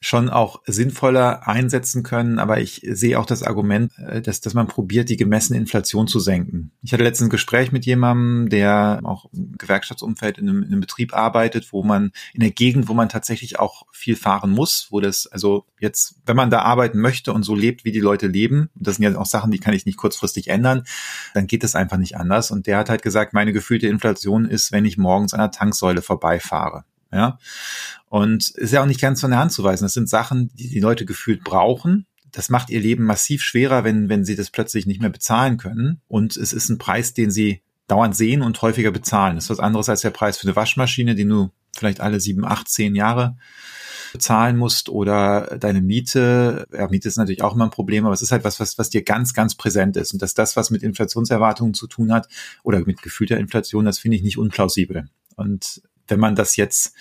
schon 0.00 0.28
auch 0.28 0.62
sinnvoller 0.66 1.46
einsetzen 1.46 2.02
können, 2.02 2.38
aber 2.38 2.60
ich 2.60 2.82
sehe 2.84 3.18
auch 3.18 3.26
das 3.26 3.42
Argument, 3.42 3.92
äh, 3.98 4.22
dass, 4.22 4.40
dass 4.40 4.54
man 4.54 4.66
probiert, 4.66 5.08
die 5.08 5.16
gemessene 5.16 5.58
Inflation 5.58 6.06
zu 6.06 6.20
senken. 6.20 6.72
Ich 6.82 6.92
hatte 6.92 7.02
letztens 7.02 7.28
ein 7.28 7.30
Gespräch 7.30 7.72
mit 7.72 7.86
jemandem, 7.86 8.48
der 8.48 9.00
auch 9.04 9.26
im 9.32 9.56
Gewerkschaftsumfeld 9.58 10.38
in 10.38 10.48
einem, 10.48 10.62
in 10.62 10.68
einem 10.68 10.80
Betrieb 10.80 11.14
arbeitet, 11.14 11.72
wo 11.72 11.82
man 11.82 12.12
in 12.34 12.40
der 12.40 12.50
Gegend, 12.50 12.88
wo 12.88 12.94
man 12.94 13.08
tatsächlich 13.08 13.58
auch 13.58 13.84
viel 13.92 14.16
fahren 14.16 14.50
muss, 14.50 14.88
wo 14.90 15.00
das, 15.00 15.26
also 15.26 15.64
jetzt, 15.80 16.16
wenn 16.26 16.36
man 16.36 16.50
da 16.50 16.60
arbeiten 16.60 16.98
möchte 16.98 17.32
und 17.32 17.42
so 17.42 17.54
lebt, 17.54 17.84
wie 17.84 17.92
die 17.92 18.00
Leute 18.00 18.26
leben, 18.26 18.70
das 18.74 18.96
sind 18.96 19.04
ja 19.04 19.18
auch 19.18 19.26
Sachen, 19.26 19.50
die 19.50 19.58
kann 19.58 19.74
ich 19.74 19.86
nicht 19.86 19.98
kurzfristig 19.98 20.48
ändern, 20.48 20.84
dann 21.34 21.46
geht 21.46 21.62
das 21.62 21.74
einfach 21.74 21.98
nicht 21.98 22.16
anders. 22.16 22.50
Und 22.50 22.66
der 22.66 22.78
hat 22.78 22.90
halt 22.90 23.02
gesagt, 23.02 23.32
meine 23.32 23.52
gefühlte 23.52 23.86
Inflation 23.86 24.44
ist, 24.44 24.72
wenn 24.72 24.84
ich 24.84 24.98
morgens 24.98 25.34
an 25.34 25.40
der 25.40 25.50
Tanksäule 25.50 26.02
vorbeifahre. 26.02 26.84
Ja. 27.12 27.38
Und 28.08 28.50
ist 28.50 28.72
ja 28.72 28.82
auch 28.82 28.86
nicht 28.86 29.00
ganz 29.00 29.20
von 29.20 29.30
der 29.30 29.40
Hand 29.40 29.52
zu 29.52 29.64
weisen. 29.64 29.84
Das 29.84 29.94
sind 29.94 30.08
Sachen, 30.08 30.50
die 30.54 30.68
die 30.68 30.80
Leute 30.80 31.04
gefühlt 31.04 31.44
brauchen. 31.44 32.06
Das 32.32 32.50
macht 32.50 32.70
ihr 32.70 32.80
Leben 32.80 33.04
massiv 33.04 33.42
schwerer, 33.42 33.84
wenn, 33.84 34.08
wenn 34.08 34.24
sie 34.24 34.36
das 34.36 34.50
plötzlich 34.50 34.86
nicht 34.86 35.00
mehr 35.00 35.10
bezahlen 35.10 35.56
können. 35.56 36.00
Und 36.08 36.36
es 36.36 36.52
ist 36.52 36.68
ein 36.68 36.78
Preis, 36.78 37.14
den 37.14 37.30
sie 37.30 37.62
dauernd 37.86 38.14
sehen 38.14 38.42
und 38.42 38.60
häufiger 38.60 38.90
bezahlen. 38.90 39.36
Das 39.36 39.44
ist 39.44 39.50
was 39.50 39.60
anderes 39.60 39.88
als 39.88 40.02
der 40.02 40.10
Preis 40.10 40.36
für 40.36 40.46
eine 40.46 40.56
Waschmaschine, 40.56 41.14
den 41.14 41.28
du 41.28 41.50
vielleicht 41.74 42.00
alle 42.00 42.20
sieben, 42.20 42.44
acht, 42.44 42.68
zehn 42.68 42.94
Jahre 42.94 43.36
bezahlen 44.12 44.56
musst 44.56 44.88
oder 44.88 45.56
deine 45.58 45.80
Miete. 45.80 46.66
Ja, 46.72 46.88
Miete 46.88 47.08
ist 47.08 47.16
natürlich 47.16 47.42
auch 47.42 47.54
immer 47.54 47.64
ein 47.64 47.70
Problem, 47.70 48.04
aber 48.04 48.14
es 48.14 48.22
ist 48.22 48.32
halt 48.32 48.44
was, 48.44 48.60
was, 48.60 48.78
was 48.78 48.90
dir 48.90 49.02
ganz, 49.02 49.34
ganz 49.34 49.54
präsent 49.54 49.96
ist. 49.96 50.12
Und 50.12 50.22
dass 50.22 50.34
das, 50.34 50.56
was 50.56 50.70
mit 50.70 50.82
Inflationserwartungen 50.82 51.74
zu 51.74 51.86
tun 51.86 52.12
hat 52.12 52.28
oder 52.62 52.80
mit 52.80 53.02
gefühlter 53.02 53.38
Inflation, 53.38 53.84
das 53.84 53.98
finde 53.98 54.16
ich 54.16 54.22
nicht 54.22 54.38
unplausibel. 54.38 55.08
Und 55.36 55.82
wenn 56.08 56.20
man 56.20 56.34
das 56.34 56.56
jetzt 56.56 56.94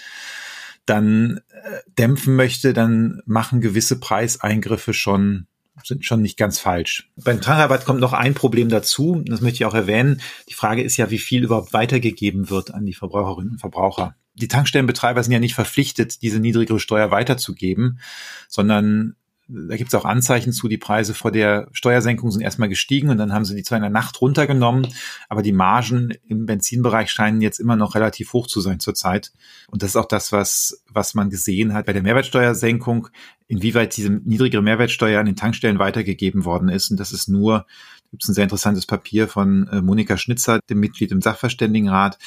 dann 0.86 1.41
äh, 1.52 1.80
dämpfen 1.98 2.36
möchte, 2.36 2.74
dann 2.74 3.22
machen 3.26 3.62
gewisse 3.62 4.00
Preiseingriffe 4.00 4.93
schon 4.93 5.48
sind 5.84 6.06
schon 6.06 6.22
nicht 6.22 6.38
ganz 6.38 6.60
falsch. 6.60 7.10
Beim 7.17 7.41
Tankrabatt 7.41 7.86
kommt 7.86 8.00
noch 8.00 8.13
ein 8.13 8.34
Problem 8.34 8.70
dazu, 8.70 9.22
das 9.26 9.41
möchte 9.41 9.58
ich 9.58 9.65
auch 9.65 9.76
erwähnen. 9.76 10.22
Die 10.50 10.54
Frage 10.54 10.82
ist 10.82 10.98
ja, 10.98 11.12
wie 11.12 11.20
viel 11.20 11.43
überhaupt 11.43 11.74
weitergegeben 11.74 12.50
wird 12.50 12.74
an 12.74 12.86
die 12.86 12.93
Verbraucherinnen 12.93 13.52
und 13.52 13.60
Verbraucher. 13.60 14.15
Die 14.34 14.48
Tankstellenbetreiber 14.48 15.22
sind 15.24 15.34
ja 15.34 15.39
nicht 15.39 15.56
verpflichtet, 15.56 16.22
diese 16.22 16.39
niedrigere 16.39 16.80
Steuer 16.80 17.12
weiterzugeben, 17.12 18.00
sondern 18.48 19.15
da 19.48 19.78
gibt 19.78 19.90
es 19.90 19.96
auch 19.96 20.06
Anzeichen 20.06 20.52
zu, 20.52 20.68
die 20.68 20.78
Preise 20.78 21.14
vor 21.14 21.32
der 21.32 21.70
Steuersenkung 21.72 22.32
sind 22.32 22.42
erstmal 22.42 22.70
gestiegen 22.70 23.10
und 23.10 23.18
dann 23.18 23.34
haben 23.34 23.46
sie 23.46 23.56
die 23.56 23.64
zwar 23.64 23.78
in 23.78 23.84
der 23.84 23.90
Nacht 23.90 24.20
runtergenommen, 24.20 24.88
aber 25.30 25.42
die 25.42 25.54
Margen 25.54 26.14
im 26.28 26.46
Benzinbereich 26.46 27.12
scheinen 27.12 27.42
jetzt 27.42 27.60
immer 27.60 27.76
noch 27.76 27.96
relativ 27.96 28.34
hoch 28.34 28.48
zu 28.48 28.60
sein 28.60 28.80
zurzeit. 28.80 29.32
Und 29.70 29.84
das 29.84 29.92
ist 29.92 29.96
auch 29.96 30.08
das, 30.08 30.32
was, 30.32 30.84
was 30.92 31.14
man 31.14 31.30
gesehen 31.30 31.74
hat 31.74 31.86
bei 31.86 31.94
der 31.94 32.04
Mehrwertsteuersenkung, 32.04 33.08
inwieweit 33.48 33.96
diese 33.96 34.10
niedrigere 34.10 34.62
Mehrwertsteuer 34.62 35.20
an 35.20 35.26
den 35.26 35.38
Tankstellen 35.38 35.80
weitergegeben 35.80 36.44
worden 36.44 36.68
ist. 36.68 36.92
Und 36.92 37.00
das 37.00 37.14
ist 37.14 37.30
nur 37.30 37.66
gibt 38.12 38.24
es 38.24 38.30
ein 38.30 38.34
sehr 38.34 38.44
interessantes 38.44 38.86
Papier 38.86 39.28
von 39.28 39.68
äh, 39.68 39.82
Monika 39.82 40.18
Schnitzer, 40.18 40.60
dem 40.70 40.80
Mitglied 40.80 41.12
im 41.12 41.22
Sachverständigenrat. 41.22 42.18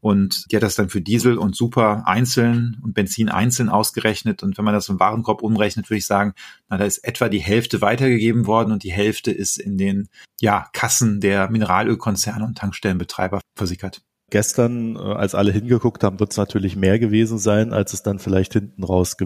Und 0.00 0.50
die 0.50 0.56
hat 0.56 0.62
das 0.62 0.76
dann 0.76 0.88
für 0.88 1.00
Diesel 1.00 1.38
und 1.38 1.56
Super 1.56 2.06
einzeln 2.06 2.78
und 2.82 2.94
Benzin 2.94 3.28
einzeln 3.28 3.68
ausgerechnet. 3.68 4.42
Und 4.42 4.56
wenn 4.58 4.64
man 4.64 4.74
das 4.74 4.88
im 4.88 5.00
Warenkorb 5.00 5.42
umrechnet, 5.42 5.90
würde 5.90 5.98
ich 5.98 6.06
sagen, 6.06 6.34
na, 6.68 6.76
da 6.76 6.84
ist 6.84 6.98
etwa 6.98 7.28
die 7.28 7.40
Hälfte 7.40 7.80
weitergegeben 7.80 8.46
worden 8.46 8.72
und 8.72 8.82
die 8.84 8.92
Hälfte 8.92 9.32
ist 9.32 9.58
in 9.58 9.78
den 9.78 10.08
ja, 10.40 10.68
Kassen 10.72 11.20
der 11.20 11.50
Mineralölkonzerne 11.50 12.44
und 12.44 12.58
Tankstellenbetreiber 12.58 13.40
versickert. 13.56 14.02
Gestern, 14.30 14.96
äh, 14.96 14.98
als 14.98 15.34
alle 15.34 15.52
hingeguckt 15.52 16.02
haben, 16.02 16.18
wird 16.18 16.32
es 16.32 16.36
natürlich 16.36 16.76
mehr 16.76 16.98
gewesen 16.98 17.38
sein, 17.38 17.72
als 17.72 17.92
es 17.92 18.02
dann 18.02 18.18
vielleicht 18.18 18.54
hinten 18.54 18.82
raus 18.82 19.16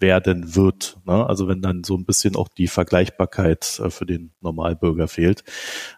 werden 0.00 0.54
wird. 0.54 0.98
Ne? 1.06 1.26
Also 1.26 1.48
wenn 1.48 1.62
dann 1.62 1.84
so 1.84 1.96
ein 1.96 2.04
bisschen 2.04 2.36
auch 2.36 2.48
die 2.48 2.66
Vergleichbarkeit 2.66 3.80
äh, 3.84 3.90
für 3.90 4.06
den 4.06 4.32
Normalbürger 4.40 5.08
fehlt, 5.08 5.44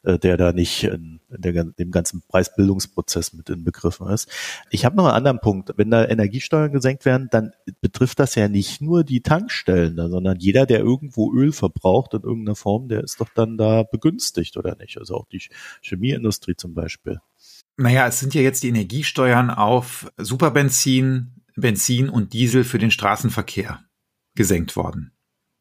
äh, 0.02 0.18
der 0.18 0.36
da 0.36 0.52
nicht 0.52 0.84
in, 0.84 1.20
in 1.30 1.40
der, 1.40 1.64
dem 1.64 1.90
ganzen 1.90 2.22
Preisbildungsprozess 2.28 3.32
mit 3.32 3.48
inbegriffen 3.50 4.08
ist. 4.08 4.28
Ich 4.70 4.84
habe 4.84 4.96
noch 4.96 5.06
einen 5.06 5.14
anderen 5.14 5.40
Punkt. 5.40 5.72
Wenn 5.76 5.90
da 5.90 6.04
Energiesteuern 6.04 6.72
gesenkt 6.72 7.04
werden, 7.04 7.28
dann 7.30 7.52
betrifft 7.80 8.18
das 8.18 8.34
ja 8.34 8.48
nicht 8.48 8.80
nur 8.80 9.04
die 9.04 9.22
Tankstellen, 9.22 9.96
sondern 9.96 10.38
jeder, 10.38 10.66
der 10.66 10.80
irgendwo 10.80 11.32
Öl 11.32 11.52
verbraucht 11.52 12.14
in 12.14 12.22
irgendeiner 12.22 12.56
Form, 12.56 12.88
der 12.88 13.02
ist 13.02 13.20
doch 13.20 13.28
dann 13.34 13.56
da 13.56 13.82
begünstigt 13.82 14.56
oder 14.56 14.76
nicht? 14.76 14.98
Also 14.98 15.14
auch 15.14 15.26
die 15.26 15.42
Chemieindustrie 15.82 16.56
zum 16.56 16.74
Beispiel. 16.74 17.20
Naja, 17.76 18.06
es 18.06 18.20
sind 18.20 18.34
ja 18.34 18.42
jetzt 18.42 18.62
die 18.62 18.68
Energiesteuern 18.68 19.50
auf 19.50 20.12
Superbenzin, 20.18 21.32
Benzin 21.56 22.08
und 22.08 22.32
Diesel 22.32 22.64
für 22.64 22.78
den 22.78 22.90
Straßenverkehr 22.90 23.80
gesenkt 24.34 24.76
worden. 24.76 25.12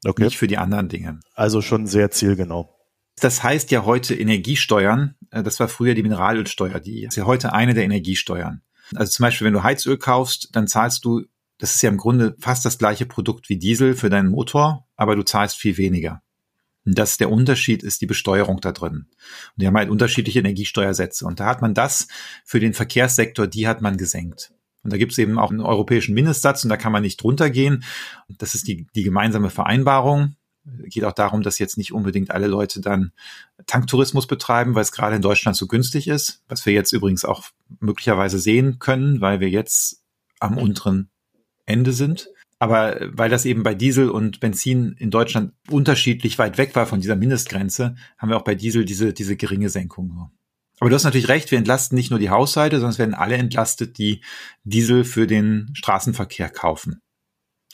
Okay. 0.06 0.24
Nicht 0.24 0.38
für 0.38 0.48
die 0.48 0.58
anderen 0.58 0.90
Dinge. 0.90 1.20
Also 1.34 1.62
schon 1.62 1.88
sehr 1.88 2.12
zielgenau. 2.12 2.76
Das 3.20 3.44
heißt 3.44 3.72
ja 3.72 3.86
heute 3.86 4.16
Energiesteuern. 4.16 5.16
Äh, 5.30 5.44
das 5.44 5.60
war 5.60 5.68
früher 5.68 5.94
die 5.94 6.04
Mineralölsteuer. 6.04 6.80
Die 6.80 7.04
ist 7.04 7.18
ja 7.18 7.26
heute 7.26 7.54
eine 7.54 7.74
der 7.74 7.84
Energiesteuern. 7.84 8.62
Also 8.96 9.12
zum 9.12 9.24
Beispiel, 9.24 9.46
wenn 9.46 9.54
du 9.54 9.64
Heizöl 9.64 9.98
kaufst, 9.98 10.50
dann 10.54 10.68
zahlst 10.68 11.06
du, 11.06 11.24
das 11.58 11.76
ist 11.76 11.82
ja 11.82 11.90
im 11.90 11.98
Grunde 11.98 12.36
fast 12.40 12.66
das 12.66 12.78
gleiche 12.78 13.06
Produkt 13.06 13.48
wie 13.50 13.58
Diesel 13.58 13.96
für 13.96 14.10
deinen 14.10 14.30
Motor, 14.30 14.88
aber 14.96 15.16
du 15.16 15.24
zahlst 15.24 15.58
viel 15.58 15.78
weniger. 15.78 16.24
Und 16.84 16.98
das 16.98 17.18
der 17.18 17.30
Unterschied 17.30 17.84
ist 17.84 18.02
die 18.02 18.08
Besteuerung 18.08 18.60
da 18.60 18.72
drin. 18.72 19.06
Und 19.06 19.08
die 19.58 19.68
haben 19.68 19.78
halt 19.78 19.92
unterschiedliche 19.92 20.40
Energiesteuersätze. 20.40 21.26
Und 21.26 21.40
da 21.40 21.46
hat 21.46 21.62
man 21.62 21.76
das 21.76 22.08
für 22.44 22.60
den 22.60 22.74
Verkehrssektor, 22.74 23.46
die 23.46 23.68
hat 23.68 23.82
man 23.82 23.98
gesenkt. 23.98 24.52
Und 24.84 24.92
da 24.92 24.98
gibt 24.98 25.12
es 25.12 25.18
eben 25.18 25.38
auch 25.38 25.52
einen 25.52 25.62
europäischen 25.62 26.14
Mindestsatz 26.14 26.64
und 26.64 26.70
da 26.70 26.78
kann 26.78 26.92
man 26.92 27.04
nicht 27.04 27.22
drunter 27.22 27.50
gehen. 27.50 27.84
Das 28.30 28.56
ist 28.56 28.68
die, 28.68 28.88
die 28.96 29.04
gemeinsame 29.04 29.50
Vereinbarung. 29.50 30.36
Geht 30.86 31.06
auch 31.06 31.14
darum, 31.14 31.42
dass 31.42 31.60
jetzt 31.60 31.78
nicht 31.78 31.92
unbedingt 31.92 32.32
alle 32.32 32.48
Leute 32.48 32.82
dann 32.82 33.12
Tanktourismus 33.66 34.28
betreiben, 34.28 34.76
weil 34.76 34.84
es 34.84 34.92
gerade 34.92 35.16
in 35.16 35.22
Deutschland 35.22 35.58
so 35.58 35.68
günstig 35.68 36.08
ist, 36.08 36.44
was 36.48 36.66
wir 36.66 36.74
jetzt 36.74 36.94
übrigens 36.94 37.26
auch 37.26 37.46
möglicherweise 37.80 38.38
sehen 38.38 38.78
können, 38.80 39.22
weil 39.22 39.40
wir 39.40 39.50
jetzt 39.50 40.04
am 40.40 40.58
unteren 40.58 41.10
Ende 41.66 41.94
sind. 41.94 42.30
Aber 42.60 43.00
weil 43.12 43.32
das 43.32 43.46
eben 43.46 43.64
bei 43.64 43.74
Diesel 43.74 44.10
und 44.10 44.40
Benzin 44.40 44.96
in 45.00 45.10
Deutschland 45.10 45.54
unterschiedlich 45.70 46.38
weit 46.38 46.60
weg 46.60 46.76
war 46.76 46.86
von 46.86 47.02
dieser 47.02 47.16
Mindestgrenze, 47.16 47.96
haben 48.20 48.30
wir 48.30 48.38
auch 48.38 48.44
bei 48.44 48.54
Diesel 48.54 48.86
diese, 48.86 49.14
diese 49.14 49.36
geringe 49.36 49.70
Senkung. 49.70 50.30
Aber 50.82 50.90
du 50.90 50.96
hast 50.96 51.04
natürlich 51.04 51.28
recht, 51.28 51.52
wir 51.52 51.60
entlasten 51.60 51.96
nicht 51.96 52.10
nur 52.10 52.18
die 52.18 52.32
Haushalte, 52.32 52.78
sondern 52.78 52.90
es 52.90 52.98
werden 52.98 53.14
alle 53.14 53.36
entlastet, 53.38 54.00
die 54.00 54.22
Diesel 54.64 55.06
für 55.06 55.28
den 55.28 55.70
Straßenverkehr 55.76 56.50
kaufen. 56.50 57.04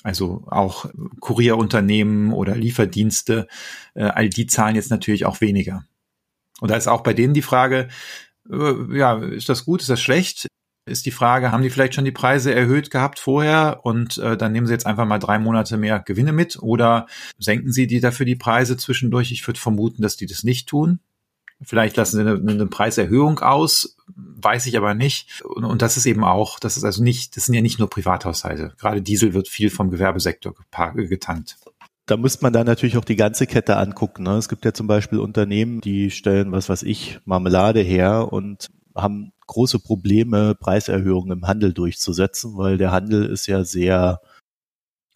Also 0.04 0.44
auch 0.48 0.92
Kurierunternehmen 1.22 2.34
oder 2.34 2.58
Lieferdienste, 2.58 3.48
äh, 3.94 4.04
all 4.04 4.28
die 4.28 4.46
zahlen 4.46 4.76
jetzt 4.76 4.92
natürlich 4.92 5.26
auch 5.26 5.40
weniger. 5.40 5.86
Und 6.60 6.70
da 6.70 6.76
ist 6.76 6.90
auch 6.90 7.00
bei 7.00 7.14
denen 7.14 7.34
die 7.34 7.42
Frage, 7.42 7.88
äh, 8.52 8.98
ja, 8.98 9.18
ist 9.24 9.48
das 9.48 9.64
gut, 9.64 9.80
ist 9.80 9.90
das 9.90 10.02
schlecht? 10.02 10.48
Ist 10.86 11.06
die 11.06 11.12
Frage, 11.12 11.54
haben 11.54 11.64
die 11.64 11.70
vielleicht 11.70 11.96
schon 11.96 12.06
die 12.06 12.12
Preise 12.12 12.54
erhöht 12.54 12.92
gehabt 12.92 13.20
vorher 13.20 13.80
und 13.84 14.18
äh, 14.18 14.36
dann 14.36 14.52
nehmen 14.52 14.68
sie 14.68 14.74
jetzt 14.74 14.86
einfach 14.86 15.06
mal 15.06 15.20
drei 15.20 15.40
Monate 15.40 15.78
mehr 15.78 16.02
Gewinne 16.02 16.34
mit 16.34 16.62
oder 16.62 17.08
senken 17.40 17.72
sie 17.72 17.88
die 17.88 18.02
dafür 18.02 18.26
die 18.26 18.36
Preise 18.36 18.76
zwischendurch? 18.76 19.32
Ich 19.32 19.48
würde 19.48 19.62
vermuten, 19.62 20.02
dass 20.02 20.18
die 20.18 20.26
das 20.26 20.44
nicht 20.44 20.68
tun. 20.68 21.00
Vielleicht 21.62 21.98
lassen 21.98 22.18
sie 22.18 22.22
eine, 22.22 22.52
eine 22.52 22.68
Preiserhöhung 22.68 23.40
aus, 23.40 23.98
weiß 24.16 24.68
ich 24.68 24.78
aber 24.78 24.94
nicht. 24.94 25.42
Und, 25.44 25.66
und, 25.66 25.82
das 25.82 25.98
ist 25.98 26.06
eben 26.06 26.24
auch, 26.24 26.60
das 26.60 26.78
ist 26.78 26.84
also 26.84 27.04
nicht, 27.04 27.36
das 27.36 27.46
sind 27.46 27.56
ja 27.56 27.62
nicht 27.62 27.80
nur 27.80 27.90
Privathaushalte. 27.90 28.74
Gerade 28.78 29.02
Diesel 29.02 29.34
wird 29.34 29.48
viel 29.48 29.70
vom 29.70 29.90
Gewerbesektor 29.90 30.54
getankt. 30.96 31.58
Da 32.06 32.16
müsste 32.16 32.44
man 32.44 32.54
dann 32.54 32.68
natürlich 32.68 32.98
auch 32.98 33.06
die 33.06 33.16
ganze 33.16 33.48
Kette 33.48 33.78
angucken. 33.78 34.24
Ne? 34.24 34.38
Es 34.38 34.48
gibt 34.48 34.66
ja 34.66 34.74
zum 34.74 34.88
Beispiel 34.88 35.20
Unternehmen, 35.20 35.82
die 35.82 36.12
stellen, 36.12 36.52
was 36.52 36.70
weiß 36.70 36.84
ich, 36.84 37.20
Marmelade 37.26 37.82
her 37.82 38.32
und 38.32 38.70
haben 38.96 39.34
große 39.48 39.80
Probleme, 39.80 40.56
Preiserhöhungen 40.56 41.32
im 41.32 41.48
Handel 41.48 41.74
durchzusetzen, 41.74 42.56
weil 42.58 42.78
der 42.78 42.92
Handel 42.92 43.26
ist 43.26 43.48
ja 43.48 43.64
sehr 43.64 44.22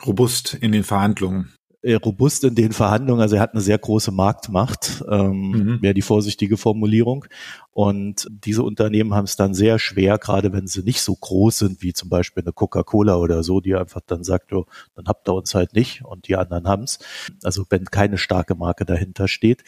robust 0.06 0.56
in 0.56 0.72
den 0.72 0.84
Verhandlungen. 0.84 1.54
Äh, 1.84 1.96
robust 1.96 2.44
in 2.44 2.54
den 2.54 2.74
Verhandlungen. 2.74 3.22
Also 3.22 3.38
er 3.38 3.42
hat 3.42 3.54
eine 3.54 3.62
sehr 3.62 3.80
große 3.80 4.12
Marktmacht, 4.12 5.04
ähm, 5.10 5.50
mhm. 5.50 5.82
wäre 5.82 5.96
die 5.96 6.04
vorsichtige 6.04 6.56
Formulierung. 6.58 7.26
Und 7.72 8.28
diese 8.30 8.62
Unternehmen 8.62 9.16
haben 9.16 9.26
es 9.26 9.36
dann 9.36 9.56
sehr 9.56 9.80
schwer, 9.80 10.20
gerade 10.20 10.54
wenn 10.54 10.68
sie 10.68 10.84
nicht 10.84 11.02
so 11.02 11.16
groß 11.16 11.58
sind 11.58 11.82
wie 11.82 11.94
zum 11.94 12.10
Beispiel 12.10 12.44
eine 12.44 12.54
Coca-Cola 12.54 13.16
oder 13.16 13.42
so, 13.42 13.62
die 13.62 13.74
einfach 13.74 14.02
dann 14.06 14.24
sagt, 14.24 14.54
oh, 14.54 14.68
dann 14.94 15.08
habt 15.08 15.28
ihr 15.28 15.34
uns 15.34 15.56
halt 15.56 15.74
nicht 15.74 16.06
und 16.06 16.28
die 16.28 16.36
anderen 16.36 16.68
haben's. 16.68 17.00
Also 17.42 17.66
wenn 17.70 17.86
keine 17.86 18.20
starke 18.20 18.54
Marke 18.54 18.86
dahinter 18.86 19.28
steht, 19.28 19.64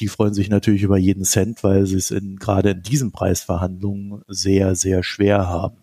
die 0.00 0.08
freuen 0.08 0.34
sich 0.34 0.50
natürlich 0.50 0.82
über 0.82 0.98
jeden 0.98 1.24
Cent, 1.24 1.64
weil 1.64 1.86
sie 1.86 1.96
es 1.96 2.10
in, 2.10 2.36
gerade 2.36 2.72
in 2.72 2.82
diesen 2.82 3.10
Preisverhandlungen 3.10 4.22
sehr, 4.28 4.74
sehr 4.74 5.02
schwer 5.02 5.48
haben. 5.48 5.78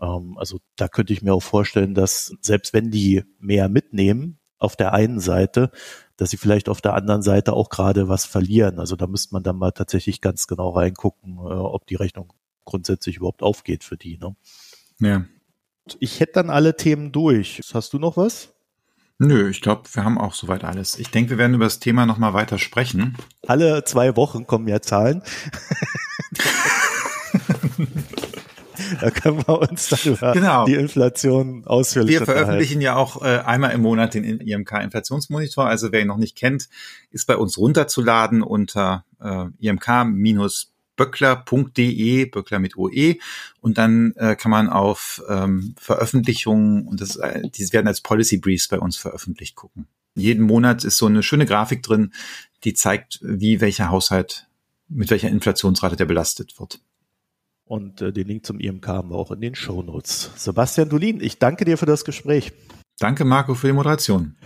Ähm, 0.00 0.36
also 0.38 0.58
da 0.76 0.88
könnte 0.88 1.12
ich 1.12 1.22
mir 1.22 1.34
auch 1.34 1.42
vorstellen, 1.42 1.94
dass 1.94 2.34
selbst 2.40 2.72
wenn 2.72 2.90
die 2.90 3.24
mehr 3.40 3.68
mitnehmen, 3.68 4.37
auf 4.58 4.76
der 4.76 4.92
einen 4.92 5.20
Seite, 5.20 5.70
dass 6.16 6.30
sie 6.30 6.36
vielleicht 6.36 6.68
auf 6.68 6.80
der 6.80 6.94
anderen 6.94 7.22
Seite 7.22 7.52
auch 7.52 7.70
gerade 7.70 8.08
was 8.08 8.24
verlieren. 8.24 8.78
Also 8.78 8.96
da 8.96 9.06
müsste 9.06 9.34
man 9.34 9.42
dann 9.42 9.56
mal 9.56 9.72
tatsächlich 9.72 10.20
ganz 10.20 10.46
genau 10.46 10.70
reingucken, 10.70 11.38
äh, 11.38 11.40
ob 11.40 11.86
die 11.86 11.94
Rechnung 11.94 12.32
grundsätzlich 12.64 13.16
überhaupt 13.16 13.42
aufgeht 13.42 13.84
für 13.84 13.96
die. 13.96 14.18
Ne? 14.18 14.36
Ja. 14.98 15.24
Ich 16.00 16.20
hätte 16.20 16.32
dann 16.34 16.50
alle 16.50 16.76
Themen 16.76 17.12
durch. 17.12 17.62
Hast 17.72 17.92
du 17.92 17.98
noch 17.98 18.16
was? 18.16 18.52
Nö, 19.18 19.48
ich 19.48 19.60
glaube, 19.60 19.82
wir 19.92 20.04
haben 20.04 20.18
auch 20.18 20.34
soweit 20.34 20.62
alles. 20.64 20.98
Ich 20.98 21.10
denke, 21.10 21.30
wir 21.30 21.38
werden 21.38 21.54
über 21.54 21.64
das 21.64 21.80
Thema 21.80 22.06
nochmal 22.06 22.34
weiter 22.34 22.58
sprechen. 22.58 23.16
Alle 23.46 23.84
zwei 23.84 24.14
Wochen 24.16 24.46
kommen 24.46 24.68
ja 24.68 24.80
Zahlen. 24.80 25.22
da 29.00 29.10
können 29.10 29.46
wir 29.46 29.58
uns 29.60 29.88
dann 29.88 30.12
über 30.12 30.32
genau. 30.32 30.64
die 30.64 30.74
Inflation 30.74 31.64
ausführlich 31.66 32.18
Wir 32.18 32.24
veröffentlichen 32.24 32.80
ja 32.80 32.96
auch 32.96 33.22
äh, 33.22 33.38
einmal 33.38 33.72
im 33.72 33.82
Monat 33.82 34.14
den 34.14 34.24
IMK-Inflationsmonitor. 34.24 35.66
Also 35.66 35.92
wer 35.92 36.00
ihn 36.00 36.08
noch 36.08 36.16
nicht 36.16 36.36
kennt, 36.36 36.68
ist 37.10 37.26
bei 37.26 37.36
uns 37.36 37.58
runterzuladen 37.58 38.42
unter 38.42 39.04
äh, 39.20 39.46
imk- 39.60 40.66
böckler.de, 40.98 42.26
Böckler 42.26 42.58
mit 42.58 42.76
OE. 42.76 43.16
Und 43.60 43.78
dann 43.78 44.12
äh, 44.16 44.36
kann 44.36 44.50
man 44.50 44.68
auf 44.68 45.22
ähm, 45.28 45.74
Veröffentlichungen, 45.78 46.86
und 46.86 47.00
das, 47.00 47.16
äh, 47.16 47.48
die 47.48 47.72
werden 47.72 47.86
als 47.86 48.02
Policy 48.02 48.36
Briefs 48.36 48.68
bei 48.68 48.78
uns 48.78 48.98
veröffentlicht, 48.98 49.56
gucken. 49.56 49.86
Jeden 50.14 50.44
Monat 50.44 50.84
ist 50.84 50.98
so 50.98 51.06
eine 51.06 51.22
schöne 51.22 51.46
Grafik 51.46 51.82
drin, 51.82 52.12
die 52.64 52.74
zeigt, 52.74 53.20
wie 53.22 53.60
welcher 53.62 53.88
Haushalt 53.90 54.48
mit 54.88 55.10
welcher 55.10 55.28
Inflationsrate 55.28 55.96
der 55.96 56.06
belastet 56.06 56.58
wird. 56.58 56.80
Und 57.68 58.02
äh, 58.02 58.12
den 58.12 58.26
Link 58.26 58.46
zum 58.46 58.58
IMK 58.58 58.88
haben 58.88 59.10
wir 59.10 59.16
auch 59.16 59.30
in 59.30 59.40
den 59.40 59.54
Show 59.54 59.82
Notes. 59.82 60.30
Sebastian 60.36 60.88
Dulin, 60.88 61.20
ich 61.20 61.38
danke 61.38 61.64
dir 61.64 61.76
für 61.76 61.86
das 61.86 62.04
Gespräch. 62.04 62.52
Danke, 62.98 63.24
Marco, 63.24 63.54
für 63.54 63.68
die 63.68 63.74
Moderation. 63.74 64.36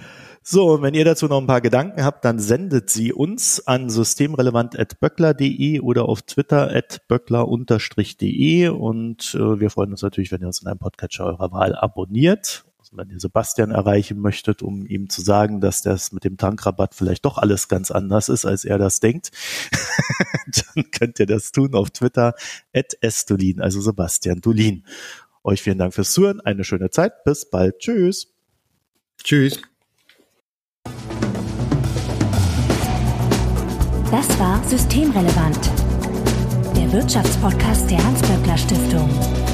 So, 0.44 0.82
wenn 0.82 0.94
ihr 0.94 1.04
dazu 1.04 1.28
noch 1.28 1.38
ein 1.40 1.46
paar 1.46 1.61
Gedanken 1.61 2.04
habt, 2.04 2.24
dann 2.24 2.40
sendet 2.40 2.90
sie 2.90 3.12
uns 3.12 3.64
an 3.64 3.88
systemrelevant.böckler.de 3.88 5.78
oder 5.78 6.08
auf 6.08 6.22
Twitter 6.22 6.74
at 6.74 7.06
böckler-de 7.06 8.68
und 8.68 9.37
äh, 9.37 9.61
wir 9.61 9.70
freuen 9.70 9.92
uns 9.92 10.02
natürlich, 10.02 10.32
wenn 10.32 10.40
ihr 10.40 10.48
uns 10.48 10.61
in 10.61 10.66
einem 10.66 10.80
Podcatcher 10.80 11.26
eurer 11.26 11.52
Wahl 11.52 11.76
abonniert 11.76 12.64
wenn 12.92 13.11
ihr 13.11 13.20
Sebastian 13.20 13.70
erreichen 13.70 14.20
möchtet, 14.20 14.62
um 14.62 14.87
ihm 14.87 15.09
zu 15.09 15.22
sagen, 15.22 15.61
dass 15.61 15.83
das 15.83 16.12
mit 16.12 16.24
dem 16.24 16.37
Tankrabatt 16.37 16.94
vielleicht 16.94 17.24
doch 17.24 17.38
alles 17.38 17.68
ganz 17.68 17.90
anders 17.90 18.28
ist, 18.28 18.44
als 18.44 18.64
er 18.64 18.78
das 18.78 19.00
denkt, 19.00 19.31
dann 20.74 20.90
könnt 20.90 21.18
ihr 21.18 21.26
das 21.26 21.52
tun 21.52 21.74
auf 21.74 21.90
Twitter 21.90 22.35
at 22.74 22.96
estulin, 23.00 23.61
also 23.61 23.81
Sebastian 23.81 24.40
Dulin. 24.40 24.85
Euch 25.42 25.62
vielen 25.62 25.78
Dank 25.78 25.94
fürs 25.94 26.12
Zuhören, 26.12 26.40
eine 26.40 26.64
schöne 26.64 26.90
Zeit, 26.90 27.24
bis 27.24 27.48
bald, 27.48 27.78
tschüss. 27.78 28.28
Tschüss. 29.22 29.61
Das 34.11 34.38
war 34.38 34.62
Systemrelevant, 34.68 35.70
der 36.76 36.92
Wirtschaftspodcast 36.92 37.90
der 37.90 38.05
Hans-Böckler 38.05 38.59
Stiftung. 38.59 39.51